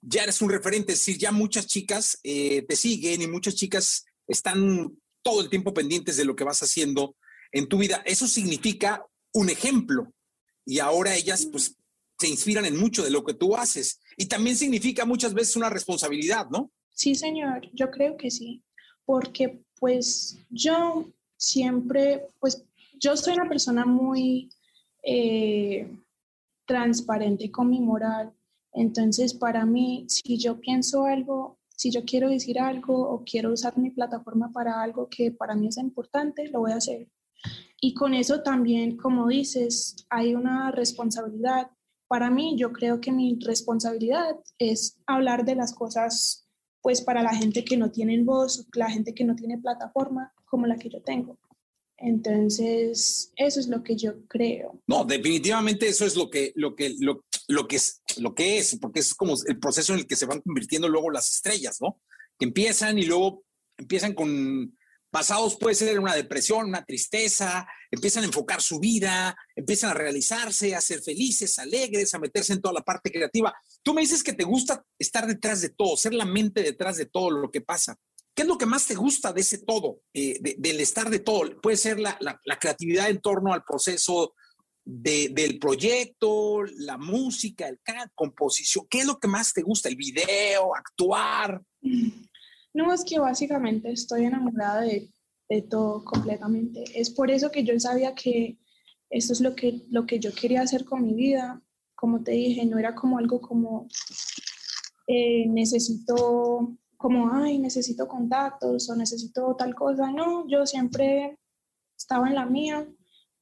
ya 0.00 0.24
eres 0.24 0.40
un 0.42 0.50
referente, 0.50 0.92
es 0.92 0.98
decir, 0.98 1.18
ya 1.18 1.30
muchas 1.30 1.66
chicas 1.66 2.18
eh, 2.24 2.62
te 2.62 2.74
siguen 2.74 3.22
y 3.22 3.26
muchas 3.26 3.54
chicas 3.54 4.04
están 4.26 4.96
todo 5.22 5.42
el 5.42 5.50
tiempo 5.50 5.74
pendientes 5.74 6.16
de 6.16 6.24
lo 6.24 6.34
que 6.34 6.44
vas 6.44 6.62
haciendo 6.62 7.16
en 7.52 7.68
tu 7.68 7.78
vida. 7.78 8.02
Eso 8.04 8.26
significa 8.26 9.04
un 9.32 9.50
ejemplo 9.50 10.12
y 10.68 10.80
ahora 10.80 11.16
ellas 11.16 11.48
pues 11.50 11.74
se 12.18 12.28
inspiran 12.28 12.66
en 12.66 12.78
mucho 12.78 13.02
de 13.02 13.10
lo 13.10 13.24
que 13.24 13.32
tú 13.32 13.56
haces 13.56 14.00
y 14.18 14.26
también 14.26 14.54
significa 14.54 15.06
muchas 15.06 15.32
veces 15.32 15.56
una 15.56 15.70
responsabilidad, 15.70 16.50
¿no? 16.50 16.70
Sí, 16.90 17.14
señor, 17.14 17.70
yo 17.72 17.90
creo 17.90 18.18
que 18.18 18.30
sí, 18.30 18.62
porque 19.06 19.62
pues 19.80 20.36
yo 20.50 21.06
siempre, 21.38 22.26
pues 22.38 22.62
yo 23.00 23.16
soy 23.16 23.32
una 23.32 23.48
persona 23.48 23.86
muy 23.86 24.50
eh, 25.02 25.88
transparente 26.66 27.50
con 27.50 27.70
mi 27.70 27.80
moral, 27.80 28.34
entonces 28.74 29.32
para 29.32 29.64
mí, 29.64 30.04
si 30.08 30.36
yo 30.36 30.60
pienso 30.60 31.06
algo, 31.06 31.56
si 31.74 31.90
yo 31.90 32.04
quiero 32.04 32.28
decir 32.28 32.60
algo 32.60 33.08
o 33.08 33.24
quiero 33.24 33.54
usar 33.54 33.78
mi 33.78 33.88
plataforma 33.88 34.52
para 34.52 34.82
algo 34.82 35.08
que 35.08 35.30
para 35.30 35.54
mí 35.54 35.68
es 35.68 35.78
importante, 35.78 36.46
lo 36.48 36.60
voy 36.60 36.72
a 36.72 36.76
hacer. 36.76 37.08
Y 37.80 37.94
con 37.94 38.14
eso 38.14 38.42
también, 38.42 38.96
como 38.96 39.28
dices, 39.28 40.06
hay 40.10 40.34
una 40.34 40.70
responsabilidad. 40.72 41.70
Para 42.08 42.30
mí, 42.30 42.56
yo 42.56 42.72
creo 42.72 43.00
que 43.00 43.12
mi 43.12 43.38
responsabilidad 43.44 44.36
es 44.58 44.98
hablar 45.06 45.44
de 45.44 45.54
las 45.54 45.74
cosas 45.74 46.48
pues 46.80 47.02
para 47.02 47.22
la 47.22 47.34
gente 47.34 47.64
que 47.64 47.76
no 47.76 47.90
tiene 47.90 48.22
voz, 48.22 48.66
la 48.74 48.90
gente 48.90 49.14
que 49.14 49.24
no 49.24 49.34
tiene 49.34 49.58
plataforma 49.58 50.32
como 50.44 50.66
la 50.66 50.76
que 50.76 50.88
yo 50.88 51.02
tengo. 51.02 51.38
Entonces, 51.98 53.32
eso 53.36 53.60
es 53.60 53.66
lo 53.66 53.82
que 53.82 53.96
yo 53.96 54.24
creo. 54.28 54.80
No, 54.86 55.04
definitivamente 55.04 55.88
eso 55.88 56.06
es 56.06 56.16
lo 56.16 56.30
que, 56.30 56.52
lo 56.54 56.76
que, 56.76 56.94
lo, 57.00 57.24
lo 57.48 57.66
que 57.66 57.76
es, 57.76 58.02
lo 58.18 58.34
que 58.34 58.58
es, 58.58 58.78
porque 58.80 59.00
es 59.00 59.14
como 59.14 59.34
el 59.46 59.58
proceso 59.58 59.92
en 59.92 60.00
el 60.00 60.06
que 60.06 60.14
se 60.14 60.26
van 60.26 60.40
convirtiendo 60.40 60.88
luego 60.88 61.10
las 61.10 61.28
estrellas, 61.28 61.78
¿no? 61.80 62.00
Que 62.38 62.46
empiezan 62.46 62.98
y 62.98 63.02
luego 63.02 63.42
empiezan 63.76 64.14
con 64.14 64.77
pasados, 65.10 65.56
puede 65.56 65.74
ser 65.74 65.98
una 65.98 66.14
depresión, 66.14 66.68
una 66.68 66.84
tristeza, 66.84 67.66
empiezan 67.90 68.24
a 68.24 68.26
enfocar 68.26 68.60
su 68.60 68.78
vida, 68.78 69.36
empiezan 69.56 69.90
a 69.90 69.94
realizarse, 69.94 70.74
a 70.74 70.80
ser 70.80 71.00
felices, 71.02 71.58
alegres, 71.58 72.14
a 72.14 72.18
meterse 72.18 72.52
en 72.52 72.60
toda 72.60 72.74
la 72.74 72.82
parte 72.82 73.10
creativa. 73.10 73.54
Tú 73.82 73.94
me 73.94 74.02
dices 74.02 74.22
que 74.22 74.32
te 74.32 74.44
gusta 74.44 74.84
estar 74.98 75.26
detrás 75.26 75.60
de 75.60 75.70
todo, 75.70 75.96
ser 75.96 76.14
la 76.14 76.24
mente 76.24 76.62
detrás 76.62 76.96
de 76.96 77.06
todo 77.06 77.30
lo 77.30 77.50
que 77.50 77.60
pasa. 77.60 77.96
¿Qué 78.34 78.42
es 78.42 78.48
lo 78.48 78.58
que 78.58 78.66
más 78.66 78.86
te 78.86 78.94
gusta 78.94 79.32
de 79.32 79.40
ese 79.40 79.58
todo, 79.58 80.00
eh, 80.14 80.38
de, 80.40 80.54
del 80.58 80.80
estar 80.80 81.10
de 81.10 81.18
todo? 81.18 81.60
Puede 81.60 81.76
ser 81.76 81.98
la, 81.98 82.16
la, 82.20 82.58
creatividad 82.58 83.10
en 83.10 83.20
torno 83.20 83.52
al 83.52 83.64
proceso 83.64 84.34
de, 84.84 85.30
del 85.30 85.58
proyecto, 85.58 86.62
la 86.76 86.98
música, 86.98 87.66
el 87.66 87.80
composición. 88.14 88.86
¿Qué 88.88 89.00
es 89.00 89.06
lo 89.06 89.18
que 89.18 89.26
más 89.26 89.52
te 89.52 89.62
gusta? 89.62 89.88
¿El 89.88 89.96
video, 89.96 90.74
actuar? 90.76 91.60
No, 92.78 92.92
es 92.92 93.04
que 93.04 93.18
básicamente 93.18 93.90
estoy 93.90 94.26
enamorada 94.26 94.82
de, 94.82 95.10
de 95.48 95.62
todo 95.62 96.04
completamente. 96.04 96.84
Es 96.94 97.10
por 97.10 97.28
eso 97.28 97.50
que 97.50 97.64
yo 97.64 97.78
sabía 97.80 98.14
que 98.14 98.56
esto 99.10 99.32
es 99.32 99.40
lo 99.40 99.56
que, 99.56 99.82
lo 99.90 100.06
que 100.06 100.20
yo 100.20 100.32
quería 100.32 100.62
hacer 100.62 100.84
con 100.84 101.02
mi 101.02 101.12
vida. 101.12 101.60
Como 101.96 102.22
te 102.22 102.30
dije, 102.30 102.64
no 102.66 102.78
era 102.78 102.94
como 102.94 103.18
algo 103.18 103.40
como 103.40 103.88
eh, 105.08 105.48
necesito 105.48 106.76
como, 106.96 107.32
ay, 107.32 107.58
necesito 107.58 108.06
contactos 108.06 108.88
o 108.90 108.94
necesito 108.94 109.56
tal 109.56 109.74
cosa. 109.74 110.12
No, 110.12 110.46
yo 110.46 110.64
siempre 110.64 111.36
estaba 111.96 112.28
en 112.28 112.36
la 112.36 112.46
mía 112.46 112.86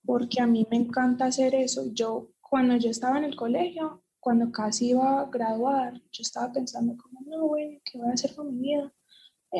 porque 0.02 0.40
a 0.40 0.46
mí 0.46 0.66
me 0.70 0.78
encanta 0.78 1.26
hacer 1.26 1.54
eso. 1.54 1.92
Yo, 1.92 2.30
cuando 2.40 2.76
yo 2.76 2.88
estaba 2.88 3.18
en 3.18 3.24
el 3.24 3.36
colegio, 3.36 4.02
cuando 4.18 4.50
casi 4.50 4.90
iba 4.92 5.20
a 5.20 5.26
graduar, 5.26 5.92
yo 6.10 6.22
estaba 6.22 6.50
pensando 6.54 6.96
como, 6.96 7.20
no, 7.26 7.48
bueno, 7.48 7.78
¿qué 7.84 7.98
voy 7.98 8.08
a 8.08 8.14
hacer 8.14 8.34
con 8.34 8.48
mi 8.56 8.62
vida? 8.62 8.90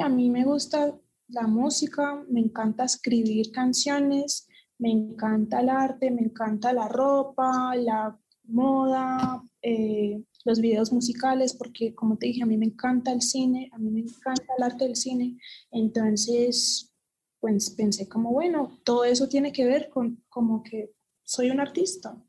A 0.03 0.09
mí 0.09 0.31
me 0.31 0.45
gusta 0.45 0.99
la 1.29 1.47
música, 1.47 2.25
me 2.29 2.41
encanta 2.41 2.85
escribir 2.85 3.51
canciones, 3.51 4.49
me 4.79 4.91
encanta 4.91 5.61
el 5.61 5.71
arte, 5.71 6.11
me 6.11 6.23
encanta 6.23 6.73
la 6.73 6.89
ropa, 6.89 7.75
la 7.77 8.19
moda, 8.45 9.43
eh, 9.63 10.23
los 10.45 10.61
videos 10.61 10.93
musicales, 10.93 11.55
porque 11.55 11.95
como 11.95 12.19
te 12.19 12.27
dije, 12.27 12.43
a 12.43 12.47
mí 12.47 12.57
me 12.57 12.67
encanta 12.67 13.11
el 13.11 13.23
cine, 13.23 13.71
a 13.73 13.79
mí 13.79 13.91
me 13.91 14.01
encanta 14.01 14.45
el 14.57 14.63
arte 14.63 14.85
del 14.85 14.97
cine. 14.97 15.39
Entonces, 15.71 16.93
pues 17.41 17.71
pensé 17.71 18.09
como, 18.09 18.33
bueno, 18.33 18.79
todo 18.85 19.05
eso 19.05 19.29
tiene 19.29 19.53
que 19.53 19.65
ver 19.65 19.89
con 19.89 20.23
como 20.29 20.63
que 20.63 20.93
soy 21.25 21.51
un 21.51 21.61
artista. 21.61 22.23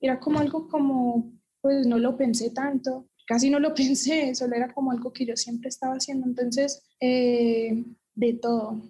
Era 0.00 0.18
como 0.18 0.38
algo 0.38 0.68
como, 0.68 1.32
pues 1.60 1.86
no 1.86 1.98
lo 1.98 2.16
pensé 2.16 2.50
tanto, 2.50 3.09
casi 3.30 3.48
no 3.48 3.60
lo 3.60 3.72
pensé, 3.82 4.34
solo 4.34 4.56
era 4.56 4.74
como 4.74 4.90
algo 4.90 5.12
que 5.12 5.24
yo 5.24 5.36
siempre 5.36 5.68
estaba 5.68 5.94
haciendo. 5.94 6.26
Entonces, 6.26 6.82
eh, 7.00 7.84
de 8.12 8.32
todo, 8.34 8.82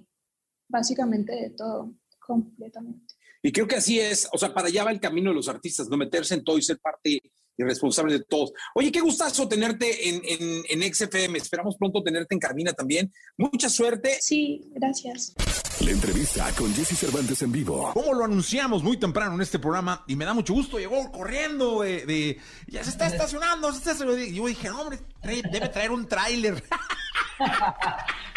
básicamente 0.67 1.35
de 1.35 1.51
todo, 1.51 1.93
completamente. 2.19 3.15
Y 3.43 3.53
creo 3.53 3.69
que 3.69 3.77
así 3.77 4.01
es, 4.01 4.29
o 4.33 4.39
sea, 4.39 4.55
para 4.55 4.69
allá 4.69 4.85
va 4.85 4.93
el 4.93 5.01
camino 5.01 5.31
de 5.31 5.37
los 5.37 5.49
artistas, 5.49 5.89
no 5.91 5.99
meterse 5.99 6.35
en 6.35 6.45
todo 6.45 6.57
y 6.57 6.63
ser 6.63 6.79
parte 6.79 7.21
y 7.61 7.65
responsable 7.65 8.13
de 8.15 8.25
todos. 8.25 8.53
Oye, 8.75 8.91
qué 8.91 9.01
gustazo 9.01 9.47
tenerte 9.49 10.09
en, 10.09 10.23
en, 10.25 10.83
en 10.83 10.95
XFM. 10.95 11.39
Esperamos 11.39 11.77
pronto 11.77 12.03
tenerte 12.03 12.35
en 12.35 12.39
cabina 12.41 12.73
también. 12.73 13.13
Mucha 13.37 13.69
suerte. 13.69 14.19
Sí, 14.21 14.63
gracias. 14.75 15.35
La 15.81 15.91
entrevista 15.93 16.51
con 16.59 16.75
Jesse 16.75 16.99
Cervantes 16.99 17.41
en 17.43 17.53
vivo. 17.53 17.91
Como 17.95 18.13
lo 18.15 18.25
anunciamos 18.25 18.83
muy 18.83 18.99
temprano 18.99 19.35
en 19.35 19.41
este 19.41 19.59
programa 19.59 20.05
y 20.07 20.15
me 20.17 20.25
da 20.27 20.35
mucho 20.35 20.53
gusto, 20.53 20.79
llegó 20.79 21.11
corriendo 21.11 21.81
de, 21.83 22.05
de- 22.05 22.39
ya 22.67 22.85
se 22.85 22.91
está 22.91 23.07
estacionando, 23.07 23.71
se 23.73 23.79
está 23.79 23.93
estacionando. 23.93 24.23
Y 24.23 24.35
yo 24.35 24.47
dije, 24.47 24.69
hombre, 24.71 24.99
trae- 25.23 25.43
debe 25.51 25.69
traer 25.69 25.91
un 25.91 26.07
tráiler. 26.07 26.63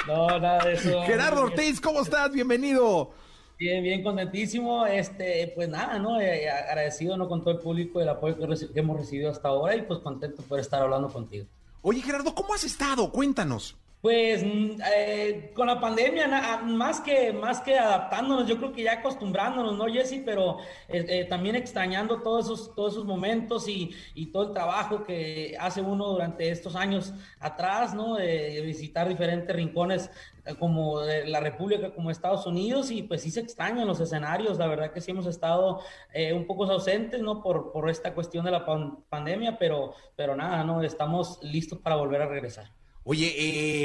No, 0.07 0.27
nada 0.39 0.65
de 0.65 0.73
eso. 0.73 1.01
Gerardo 1.03 1.41
Ortiz, 1.43 1.79
¿cómo 1.81 2.01
estás? 2.01 2.31
Bienvenido. 2.31 3.11
Bien, 3.57 3.83
bien 3.83 4.03
contentísimo. 4.03 4.85
Este, 4.85 5.51
pues 5.55 5.69
nada, 5.69 5.99
¿no? 5.99 6.19
Eh, 6.19 6.49
agradecido 6.49 7.17
¿no? 7.17 7.27
con 7.27 7.41
todo 7.41 7.51
el 7.51 7.59
público 7.59 8.01
el 8.01 8.09
apoyo 8.09 8.35
que, 8.37 8.73
que 8.73 8.79
hemos 8.79 8.97
recibido 8.97 9.29
hasta 9.29 9.49
ahora 9.49 9.75
y 9.75 9.83
pues 9.83 9.99
contento 9.99 10.41
por 10.43 10.59
estar 10.59 10.81
hablando 10.81 11.09
contigo. 11.09 11.45
Oye, 11.81 12.01
Gerardo, 12.01 12.33
¿cómo 12.33 12.53
has 12.53 12.63
estado? 12.63 13.11
Cuéntanos. 13.11 13.75
Pues 14.03 14.43
mm, 14.43 14.81
eh, 14.93 15.51
con 15.55 15.65
la 15.67 15.79
pandemia, 15.79 16.27
na- 16.27 16.57
más 16.65 16.99
que, 16.99 17.31
más 17.31 17.61
que 17.61 17.79
adaptándonos, 17.79 18.45
yo 18.49 18.57
creo 18.57 18.73
que 18.73 18.83
ya 18.83 18.93
acostumbrándonos, 18.95 19.77
¿no, 19.77 19.85
Jesse? 19.85 20.21
Pero 20.25 20.57
eh, 20.89 21.05
eh, 21.07 21.25
también 21.29 21.55
extrañando 21.55 22.21
todos 22.21 22.45
esos, 22.47 22.75
todos 22.75 22.93
esos 22.93 23.05
momentos 23.05 23.65
y, 23.69 23.91
y 24.13 24.25
todo 24.33 24.43
el 24.49 24.51
trabajo 24.51 25.05
que 25.05 25.55
hace 25.57 25.79
uno 25.81 26.07
durante 26.09 26.49
estos 26.49 26.75
años 26.75 27.13
atrás, 27.39 27.93
¿no? 27.95 28.15
De, 28.15 28.59
visitar 28.65 29.07
diferentes 29.07 29.55
rincones 29.55 30.11
eh, 30.45 30.53
como 30.59 30.99
la 31.01 31.39
República, 31.39 31.93
como 31.95 32.11
Estados 32.11 32.45
Unidos, 32.45 32.91
y 32.91 33.03
pues 33.03 33.21
sí 33.21 33.31
se 33.31 33.39
extrañan 33.39 33.87
los 33.87 34.01
escenarios, 34.01 34.57
la 34.57 34.67
verdad 34.67 34.91
que 34.91 34.99
sí 34.99 35.11
hemos 35.11 35.27
estado 35.27 35.79
un 36.35 36.45
poco 36.45 36.65
ausentes, 36.65 37.21
¿no? 37.21 37.41
Por, 37.41 37.71
por 37.71 37.89
esta 37.89 38.13
cuestión 38.13 38.43
de 38.43 38.51
la 38.51 38.65
pan- 38.65 38.97
pandemia, 39.09 39.57
pero, 39.57 39.93
pero 40.17 40.35
nada, 40.35 40.63
¿no? 40.65 40.81
Estamos 40.83 41.39
listos 41.41 41.79
para 41.79 41.95
volver 41.95 42.21
a 42.21 42.27
regresar. 42.27 42.82
Oye, 43.05 43.33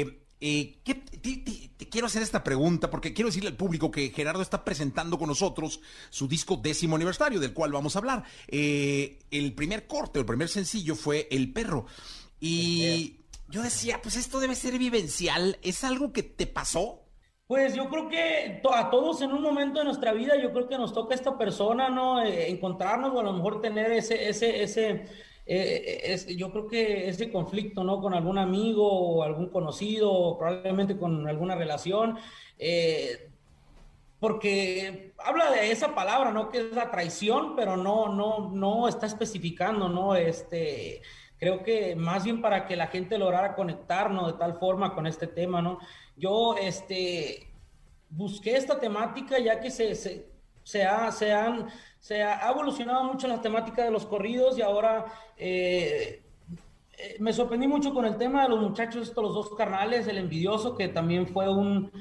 eh, 0.01 0.19
eh, 0.41 0.79
¿qué- 0.83 0.95
te, 0.95 1.17
te- 1.37 1.69
te 1.77 1.89
quiero 1.89 2.07
hacer 2.07 2.21
esta 2.21 2.43
pregunta 2.43 2.89
porque 2.89 3.13
quiero 3.13 3.29
decirle 3.29 3.49
al 3.49 3.55
público 3.57 3.91
que 3.91 4.09
Gerardo 4.11 4.41
está 4.41 4.63
presentando 4.63 5.17
con 5.17 5.27
nosotros 5.27 5.81
su 6.09 6.27
disco 6.27 6.55
décimo 6.57 6.95
aniversario, 6.95 7.39
del 7.39 7.53
cual 7.53 7.71
vamos 7.71 7.95
a 7.95 7.99
hablar. 7.99 8.23
Eh, 8.47 9.19
el 9.31 9.53
primer 9.53 9.87
corte, 9.87 10.19
el 10.19 10.25
primer 10.25 10.47
sencillo 10.49 10.95
fue 10.95 11.27
El 11.31 11.51
Perro. 11.51 11.85
Y 12.39 13.17
yo 13.49 13.61
decía, 13.63 14.01
pues 14.01 14.15
esto 14.15 14.39
debe 14.39 14.55
ser 14.55 14.77
vivencial. 14.77 15.57
¿Es 15.61 15.83
algo 15.83 16.13
que 16.13 16.23
te 16.23 16.47
pasó? 16.47 17.01
Pues 17.47 17.73
yo 17.75 17.89
creo 17.89 18.07
que 18.07 18.61
a 18.71 18.89
todos 18.91 19.21
en 19.23 19.31
un 19.31 19.41
momento 19.41 19.79
de 19.79 19.85
nuestra 19.85 20.13
vida, 20.13 20.39
yo 20.41 20.53
creo 20.53 20.67
que 20.69 20.77
nos 20.77 20.93
toca 20.93 21.15
esta 21.15 21.35
persona, 21.37 21.89
¿no? 21.89 22.21
Eh, 22.23 22.49
encontrarnos 22.49 23.11
o 23.13 23.19
a 23.19 23.23
lo 23.23 23.33
mejor 23.33 23.59
tener 23.59 23.91
ese, 23.91 24.29
ese, 24.29 24.61
ese, 24.61 25.05
eh, 25.51 26.01
es- 26.13 26.27
yo 26.27 26.51
creo 26.51 26.67
que 26.67 27.09
ese 27.09 27.31
conflicto, 27.31 27.83
¿no? 27.83 27.99
Con 28.01 28.13
algún 28.13 28.37
amigo 28.37 28.87
o 28.87 29.23
algún 29.23 29.49
conocido, 29.49 30.11
o 30.11 30.37
probablemente 30.37 30.97
con 30.97 31.27
alguna 31.27 31.55
relación. 31.55 32.17
eh, 32.59 33.25
porque 34.19 35.13
habla 35.17 35.49
de 35.51 35.71
esa 35.71 35.95
palabra, 35.95 36.31
¿no? 36.31 36.49
Que 36.49 36.57
es 36.59 36.71
la 36.73 36.91
traición, 36.91 37.55
pero 37.55 37.77
no, 37.77 38.09
no, 38.09 38.49
no 38.53 38.87
está 38.89 39.05
especificando, 39.05 39.87
¿no? 39.87 40.13
Este, 40.15 41.01
creo 41.37 41.63
que 41.63 41.95
más 41.95 42.25
bien 42.25 42.41
para 42.41 42.65
que 42.65 42.75
la 42.75 42.87
gente 42.87 43.17
lograra 43.17 43.55
conectarnos 43.55 44.27
de 44.33 44.37
tal 44.37 44.59
forma 44.59 44.93
con 44.93 45.07
este 45.07 45.25
tema, 45.27 45.61
¿no? 45.61 45.79
Yo, 46.17 46.55
este, 46.57 47.47
busqué 48.09 48.57
esta 48.57 48.77
temática 48.77 49.39
ya 49.39 49.61
que 49.61 49.71
se, 49.71 49.95
se, 49.95 50.27
se 50.63 50.83
ha, 50.83 51.09
se, 51.13 51.31
han, 51.31 51.69
se 51.99 52.23
ha 52.23 52.49
evolucionado 52.49 53.03
mucho 53.03 53.27
la 53.27 53.41
temática 53.41 53.83
de 53.83 53.91
los 53.91 54.05
corridos 54.05 54.57
y 54.57 54.61
ahora 54.61 55.05
eh, 55.37 56.23
eh, 56.97 57.15
me 57.19 57.33
sorprendí 57.33 57.67
mucho 57.67 57.93
con 57.93 58.05
el 58.05 58.17
tema 58.17 58.43
de 58.43 58.49
los 58.49 58.59
muchachos, 58.61 59.07
estos 59.07 59.23
los 59.23 59.33
dos 59.33 59.55
carnales, 59.55 60.07
el 60.07 60.17
envidioso, 60.17 60.75
que 60.75 60.87
también 60.87 61.27
fue 61.27 61.49
un, 61.49 61.91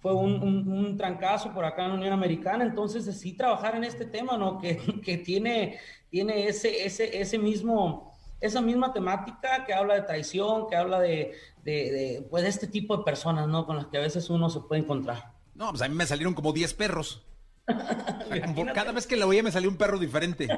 fue 0.00 0.14
un, 0.14 0.42
un- 0.42 0.68
un 0.68 0.96
trancazo 0.96 1.52
por 1.52 1.64
acá 1.64 1.84
en 1.84 1.88
la 1.90 1.94
Unión 1.96 2.12
Americana. 2.12 2.64
Entonces, 2.64 3.04
sí 3.18 3.32
trabajar 3.36 3.74
en 3.76 3.84
este 3.84 4.04
tema, 4.04 4.36
¿no? 4.36 4.58
Que, 4.58 4.76
que 5.04 5.18
tiene, 5.18 5.78
tiene 6.10 6.46
ese, 6.48 6.84
ese, 6.86 7.20
ese 7.20 7.38
mismo, 7.38 8.12
esa 8.40 8.60
misma 8.60 8.92
temática 8.92 9.64
que 9.64 9.74
habla 9.74 9.94
de 9.94 10.02
traición, 10.02 10.68
que 10.68 10.76
habla 10.76 11.00
de, 11.00 11.32
de, 11.64 11.72
de, 11.72 12.26
pues, 12.30 12.44
de 12.44 12.48
este 12.48 12.66
tipo 12.68 12.96
de 12.96 13.04
personas, 13.04 13.48
¿no? 13.48 13.66
Con 13.66 13.76
las 13.76 13.86
que 13.88 13.98
a 13.98 14.02
veces 14.02 14.30
uno 14.30 14.50
se 14.50 14.60
puede 14.60 14.82
encontrar. 14.82 15.32
No, 15.54 15.70
pues 15.70 15.82
a 15.82 15.88
mí 15.88 15.94
me 15.96 16.06
salieron 16.06 16.34
como 16.34 16.52
10 16.52 16.74
perros. 16.74 17.24
Por 18.54 18.72
cada 18.72 18.92
vez 18.92 19.06
que 19.06 19.16
la 19.16 19.26
oía 19.26 19.42
me 19.42 19.52
salió 19.52 19.68
un 19.68 19.76
perro 19.76 19.98
diferente. 19.98 20.48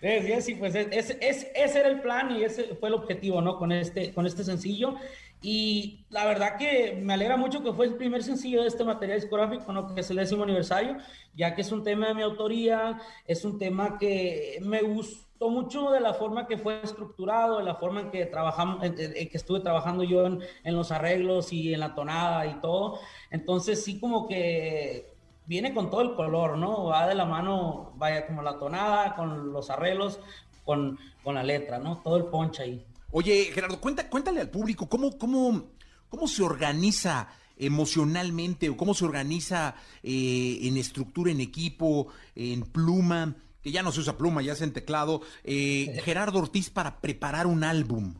Sí, 0.00 0.08
sí, 0.22 0.42
sí, 0.42 0.54
pues 0.56 0.74
es- 0.74 0.88
es- 0.90 1.16
es- 1.20 1.46
ese 1.54 1.78
era 1.80 1.88
el 1.88 2.00
plan 2.00 2.30
y 2.36 2.44
ese 2.44 2.74
fue 2.76 2.88
el 2.90 2.94
objetivo, 2.94 3.40
¿no? 3.40 3.56
Con 3.58 3.72
este, 3.72 4.12
con 4.12 4.26
este 4.26 4.44
sencillo. 4.44 4.96
Y 5.42 6.04
la 6.10 6.24
verdad 6.26 6.56
que 6.58 6.98
me 7.02 7.14
alegra 7.14 7.36
mucho 7.36 7.62
que 7.62 7.72
fue 7.72 7.86
el 7.86 7.94
primer 7.96 8.22
sencillo 8.22 8.62
de 8.62 8.68
este 8.68 8.84
material 8.84 9.20
discográfico, 9.20 9.72
¿no? 9.72 9.94
Que 9.94 10.00
es 10.00 10.10
el 10.10 10.16
décimo 10.16 10.42
aniversario, 10.44 10.96
ya 11.34 11.54
que 11.54 11.62
es 11.62 11.72
un 11.72 11.82
tema 11.82 12.08
de 12.08 12.14
mi 12.14 12.22
autoría, 12.22 13.00
es 13.26 13.44
un 13.44 13.58
tema 13.58 13.98
que 13.98 14.58
me 14.62 14.82
gustó 14.82 15.50
mucho 15.50 15.90
de 15.90 16.00
la 16.00 16.14
forma 16.14 16.46
que 16.46 16.58
fue 16.58 16.80
estructurado, 16.82 17.58
de 17.58 17.64
la 17.64 17.74
forma 17.76 18.00
en 18.02 18.10
que 18.10 18.26
trabajamos, 18.26 18.82
en- 18.84 18.96
en 18.98 19.28
que 19.28 19.36
estuve 19.36 19.60
trabajando 19.60 20.02
yo 20.04 20.26
en, 20.26 20.40
en 20.64 20.74
los 20.76 20.90
arreglos 20.90 21.52
y 21.52 21.72
en 21.74 21.80
la 21.80 21.94
tonada 21.94 22.46
y 22.46 22.54
todo. 22.60 22.98
Entonces 23.30 23.82
sí 23.84 23.98
como 24.00 24.26
que 24.26 25.15
viene 25.46 25.72
con 25.72 25.90
todo 25.90 26.02
el 26.02 26.14
color, 26.14 26.58
¿no? 26.58 26.84
Va 26.84 27.06
de 27.06 27.14
la 27.14 27.24
mano, 27.24 27.92
vaya 27.96 28.26
como 28.26 28.42
la 28.42 28.58
tonada, 28.58 29.14
con 29.14 29.52
los 29.52 29.70
arreglos, 29.70 30.20
con, 30.64 30.98
con 31.22 31.36
la 31.36 31.42
letra, 31.42 31.78
¿no? 31.78 31.98
Todo 31.98 32.16
el 32.16 32.24
ponche 32.26 32.62
ahí. 32.62 32.86
Oye, 33.12 33.50
Gerardo, 33.52 33.80
cuenta, 33.80 34.08
cuéntale 34.08 34.40
al 34.40 34.50
público 34.50 34.88
cómo, 34.88 35.16
cómo, 35.16 35.70
cómo 36.08 36.28
se 36.28 36.42
organiza 36.42 37.28
emocionalmente 37.56 38.68
o 38.68 38.76
cómo 38.76 38.94
se 38.94 39.04
organiza 39.04 39.76
eh, 40.02 40.58
en 40.62 40.76
estructura, 40.76 41.30
en 41.30 41.40
equipo, 41.40 42.08
en 42.34 42.62
pluma, 42.62 43.36
que 43.62 43.72
ya 43.72 43.82
no 43.82 43.92
se 43.92 44.00
usa 44.00 44.18
pluma, 44.18 44.42
ya 44.42 44.52
es 44.52 44.60
en 44.60 44.72
teclado, 44.72 45.22
eh, 45.44 46.00
Gerardo 46.04 46.38
Ortiz 46.38 46.70
para 46.70 47.00
preparar 47.00 47.46
un 47.46 47.64
álbum. 47.64 48.14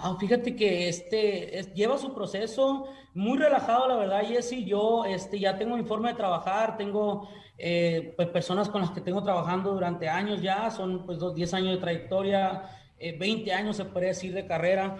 Wow, 0.00 0.16
fíjate 0.18 0.54
que 0.54 0.88
este 0.88 1.58
es- 1.58 1.72
lleva 1.74 1.98
su 1.98 2.14
proceso 2.14 2.86
muy 3.14 3.38
relajado, 3.38 3.88
la 3.88 3.96
verdad, 3.96 4.22
Jesse. 4.26 4.64
Yo 4.64 5.04
este, 5.04 5.38
ya 5.40 5.58
tengo 5.58 5.76
mi 5.76 5.84
forma 5.84 6.08
de 6.10 6.14
trabajar, 6.14 6.76
tengo 6.76 7.28
eh, 7.60 8.12
pues, 8.16 8.28
personas 8.28 8.68
con 8.68 8.80
las 8.82 8.90
que 8.92 9.00
tengo 9.00 9.22
trabajando 9.24 9.72
durante 9.72 10.08
años 10.08 10.40
ya, 10.40 10.70
son 10.70 11.04
pues 11.04 11.18
dos, 11.18 11.34
10 11.34 11.52
años 11.54 11.72
de 11.74 11.78
trayectoria, 11.78 12.62
eh, 13.00 13.16
20 13.18 13.52
años 13.52 13.76
se 13.76 13.84
podría 13.84 14.10
decir 14.10 14.32
de 14.32 14.46
carrera. 14.46 14.96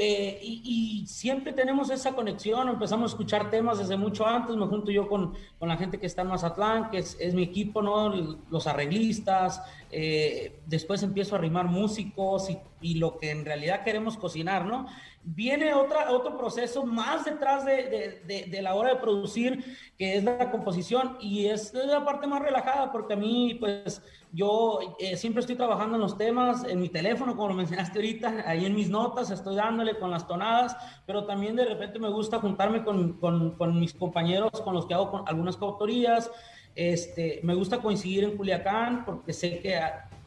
Eh, 0.00 0.38
y, 0.40 1.04
siempre 1.08 1.52
tenemos 1.52 1.90
esa 1.90 2.12
conexión, 2.12 2.68
empezamos 2.68 3.10
a 3.10 3.14
escuchar 3.14 3.50
temas 3.50 3.78
desde 3.78 3.96
mucho 3.96 4.24
antes, 4.24 4.54
me 4.54 4.66
junto 4.66 4.92
yo 4.92 5.08
con, 5.08 5.34
con 5.58 5.68
la 5.68 5.76
gente 5.76 5.98
que 5.98 6.06
está 6.06 6.22
en 6.22 6.28
Mazatlán, 6.28 6.90
que 6.90 6.98
es, 6.98 7.34
mi 7.34 7.42
equipo, 7.42 7.82
¿no? 7.82 8.08
Los 8.48 8.68
arreglistas, 8.68 9.60
eh, 9.90 10.60
después 10.66 11.02
empiezo 11.02 11.34
a 11.34 11.38
arrimar 11.38 11.66
músicos 11.66 12.48
y 12.80 12.94
lo 12.94 13.18
que 13.18 13.30
en 13.32 13.44
realidad 13.44 13.82
queremos 13.82 14.16
cocinar, 14.16 14.66
¿no? 14.66 14.86
Viene 15.30 15.74
otra, 15.74 16.10
otro 16.10 16.38
proceso 16.38 16.86
más 16.86 17.26
detrás 17.26 17.66
de, 17.66 18.22
de, 18.26 18.62
la 18.62 18.74
hora 18.74 18.94
de 18.94 18.96
producir, 18.96 19.62
que 19.98 20.16
es 20.16 20.24
la 20.24 20.50
composición, 20.50 21.18
y 21.20 21.46
es 21.46 21.74
la 21.74 22.02
parte 22.02 22.26
más 22.26 22.40
relajada, 22.40 22.90
porque 22.90 23.12
a 23.12 23.16
mí, 23.16 23.54
pues, 23.60 24.02
yo 24.32 24.96
eh, 24.98 25.16
siempre 25.16 25.40
estoy 25.40 25.56
trabajando 25.56 25.96
en 25.96 26.00
los 26.00 26.16
temas, 26.16 26.64
en 26.64 26.80
mi 26.80 26.88
teléfono, 26.88 27.36
como 27.36 27.48
lo 27.48 27.54
mencionaste 27.54 27.98
ahorita, 27.98 28.44
ahí 28.46 28.64
en 28.64 28.74
mis 28.74 28.88
notas, 28.88 29.30
estoy 29.30 29.56
dándole 29.56 29.98
con 29.98 30.10
las 30.10 30.26
tonadas, 30.26 30.74
pero 31.06 31.26
también 31.26 31.56
de 31.56 31.66
repente 31.66 31.98
me 31.98 32.08
gusta 32.08 32.38
juntarme 32.38 32.82
con, 32.82 33.18
con, 33.18 33.78
mis 33.78 33.92
compañeros 33.92 34.50
con 34.62 34.72
los 34.72 34.86
que 34.86 34.94
hago 34.94 35.24
algunas 35.26 35.58
coautorías. 35.58 36.30
Este, 36.74 37.40
me 37.42 37.54
gusta 37.54 37.82
coincidir 37.82 38.24
en 38.24 38.36
Culiacán 38.36 39.04
porque 39.04 39.32
sé 39.34 39.58
que, 39.60 39.78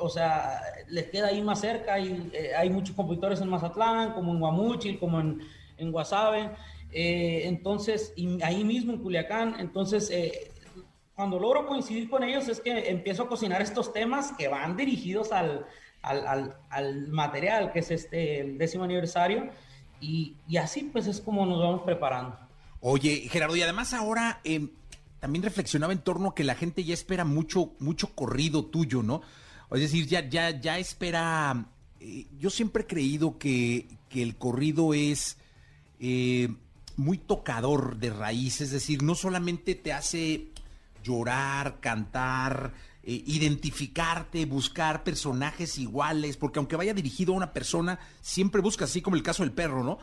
o 0.01 0.09
sea, 0.09 0.61
les 0.89 1.05
queda 1.09 1.27
ahí 1.27 1.41
más 1.41 1.61
cerca 1.61 1.99
y 1.99 2.29
eh, 2.33 2.51
hay 2.57 2.69
muchos 2.69 2.95
compositores 2.95 3.39
en 3.41 3.49
Mazatlán, 3.49 4.13
como 4.13 4.33
en 4.33 4.39
Guamuchil, 4.39 4.99
como 4.99 5.19
en, 5.19 5.41
en 5.77 5.91
Guasave. 5.91 6.51
Eh, 6.91 7.43
entonces, 7.45 8.11
y 8.15 8.41
ahí 8.43 8.63
mismo 8.63 8.93
en 8.93 8.99
Culiacán, 8.99 9.55
entonces, 9.59 10.09
eh, 10.11 10.51
cuando 11.15 11.39
logro 11.39 11.67
coincidir 11.67 12.09
con 12.09 12.23
ellos 12.23 12.47
es 12.47 12.59
que 12.59 12.89
empiezo 12.89 13.23
a 13.23 13.27
cocinar 13.27 13.61
estos 13.61 13.93
temas 13.93 14.33
que 14.33 14.47
van 14.47 14.75
dirigidos 14.75 15.31
al, 15.31 15.65
al, 16.01 16.27
al, 16.27 16.57
al 16.69 17.07
material, 17.09 17.71
que 17.71 17.79
es 17.79 17.91
este 17.91 18.41
el 18.41 18.57
décimo 18.57 18.83
aniversario, 18.83 19.49
y, 20.01 20.35
y 20.47 20.57
así 20.57 20.89
pues 20.91 21.07
es 21.07 21.21
como 21.21 21.45
nos 21.45 21.59
vamos 21.59 21.83
preparando. 21.83 22.37
Oye, 22.79 23.27
Gerardo, 23.29 23.55
y 23.55 23.61
además 23.61 23.93
ahora 23.93 24.41
eh, 24.43 24.67
también 25.19 25.43
reflexionaba 25.43 25.93
en 25.93 25.99
torno 25.99 26.29
a 26.29 26.35
que 26.35 26.43
la 26.43 26.55
gente 26.55 26.83
ya 26.83 26.95
espera 26.95 27.23
mucho, 27.23 27.73
mucho 27.79 28.15
corrido 28.15 28.65
tuyo, 28.65 29.03
¿no? 29.03 29.21
Es 29.71 29.79
decir, 29.81 30.05
ya, 30.07 30.27
ya, 30.27 30.59
ya 30.59 30.77
espera. 30.79 31.65
eh, 31.99 32.27
yo 32.39 32.49
siempre 32.49 32.83
he 32.83 32.87
creído 32.87 33.37
que, 33.37 33.87
que 34.09 34.21
el 34.21 34.35
corrido 34.35 34.93
es 34.93 35.37
eh, 35.99 36.49
muy 36.97 37.17
tocador 37.17 37.97
de 37.97 38.09
raíz, 38.09 38.61
es 38.61 38.71
decir, 38.71 39.01
no 39.03 39.15
solamente 39.15 39.75
te 39.75 39.93
hace 39.93 40.47
llorar, 41.03 41.79
cantar, 41.79 42.73
eh, 43.03 43.23
identificarte, 43.25 44.45
buscar 44.45 45.03
personajes 45.03 45.77
iguales, 45.79 46.37
porque 46.37 46.59
aunque 46.59 46.75
vaya 46.75 46.93
dirigido 46.93 47.33
a 47.33 47.37
una 47.37 47.53
persona, 47.53 47.97
siempre 48.21 48.61
busca, 48.61 48.85
así 48.85 49.01
como 49.01 49.15
el 49.15 49.23
caso 49.23 49.43
del 49.43 49.51
perro, 49.53 49.83
¿no? 49.83 49.97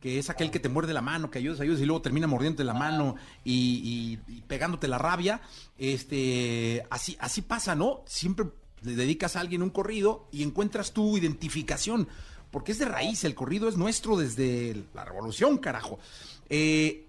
Que 0.00 0.18
es 0.18 0.30
aquel 0.30 0.50
que 0.50 0.58
te 0.58 0.68
muerde 0.68 0.92
la 0.92 1.00
mano, 1.00 1.30
que 1.30 1.38
ayudas, 1.38 1.60
ayudas 1.60 1.80
y 1.80 1.86
luego 1.86 2.02
termina 2.02 2.26
mordiéndote 2.26 2.64
la 2.64 2.74
mano 2.74 3.14
y, 3.44 4.18
y- 4.28 4.40
pegándote 4.42 4.88
la 4.88 4.98
rabia. 4.98 5.40
Este, 5.78 6.84
así, 6.90 7.16
así 7.20 7.40
pasa, 7.42 7.74
¿no? 7.76 8.02
Siempre 8.06 8.46
le 8.84 8.94
dedicas 8.96 9.36
a 9.36 9.40
alguien 9.40 9.62
un 9.62 9.70
corrido 9.70 10.26
y 10.32 10.42
encuentras 10.42 10.92
tu 10.92 11.16
identificación, 11.16 12.08
porque 12.50 12.72
es 12.72 12.78
de 12.78 12.84
raíz, 12.86 13.24
el 13.24 13.34
corrido 13.34 13.68
es 13.68 13.76
nuestro 13.76 14.16
desde 14.16 14.84
la 14.94 15.04
revolución, 15.04 15.58
carajo. 15.58 15.98
Eh, 16.48 17.06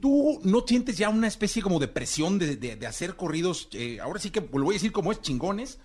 ¿Tú 0.00 0.40
no 0.44 0.60
sientes 0.66 0.98
ya 0.98 1.08
una 1.08 1.26
especie 1.26 1.62
como 1.62 1.78
de 1.78 1.88
presión 1.88 2.38
de, 2.38 2.56
de- 2.56 2.86
hacer 2.86 3.16
corridos, 3.16 3.68
eh, 3.72 3.98
ahora 4.00 4.20
sí 4.20 4.30
que 4.30 4.40
lo 4.40 4.64
voy 4.64 4.74
a 4.74 4.76
decir 4.76 4.92
como 4.92 5.10
es, 5.10 5.20
chingones? 5.22 5.78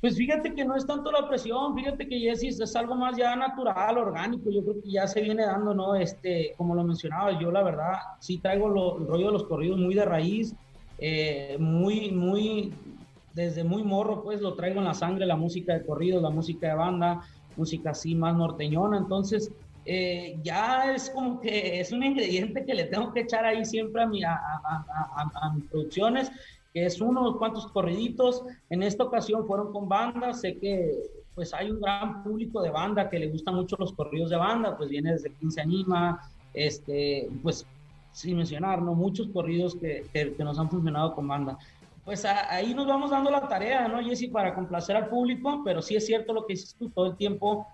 Pues 0.00 0.16
fíjate 0.18 0.54
que 0.54 0.66
no 0.66 0.76
es 0.76 0.86
tanto 0.86 1.10
la 1.10 1.26
presión, 1.26 1.74
fíjate 1.74 2.06
que 2.06 2.20
Jessy 2.20 2.48
es 2.48 2.76
algo 2.76 2.94
más 2.94 3.16
ya 3.16 3.34
natural, 3.34 3.96
orgánico, 3.96 4.50
yo 4.50 4.62
creo 4.62 4.82
que 4.82 4.90
ya 4.90 5.06
se 5.08 5.22
viene 5.22 5.46
dando, 5.46 5.72
¿no? 5.72 5.94
Este, 5.94 6.52
como 6.58 6.74
lo 6.74 6.84
mencionaba, 6.84 7.40
yo 7.40 7.50
la 7.50 7.62
verdad 7.62 7.92
sí 8.20 8.36
traigo 8.36 8.68
lo- 8.68 8.98
el 8.98 9.06
rollo 9.06 9.26
de 9.28 9.32
los 9.32 9.44
corridos 9.44 9.78
muy 9.78 9.94
de 9.94 10.04
raíz, 10.04 10.54
eh, 10.98 11.56
muy, 11.58 12.10
muy, 12.12 12.74
desde 13.34 13.64
muy 13.64 13.82
morro, 13.82 14.22
pues 14.22 14.40
lo 14.40 14.54
traigo 14.54 14.78
en 14.78 14.86
la 14.86 14.94
sangre, 14.94 15.26
la 15.26 15.36
música 15.36 15.74
de 15.74 15.84
corridos, 15.84 16.22
la 16.22 16.30
música 16.30 16.68
de 16.68 16.74
banda, 16.74 17.20
música 17.56 17.90
así 17.90 18.14
más 18.14 18.34
norteñona, 18.36 18.96
entonces 18.98 19.52
eh, 19.84 20.38
ya 20.42 20.94
es 20.94 21.10
como 21.10 21.40
que 21.40 21.78
es 21.80 21.92
un 21.92 22.02
ingrediente 22.02 22.64
que 22.64 22.74
le 22.74 22.84
tengo 22.84 23.12
que 23.12 23.20
echar 23.20 23.44
ahí 23.44 23.64
siempre 23.64 24.02
a, 24.02 24.06
mi, 24.06 24.24
a- 24.24 24.32
a- 24.34 25.30
a 25.42 25.52
mis 25.54 25.64
producciones, 25.68 26.30
que 26.72 26.86
es 26.86 27.00
unos 27.00 27.36
cuantos 27.36 27.66
corriditos. 27.72 28.42
En 28.70 28.82
esta 28.82 29.04
ocasión 29.04 29.46
fueron 29.46 29.72
con 29.72 29.88
banda, 29.88 30.32
sé 30.32 30.58
que 30.58 30.90
pues 31.34 31.52
hay 31.52 31.70
un 31.70 31.80
gran 31.80 32.22
público 32.24 32.62
de 32.62 32.70
banda 32.70 33.10
que 33.10 33.18
le 33.18 33.28
gustan 33.28 33.56
mucho 33.56 33.76
los 33.78 33.92
corridos 33.92 34.30
de 34.30 34.36
banda, 34.36 34.76
pues 34.76 34.88
viene 34.88 35.12
desde 35.12 35.34
15 35.34 35.60
Anima, 35.60 36.20
este, 36.54 37.28
pues 37.42 37.66
sin 38.12 38.36
mencionar, 38.36 38.80
¿no? 38.80 38.94
Muchos 38.94 39.28
corridos 39.32 39.74
que, 39.80 40.06
que, 40.12 40.34
que 40.36 40.44
nos 40.44 40.58
han 40.58 40.70
funcionado 40.70 41.14
con 41.16 41.26
banda. 41.26 41.58
Pues 42.04 42.24
a- 42.24 42.52
ahí 42.52 42.74
nos 42.74 42.86
vamos 42.86 43.10
dando 43.10 43.30
la 43.30 43.48
tarea, 43.48 43.88
¿no, 43.88 44.02
Jessy? 44.02 44.28
Para 44.28 44.54
complacer 44.54 44.94
al 44.96 45.08
público, 45.08 45.62
pero 45.64 45.80
sí 45.80 45.96
es 45.96 46.04
cierto 46.06 46.32
lo 46.32 46.46
que 46.46 46.52
dices 46.54 46.74
tú, 46.78 46.90
todo 46.90 47.06
el 47.06 47.16
tiempo 47.16 47.66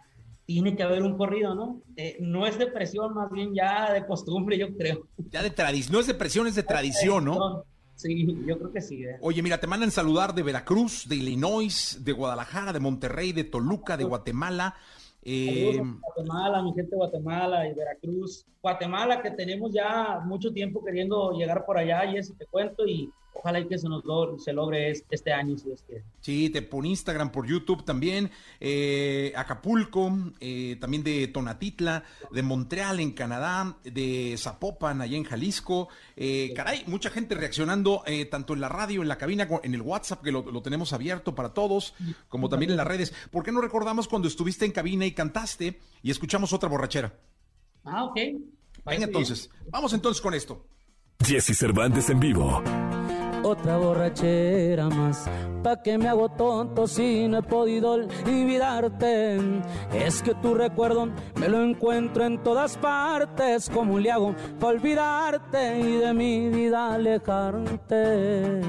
tiene 0.47 0.77
que 0.77 0.83
haber 0.83 1.03
un 1.03 1.17
corrido, 1.17 1.55
¿no? 1.55 1.81
Eh, 1.97 2.17
no 2.21 2.47
es 2.47 2.59
de 2.59 2.67
presión, 2.69 3.15
más 3.15 3.31
bien 3.31 3.55
ya 3.55 3.93
de 3.93 4.07
costumbre, 4.07 4.59
yo 4.59 4.75
creo. 4.77 5.07
Ya 5.31 5.43
de 5.43 5.51
tradición, 5.51 5.93
no 5.95 6.01
es 6.01 6.07
de 6.07 6.15
presión, 6.15 6.47
es 6.47 6.55
de 6.55 6.63
tradición, 6.63 7.25
¿no? 7.25 7.65
Sí, 7.95 8.27
yo 8.47 8.57
creo 8.59 8.73
que 8.73 8.81
sí. 8.81 9.05
eh. 9.05 9.17
Oye, 9.21 9.43
mira, 9.43 9.59
te 9.59 9.67
mandan 9.67 9.91
saludar 9.91 10.35
de 10.35 10.43
Veracruz, 10.43 11.07
de 11.09 11.17
Illinois, 11.17 11.99
de 12.03 12.13
Guadalajara, 12.13 12.73
de 12.73 12.81
Monterrey, 12.81 13.33
de 13.33 13.45
Toluca, 13.45 13.97
de 13.97 14.05
Guatemala. 14.05 14.75
Eh, 15.23 15.79
Guatemala, 16.01 16.63
mi 16.63 16.73
gente 16.73 16.93
de 16.93 16.97
Guatemala 16.97 17.69
y 17.69 17.75
Veracruz. 17.75 18.47
Guatemala, 18.63 19.21
que 19.21 19.31
tenemos 19.33 19.71
ya 19.73 20.19
mucho 20.25 20.51
tiempo 20.53 20.83
queriendo 20.83 21.33
llegar 21.33 21.67
por 21.67 21.77
allá, 21.77 22.07
y 22.07 22.17
eso 22.17 22.33
te 22.39 22.47
cuento, 22.47 22.87
y 22.87 23.11
ojalá 23.33 23.61
y 23.61 23.69
que 23.69 23.79
se 23.79 23.89
nos 23.89 24.05
logre, 24.05 24.39
se 24.39 24.53
logre 24.53 24.91
este, 24.91 25.33
año, 25.33 25.57
si 25.57 25.67
Dios 25.67 25.83
quiere. 25.87 26.05
Sí, 26.21 26.51
te 26.51 26.63
por 26.63 26.85
Instagram, 26.85 27.33
por 27.33 27.47
YouTube 27.47 27.85
también. 27.85 28.31
eh, 28.61 29.33
Acapulco, 29.37 30.13
eh, 30.41 30.77
también 30.81 31.03
de 31.03 31.29
Tonatitla, 31.29 32.05
de 32.31 32.43
Montreal 32.43 33.01
en 33.01 33.13
Canadá, 33.13 33.77
de 33.85 34.35
Zapopan 34.39 35.01
allá 35.01 35.17
en 35.17 35.25
Jalisco. 35.25 35.89
Eh, 36.17 36.53
caray, 36.55 36.85
mucha 36.87 37.11
gente 37.11 37.35
reaccionando 37.35 38.03
eh, 38.07 38.27
tanto 38.27 38.55
en 38.55 38.61
la 38.61 38.69
radio, 38.69 39.03
en 39.03 39.09
la 39.09 39.19
cabina, 39.19 39.49
en 39.63 39.75
el 39.75 39.83
WhatsApp, 39.83 40.23
que 40.23 40.33
lo, 40.33 40.43
lo 40.51 40.63
tenemos 40.63 40.93
abierto 40.93 41.35
para 41.35 41.55
todos, 41.55 41.95
como 42.29 42.49
también 42.49 42.71
en 42.71 42.77
las 42.77 42.87
redes. 42.87 43.15
¿Por 43.31 43.43
qué 43.45 43.53
no 43.53 43.61
recordamos 43.61 44.09
cuando 44.09 44.29
estuviste 44.29 44.65
en 44.67 44.73
cabina 44.73 45.07
y 45.07 45.13
cantaste 45.13 45.81
y 46.03 46.11
escuchamos 46.11 46.53
otra 46.53 46.69
borrachera? 46.69 47.15
Ah, 47.85 48.05
ok. 48.05 48.17
Venga 48.85 49.05
entonces, 49.05 49.51
vamos 49.71 49.93
entonces 49.93 50.21
con 50.21 50.35
esto. 50.35 50.67
Jesse 51.23 51.57
Cervantes 51.57 52.09
en 52.09 52.19
vivo. 52.19 52.63
Otra 53.43 53.79
borrachera 53.79 54.89
más, 54.91 55.25
pa' 55.63 55.83
que 55.83 55.97
me 55.97 56.09
hago 56.09 56.29
tonto 56.29 56.87
si 56.87 57.27
no 57.27 57.39
he 57.39 57.43
podido 57.43 57.93
olvidarte. 57.93 59.39
Es 59.95 60.23
que 60.23 60.35
tu 60.35 60.55
recuerdo 60.55 61.09
me 61.37 61.49
lo 61.49 61.63
encuentro 61.63 62.25
en 62.25 62.43
todas 62.43 62.77
partes, 62.77 63.71
como 63.71 63.99
le 63.99 64.11
hago 64.11 64.35
para 64.59 64.75
olvidarte 64.75 65.81
y 65.81 65.97
de 65.97 66.13
mi 66.13 66.51
vida 66.51 66.95
alejarte. 66.95 68.61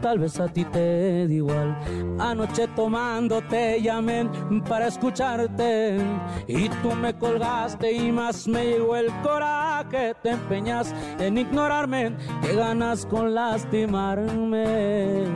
Tal 0.00 0.18
vez 0.18 0.38
a 0.38 0.46
ti 0.46 0.64
te 0.64 1.26
da 1.26 1.32
igual. 1.32 1.76
Anoche 2.18 2.68
tomando 2.68 3.42
te 3.42 3.82
llamé 3.82 4.28
para 4.68 4.86
escucharte 4.86 5.98
y 6.46 6.68
tú 6.68 6.94
me 6.94 7.12
colgaste 7.14 7.90
y 7.92 8.12
más 8.12 8.46
me 8.46 8.64
llegó 8.64 8.94
el 8.96 9.12
coraje. 9.22 10.14
Te 10.22 10.30
empeñas 10.30 10.94
en 11.18 11.36
ignorarme, 11.38 12.16
que 12.42 12.54
ganas 12.54 13.04
con 13.06 13.34
lastimarme. 13.34 15.26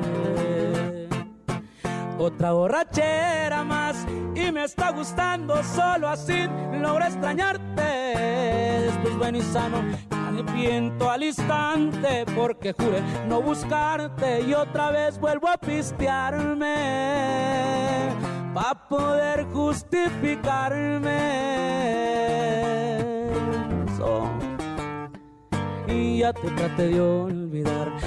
Otra 2.18 2.52
borrachera 2.52 3.62
más 3.64 4.06
y 4.34 4.50
me 4.50 4.64
está 4.64 4.90
gustando 4.90 5.62
solo 5.62 6.08
así 6.08 6.48
logro 6.80 7.04
extrañarte. 7.04 7.82
Después 8.86 9.18
ven 9.18 9.36
y 9.36 9.42
sano, 9.42 9.82
arrepiento 10.10 11.10
al 11.10 11.22
instante 11.24 12.24
porque 12.34 12.72
juré 12.72 13.02
no 13.28 13.42
buscarte 13.42 14.42
y 14.42 14.54
otra 14.54 14.90
vez 14.90 15.18
vuelvo 15.18 15.48
a 15.48 15.56
pistearme 15.58 16.66
pa 18.56 18.88
poder 18.88 19.44
justificarme. 19.52 21.46
Y 25.88 26.18
ya 26.18 26.32
te 26.32 26.50
traté 26.50 26.88
de 26.88 27.00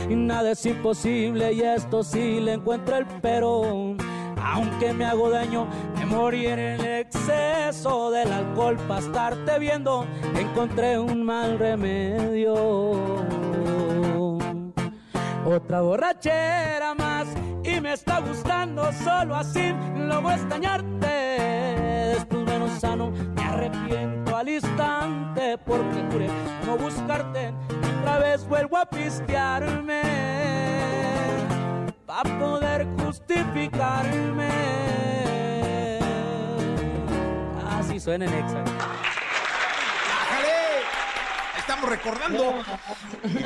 Y 0.10 0.16
nada 0.16 0.52
es 0.52 0.66
imposible 0.66 1.54
y 1.54 1.62
esto 1.62 2.04
sí 2.04 2.40
le 2.40 2.54
encuentro 2.54 2.98
el 2.98 3.06
pero. 3.22 3.96
Aunque 4.42 4.94
me 4.94 5.06
hago 5.06 5.30
daño, 5.30 5.68
me 5.96 6.06
morí 6.06 6.48
en 6.48 6.60
el 6.60 6.86
exceso 6.86 8.10
del 8.10 8.32
alcohol 8.32 8.78
para 8.88 9.00
estarte 9.00 9.60
viendo. 9.60 10.06
Encontré 10.36 10.98
un 10.98 11.24
mal 11.24 11.60
remedio. 11.60 12.56
Otra 15.46 15.82
borrachera 15.82 16.94
más 16.96 17.28
y 17.64 17.82
me 17.82 17.94
está 17.94 18.20
gustando 18.20 18.92
solo 18.94 19.36
así 19.36 19.74
logro 19.96 20.32
extrañarte. 20.32 21.29
Me 22.82 23.44
arrepiento 23.44 24.38
al 24.38 24.48
instante 24.48 25.58
porque 25.58 26.02
juré 26.10 26.30
no 26.66 26.78
buscarte. 26.78 27.54
Otra 28.00 28.20
vez 28.20 28.48
vuelvo 28.48 28.78
a 28.78 28.86
pistearme 28.86 30.02
para 32.06 32.40
poder 32.40 32.88
justificarme. 33.04 34.50
Así 37.70 38.00
suena 38.00 38.26
en 38.26 38.34
Exa. 38.34 38.64
Recordando 41.88 42.54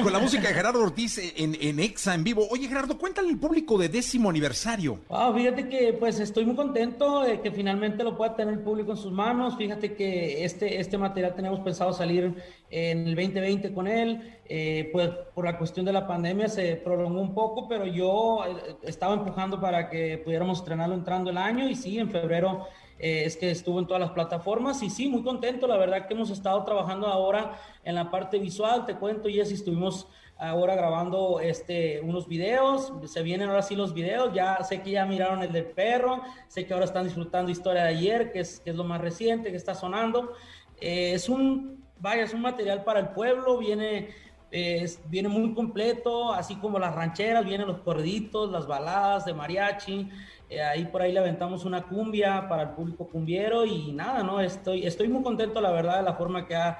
con 0.02 0.12
la 0.12 0.20
música 0.20 0.48
de 0.48 0.54
Gerardo 0.54 0.82
Ortiz 0.82 1.18
en, 1.38 1.56
en 1.60 1.80
Exa 1.80 2.14
en 2.16 2.24
vivo. 2.24 2.48
Oye, 2.50 2.68
Gerardo, 2.68 2.98
cuéntale 2.98 3.30
al 3.30 3.38
público 3.38 3.78
de 3.78 3.90
décimo 3.90 4.30
aniversario. 4.30 5.00
Ah, 5.10 5.32
fíjate 5.36 5.70
que 5.70 5.94
pues 5.94 6.20
estoy 6.20 6.46
muy 6.46 6.56
contento 6.56 7.22
de 7.22 7.42
que 7.42 7.52
finalmente 7.52 8.04
lo 8.04 8.18
pueda 8.18 8.36
tener 8.36 8.56
el 8.56 8.60
público 8.62 8.92
en 8.92 8.98
sus 8.98 9.12
manos. 9.12 9.58
Fíjate 9.58 9.94
que 9.96 10.44
este, 10.44 10.80
este 10.80 10.98
material 10.98 11.36
teníamos 11.36 11.60
pensado 11.60 11.94
salir 11.94 12.34
en 12.70 13.08
el 13.08 13.16
2020 13.16 13.74
con 13.74 13.88
él. 13.88 14.40
Eh, 14.46 14.90
pues 14.92 15.10
por 15.34 15.46
la 15.46 15.58
cuestión 15.58 15.86
de 15.86 15.94
la 15.94 16.06
pandemia 16.06 16.48
se 16.50 16.76
prolongó 16.76 17.22
un 17.22 17.34
poco, 17.34 17.68
pero 17.68 17.86
yo 17.86 18.44
eh, 18.46 18.76
estaba 18.84 19.14
empujando 19.14 19.60
para 19.60 19.90
que 19.90 20.18
pudiéramos 20.18 20.60
estrenarlo 20.60 20.96
entrando 20.96 21.30
el 21.30 21.38
año 21.38 21.70
y 21.70 21.76
sí, 21.76 21.98
en 21.98 22.10
febrero 22.10 22.68
eh, 23.00 23.24
es 23.26 23.38
que 23.38 23.52
estuvo 23.52 23.80
en 23.80 23.88
todas 23.88 24.02
las 24.02 24.12
plataformas 24.12 24.82
y 24.84 24.90
sí, 24.90 25.08
muy 25.08 25.24
contento. 25.24 25.68
La 25.68 25.78
verdad 25.78 26.08
que 26.08 26.14
hemos 26.14 26.30
estado 26.30 26.64
trabajando 26.64 27.08
ahora 27.08 27.60
en 27.84 27.96
la 27.96 28.10
parte 28.12 28.40
visual. 28.40 28.86
Te 28.86 28.96
cuento, 28.96 29.30
Jessy, 29.30 29.56
estuvimos 29.56 30.08
ahora 30.38 30.76
grabando 30.76 31.40
este, 31.40 32.02
unos 32.02 32.28
videos. 32.28 32.94
Se 33.06 33.24
vienen 33.24 33.50
ahora 33.50 33.62
sí 33.62 33.76
los 33.76 33.94
videos. 33.94 34.34
Ya 34.34 34.64
sé 34.64 34.82
que 34.82 34.92
ya 34.92 35.06
miraron 35.06 35.42
el 35.42 35.52
del 35.52 35.66
perro. 35.66 36.22
Sé 36.48 36.66
que 36.66 36.74
ahora 36.74 36.86
están 36.86 37.06
disfrutando 37.06 37.52
Historia 37.52 37.84
de 37.84 37.90
ayer, 37.90 38.32
que 38.32 38.40
es, 38.40 38.60
que 38.60 38.72
es 38.72 38.76
lo 38.76 38.84
más 38.84 39.02
reciente 39.02 39.52
que 39.52 39.58
está 39.58 39.76
sonando. 39.76 40.34
Eh, 40.80 41.14
es 41.14 41.30
un, 41.30 41.84
vaya, 42.00 42.24
es 42.24 42.34
un 42.34 42.42
material 42.42 42.84
para 42.84 43.00
el 43.00 43.10
pueblo. 43.10 43.58
Viene 43.58 44.10
es- 44.54 45.00
viene 45.10 45.30
muy 45.30 45.54
completo, 45.56 46.32
así 46.32 46.56
como 46.58 46.78
las 46.78 46.94
rancheras, 46.94 47.44
vienen 47.44 47.68
los 47.68 47.80
corriditos, 47.80 48.52
las 48.52 48.68
baladas 48.68 49.26
de 49.26 49.34
mariachi. 49.34 50.10
eh, 50.50 50.62
ahí 50.62 50.86
por 50.86 51.02
ahí 51.02 51.12
le 51.12 51.20
aventamos 51.20 51.66
una 51.66 51.82
cumbia 51.88 52.48
para 52.48 52.64
el 52.64 52.70
público 52.72 53.08
cumbiero 53.08 53.66
y 53.66 53.92
nada, 53.92 54.22
¿no? 54.22 54.40
Estoy, 54.40 54.86
estoy 54.86 55.08
muy 55.08 55.24
contento, 55.24 55.60
la 55.62 55.72
verdad, 55.72 55.98
de 55.98 56.04
la 56.04 56.14
forma 56.14 56.46
que 56.46 56.56
ha, 56.56 56.78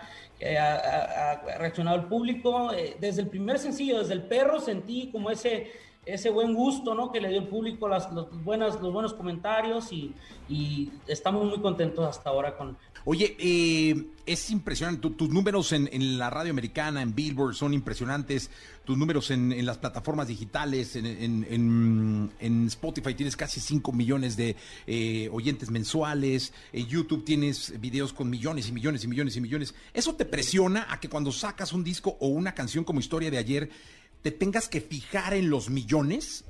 reaccionado 1.58 1.98
el 1.98 2.06
público. 2.06 2.72
Eh, 2.74 2.98
desde 3.00 3.22
el 3.22 3.30
primer 3.30 3.58
sencillo, 3.58 4.00
desde 4.00 4.14
el 4.14 4.24
perro, 4.24 4.60
sentí 4.60 5.10
como 5.12 5.32
ese, 5.32 5.72
ese 6.06 6.30
buen 6.30 6.54
gusto, 6.54 6.96
¿no? 6.96 7.12
Que 7.12 7.22
le 7.22 7.30
dio 7.30 7.40
el 7.40 7.48
público, 7.48 7.88
las, 7.88 8.12
los, 8.12 8.44
buenas, 8.44 8.80
los 8.82 8.92
buenos 8.92 9.14
comentarios 9.14 9.92
y, 9.92 10.14
estamos 11.08 11.46
muy 11.46 11.60
contentos 11.62 12.06
hasta 12.06 12.30
ahora 12.30 12.56
con, 12.56 12.78
Oye, 13.06 13.36
eh, 13.40 14.06
es 14.26 14.50
impresionante. 14.50 15.02
Tu- 15.02 15.12
tus 15.12 15.30
números 15.30 15.74
en, 15.74 16.18
la 16.18 16.30
radio 16.30 16.52
americana, 16.52 17.02
en 17.02 17.14
Billboard, 17.14 17.54
son 17.54 17.74
impresionantes. 17.74 18.50
Tus 18.86 18.98
números 18.98 19.32
en, 19.32 19.66
las 19.66 19.78
plataformas 19.78 20.28
digitales, 20.28 20.96
en 20.96 22.66
Spotify 22.68 23.14
tienes 23.14 23.36
casi 23.36 23.60
5 23.60 23.92
millones 23.92 24.38
de 24.38 24.56
eh, 24.88 25.30
oyentes 25.32 25.70
mensuales. 25.70 26.54
En 26.72 26.88
YouTube 26.88 27.26
tienes 27.26 27.80
videos 27.82 28.14
con 28.14 28.30
millones 28.30 28.70
y 28.70 28.72
millones 28.72 29.04
y 29.04 29.08
millones 29.08 29.36
y 29.36 29.42
millones. 29.42 29.74
¿Eso 29.94 30.16
te 30.16 30.26
presiona 30.26 30.88
a 30.90 31.00
que 31.00 31.10
cuando 31.10 31.32
sacas 31.32 31.74
un 31.74 31.84
disco 31.84 32.18
o 32.20 32.28
una 32.28 32.54
canción 32.54 32.84
como 32.84 33.00
Historia 33.00 33.30
de 33.32 33.38
ayer, 33.38 33.70
te 34.24 34.32
tengas 34.32 34.68
que 34.70 34.82
fijar 34.82 35.34
en 35.34 35.50
los 35.50 35.70
millones? 35.70 36.46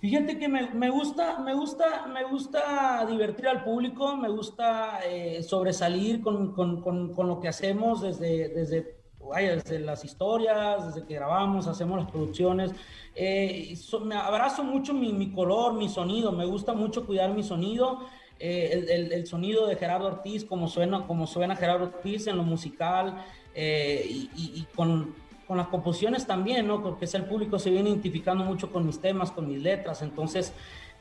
Fíjate 0.00 0.38
que 0.38 0.46
me, 0.48 0.88
gusta, 0.90 1.40
me 1.40 1.52
gusta, 1.54 2.06
me 2.06 2.22
gusta 2.24 3.04
divertir 3.10 3.48
al 3.48 3.64
público, 3.64 4.16
me 4.16 4.28
gusta 4.28 5.00
eh, 5.04 5.42
sobresalir 5.42 6.22
con, 6.22 6.52
con- 6.52 6.80
con- 6.82 7.26
lo 7.28 7.40
que 7.40 7.48
hacemos 7.48 8.02
desde, 8.02 8.48
desde, 8.50 8.98
vaya, 9.18 9.56
desde 9.56 9.80
las 9.80 10.04
historias, 10.04 10.86
desde 10.86 11.08
que 11.08 11.14
grabamos, 11.14 11.66
hacemos 11.66 11.98
las 12.00 12.10
producciones. 12.10 12.70
Eh, 13.16 13.74
me 14.04 14.14
abrazo 14.14 14.62
mucho 14.62 14.94
mi, 14.94 15.32
color, 15.32 15.74
mi 15.74 15.88
sonido, 15.88 16.30
me 16.30 16.46
gusta 16.46 16.72
mucho 16.72 17.04
cuidar 17.04 17.34
mi 17.34 17.42
sonido. 17.42 18.06
eh, 18.38 19.10
el, 19.12 19.26
sonido 19.26 19.66
de 19.66 19.74
Gerardo 19.74 20.06
Ortiz, 20.06 20.44
como 20.44 20.68
suena, 20.68 21.04
como 21.06 21.26
suena 21.26 21.56
Gerardo 21.56 21.86
Ortiz 21.86 22.28
en 22.28 22.36
lo 22.36 22.42
musical 22.44 23.24
eh, 23.54 24.06
y 24.08 24.66
con, 24.76 25.16
con 25.46 25.56
las 25.56 25.68
composiciones 25.68 26.26
también, 26.26 26.66
¿no? 26.66 26.82
Porque 26.82 27.06
el 27.12 27.24
público 27.24 27.58
se 27.58 27.70
viene 27.70 27.90
identificando 27.90 28.44
mucho 28.44 28.72
con 28.72 28.84
mis 28.86 29.00
temas, 29.00 29.30
con 29.30 29.46
mis 29.48 29.62
letras, 29.62 30.02
entonces 30.02 30.52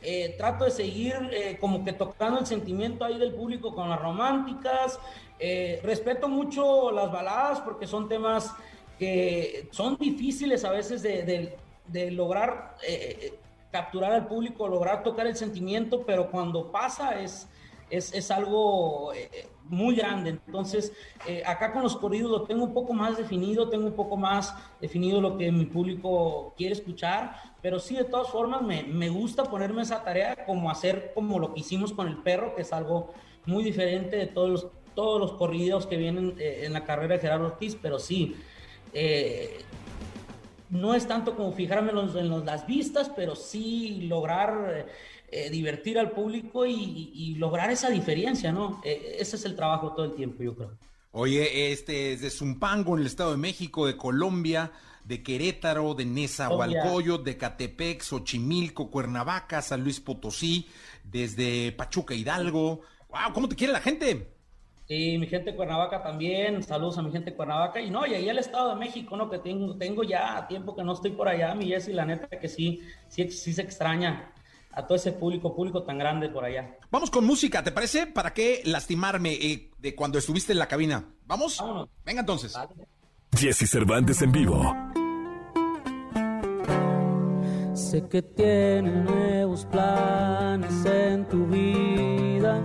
eh, 0.01 0.35
trato 0.37 0.65
de 0.65 0.71
seguir 0.71 1.15
eh, 1.31 1.57
como 1.59 1.83
que 1.83 1.93
tocando 1.93 2.39
el 2.39 2.45
sentimiento 2.45 3.03
ahí 3.05 3.17
del 3.17 3.33
público 3.33 3.73
con 3.73 3.89
las 3.89 3.99
románticas, 3.99 4.99
eh, 5.39 5.79
respeto 5.83 6.27
mucho 6.29 6.91
las 6.91 7.11
baladas 7.11 7.59
porque 7.61 7.87
son 7.87 8.07
temas 8.07 8.53
que 8.99 9.67
son 9.71 9.97
difíciles 9.97 10.63
a 10.63 10.71
veces 10.71 11.01
de, 11.01 11.23
de- 11.87 12.11
lograr 12.11 12.75
capturar 13.71 14.13
al 14.13 14.27
público, 14.27 14.67
lograr 14.67 15.03
tocar 15.03 15.27
el 15.27 15.35
sentimiento, 15.35 16.03
pero 16.05 16.31
cuando 16.31 16.71
pasa 16.71 17.19
es, 17.21 17.47
es, 17.89 18.13
es 18.13 18.31
algo 18.31 19.13
eh, 19.13 19.47
muy 19.65 19.95
grande. 19.95 20.31
Entonces, 20.31 20.91
eh, 21.27 21.43
acá 21.45 21.71
con 21.73 21.83
los 21.83 21.95
corridos 21.97 22.31
lo 22.31 22.43
tengo 22.43 22.63
un 22.63 22.73
poco 22.73 22.93
más 22.93 23.17
definido, 23.17 23.69
tengo 23.69 23.87
un 23.87 23.93
poco 23.93 24.17
más 24.17 24.53
definido 24.81 25.21
lo 25.21 25.37
que 25.37 25.51
mi 25.51 25.65
público 25.65 26.53
quiere 26.57 26.73
escuchar, 26.73 27.35
pero 27.61 27.79
sí, 27.79 27.95
de 27.95 28.03
todas 28.05 28.29
formas, 28.29 28.61
me, 28.61 28.83
me 28.83 29.09
gusta 29.09 29.43
ponerme 29.43 29.81
esa 29.81 30.03
tarea 30.03 30.45
como 30.45 30.69
hacer 30.69 31.11
como 31.15 31.39
lo 31.39 31.53
que 31.53 31.59
hicimos 31.61 31.93
con 31.93 32.07
el 32.07 32.17
perro, 32.17 32.55
que 32.55 32.61
es 32.63 32.73
algo 32.73 33.13
muy 33.45 33.63
diferente 33.63 34.15
de 34.17 34.27
todos 34.27 34.49
los, 34.49 34.67
todos 34.95 35.19
los 35.19 35.33
corridos 35.33 35.85
que 35.87 35.97
vienen 35.97 36.35
eh, 36.39 36.61
en 36.65 36.73
la 36.73 36.83
carrera 36.85 37.15
de 37.15 37.21
Gerardo 37.21 37.45
Ortiz, 37.47 37.77
pero 37.81 37.99
sí. 37.99 38.35
no 40.69 40.95
es 40.95 41.07
tanto 41.07 41.35
como 41.35 41.51
fijarme 41.51 41.89
en, 41.91 41.95
los- 41.95 42.15
en 42.15 42.45
las 42.45 42.65
vistas, 42.65 43.11
pero 43.15 43.35
sí 43.35 44.01
lograr 44.07 44.87
eh, 45.37 45.49
divertir 45.49 45.97
al 45.99 46.11
público 46.11 46.65
y, 46.65 46.73
y- 46.73 47.11
y 47.13 47.35
lograr 47.35 47.69
esa 47.71 47.89
diferencia, 47.89 48.51
¿no? 48.51 48.81
Eh, 48.83 49.17
ese 49.19 49.35
es 49.37 49.45
el 49.45 49.55
trabajo 49.55 49.93
todo 49.93 50.05
el 50.05 50.15
tiempo, 50.15 50.43
yo 50.43 50.55
creo. 50.55 50.71
Oye, 51.11 51.71
este 51.71 52.13
es 52.13 52.21
de 52.21 52.29
Zumpango, 52.29 52.95
en 52.95 53.01
el 53.01 53.07
Estado 53.07 53.31
de 53.31 53.37
México, 53.37 53.85
de 53.87 53.95
Colombia, 53.95 54.71
de 55.05 55.23
Querétaro, 55.23 55.93
de 55.93 56.05
Nezahualcóyotl, 56.05 57.23
de 57.23 57.37
Catepec, 57.37 58.01
Xochimilco, 58.01 58.89
Cuernavaca, 58.91 59.61
San 59.61 59.83
Luis 59.83 59.99
Potosí, 60.01 60.67
desde 61.03 61.71
Pachuca 61.71 62.13
Hidalgo. 62.15 62.81
¡Wow! 63.09 63.33
¿Cómo 63.33 63.47
te 63.47 63.55
quiere 63.55 63.71
la 63.73 63.79
gente? 63.81 64.31
Sí, 64.87 65.17
mi 65.17 65.25
gente 65.27 65.51
de 65.51 65.55
Cuernavaca 65.55 66.03
también, 66.03 66.61
saludos 66.61 66.97
a 66.99 67.01
mi 67.01 67.11
gente 67.11 67.31
de 67.31 67.35
Cuernavaca. 67.35 67.81
Y 67.81 67.89
no, 67.89 68.05
y 68.05 68.13
ahí 68.13 68.29
el 68.29 68.37
Estado 68.37 68.69
de 68.69 68.75
México, 68.75 69.17
¿no? 69.17 69.29
Que 69.29 69.39
tengo, 69.39 69.75
tengo 69.77 70.03
ya 70.03 70.45
tiempo 70.47 70.75
que 70.75 70.83
no 70.83 70.93
estoy 70.93 71.11
por 71.11 71.27
allá, 71.27 71.55
mi 71.55 71.67
Jessy, 71.67 71.91
la 71.93 72.05
neta 72.05 72.27
que 72.39 72.47
sí, 72.47 72.81
sí, 73.07 73.31
sí 73.31 73.53
se 73.53 73.61
extraña 73.63 74.31
a 74.75 74.85
todo 74.85 74.95
ese 74.95 75.13
público, 75.13 75.55
público 75.55 75.83
tan 75.83 75.97
grande 75.97 76.29
por 76.29 76.43
allá. 76.43 76.77
Vamos 76.91 77.09
con 77.09 77.25
música, 77.25 77.63
¿te 77.63 77.71
parece? 77.71 78.07
¿Para 78.07 78.33
qué 78.33 78.61
lastimarme 78.65 79.33
eh, 79.33 79.71
de 79.79 79.95
cuando 79.95 80.19
estuviste 80.19 80.51
en 80.51 80.59
la 80.59 80.67
cabina? 80.67 81.05
¿Vamos? 81.25 81.57
Vámonos. 81.59 81.89
Venga 82.05 82.19
entonces. 82.19 82.53
Jesse 83.37 83.69
Cervantes 83.69 84.21
en 84.21 84.31
vivo. 84.31 84.75
Sé 87.73 88.07
que 88.09 88.21
tienes 88.21 89.03
nuevos 89.05 89.65
planes 89.65 90.85
en 90.85 91.27
tu 91.27 91.45
vida. 91.47 92.61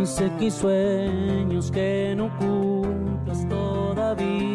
Y 0.00 0.06
sé 0.06 0.30
que 0.38 0.44
hay 0.44 0.50
sueños 0.50 1.70
que 1.70 2.14
no 2.16 2.36
cumplas 2.38 3.48
todavía. 3.48 4.53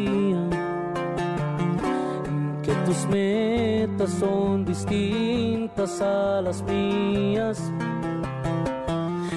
Que 2.90 2.96
tus 2.96 3.06
metas 3.06 4.10
son 4.20 4.66
distintas 4.66 6.02
a 6.02 6.42
las 6.42 6.64
mías. 6.64 7.72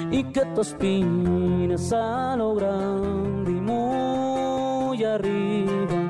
Y 0.09 0.23
que 0.23 0.41
tú 0.55 0.61
aspiras 0.61 1.93
a 1.93 2.35
lo 2.35 2.55
grande 2.55 3.51
y 3.51 3.61
muy 3.61 5.03
arriba. 5.03 6.09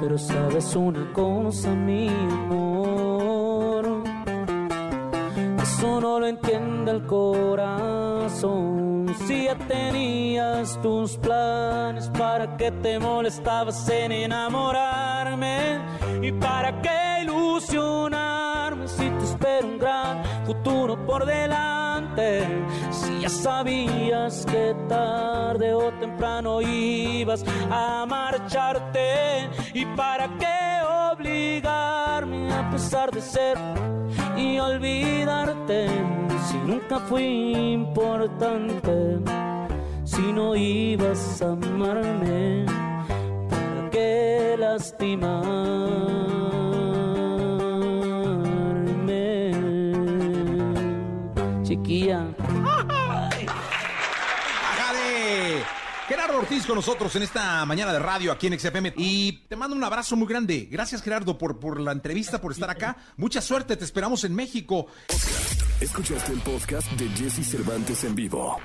Pero 0.00 0.18
sabes 0.18 0.74
una 0.74 1.12
cosa, 1.12 1.70
mi 1.70 2.08
amor, 2.08 4.02
eso 5.62 6.00
no 6.00 6.18
lo 6.18 6.26
entiende 6.26 6.90
el 6.90 7.06
corazón. 7.06 9.14
Si 9.28 9.44
ya 9.44 9.56
tenías 9.56 10.76
tus 10.82 11.16
planes, 11.18 12.10
¿para 12.10 12.56
qué 12.56 12.72
te 12.72 12.98
molestabas 12.98 13.88
en 13.88 14.10
enamorarme? 14.10 15.91
¿Y 16.62 16.64
para 16.64 16.80
qué 16.80 17.22
ilusionarme 17.24 18.86
si 18.86 19.10
te 19.10 19.24
espera 19.24 19.66
un 19.66 19.78
gran 19.80 20.22
futuro 20.46 20.96
por 21.06 21.26
delante? 21.26 22.46
Si 22.92 23.18
ya 23.18 23.28
sabías 23.28 24.46
que 24.46 24.72
tarde 24.88 25.74
o 25.74 25.90
temprano 25.94 26.62
ibas 26.62 27.44
a 27.68 28.06
marcharte, 28.08 29.50
¿y 29.74 29.84
para 29.96 30.28
qué 30.38 30.86
obligarme 31.10 32.52
a 32.54 32.70
pesar 32.70 33.10
de 33.10 33.20
ser 33.22 33.58
y 34.36 34.60
olvidarte? 34.60 35.88
Si 36.46 36.58
nunca 36.58 37.00
fui 37.00 37.72
importante, 37.72 39.18
si 40.04 40.32
no 40.32 40.54
ibas 40.54 41.42
a 41.42 41.54
amarme, 41.54 42.66
¿para 43.50 43.90
qué 43.90 44.54
lastimarme? 44.56 46.41
Gerardo 56.08 56.38
Ortiz 56.38 56.66
con 56.66 56.76
nosotros 56.76 57.14
en 57.16 57.22
esta 57.22 57.64
mañana 57.64 57.92
de 57.92 57.98
radio 57.98 58.32
aquí 58.32 58.46
en 58.46 58.58
XFM. 58.58 58.92
Y 58.96 59.32
te 59.48 59.56
mando 59.56 59.74
un 59.74 59.82
abrazo 59.82 60.16
muy 60.16 60.26
grande. 60.26 60.68
Gracias, 60.70 61.02
Gerardo, 61.02 61.38
por, 61.38 61.58
por 61.58 61.80
la 61.80 61.92
entrevista, 61.92 62.40
por 62.40 62.52
estar 62.52 62.68
acá. 62.68 62.96
Mucha 63.16 63.40
suerte, 63.40 63.76
te 63.76 63.84
esperamos 63.84 64.24
en 64.24 64.34
México. 64.34 64.86
Escuchaste 65.80 66.32
el 66.32 66.40
podcast 66.40 66.90
de 66.92 67.08
Jesse 67.10 67.46
Cervantes 67.48 68.04
en 68.04 68.14
vivo. 68.14 68.58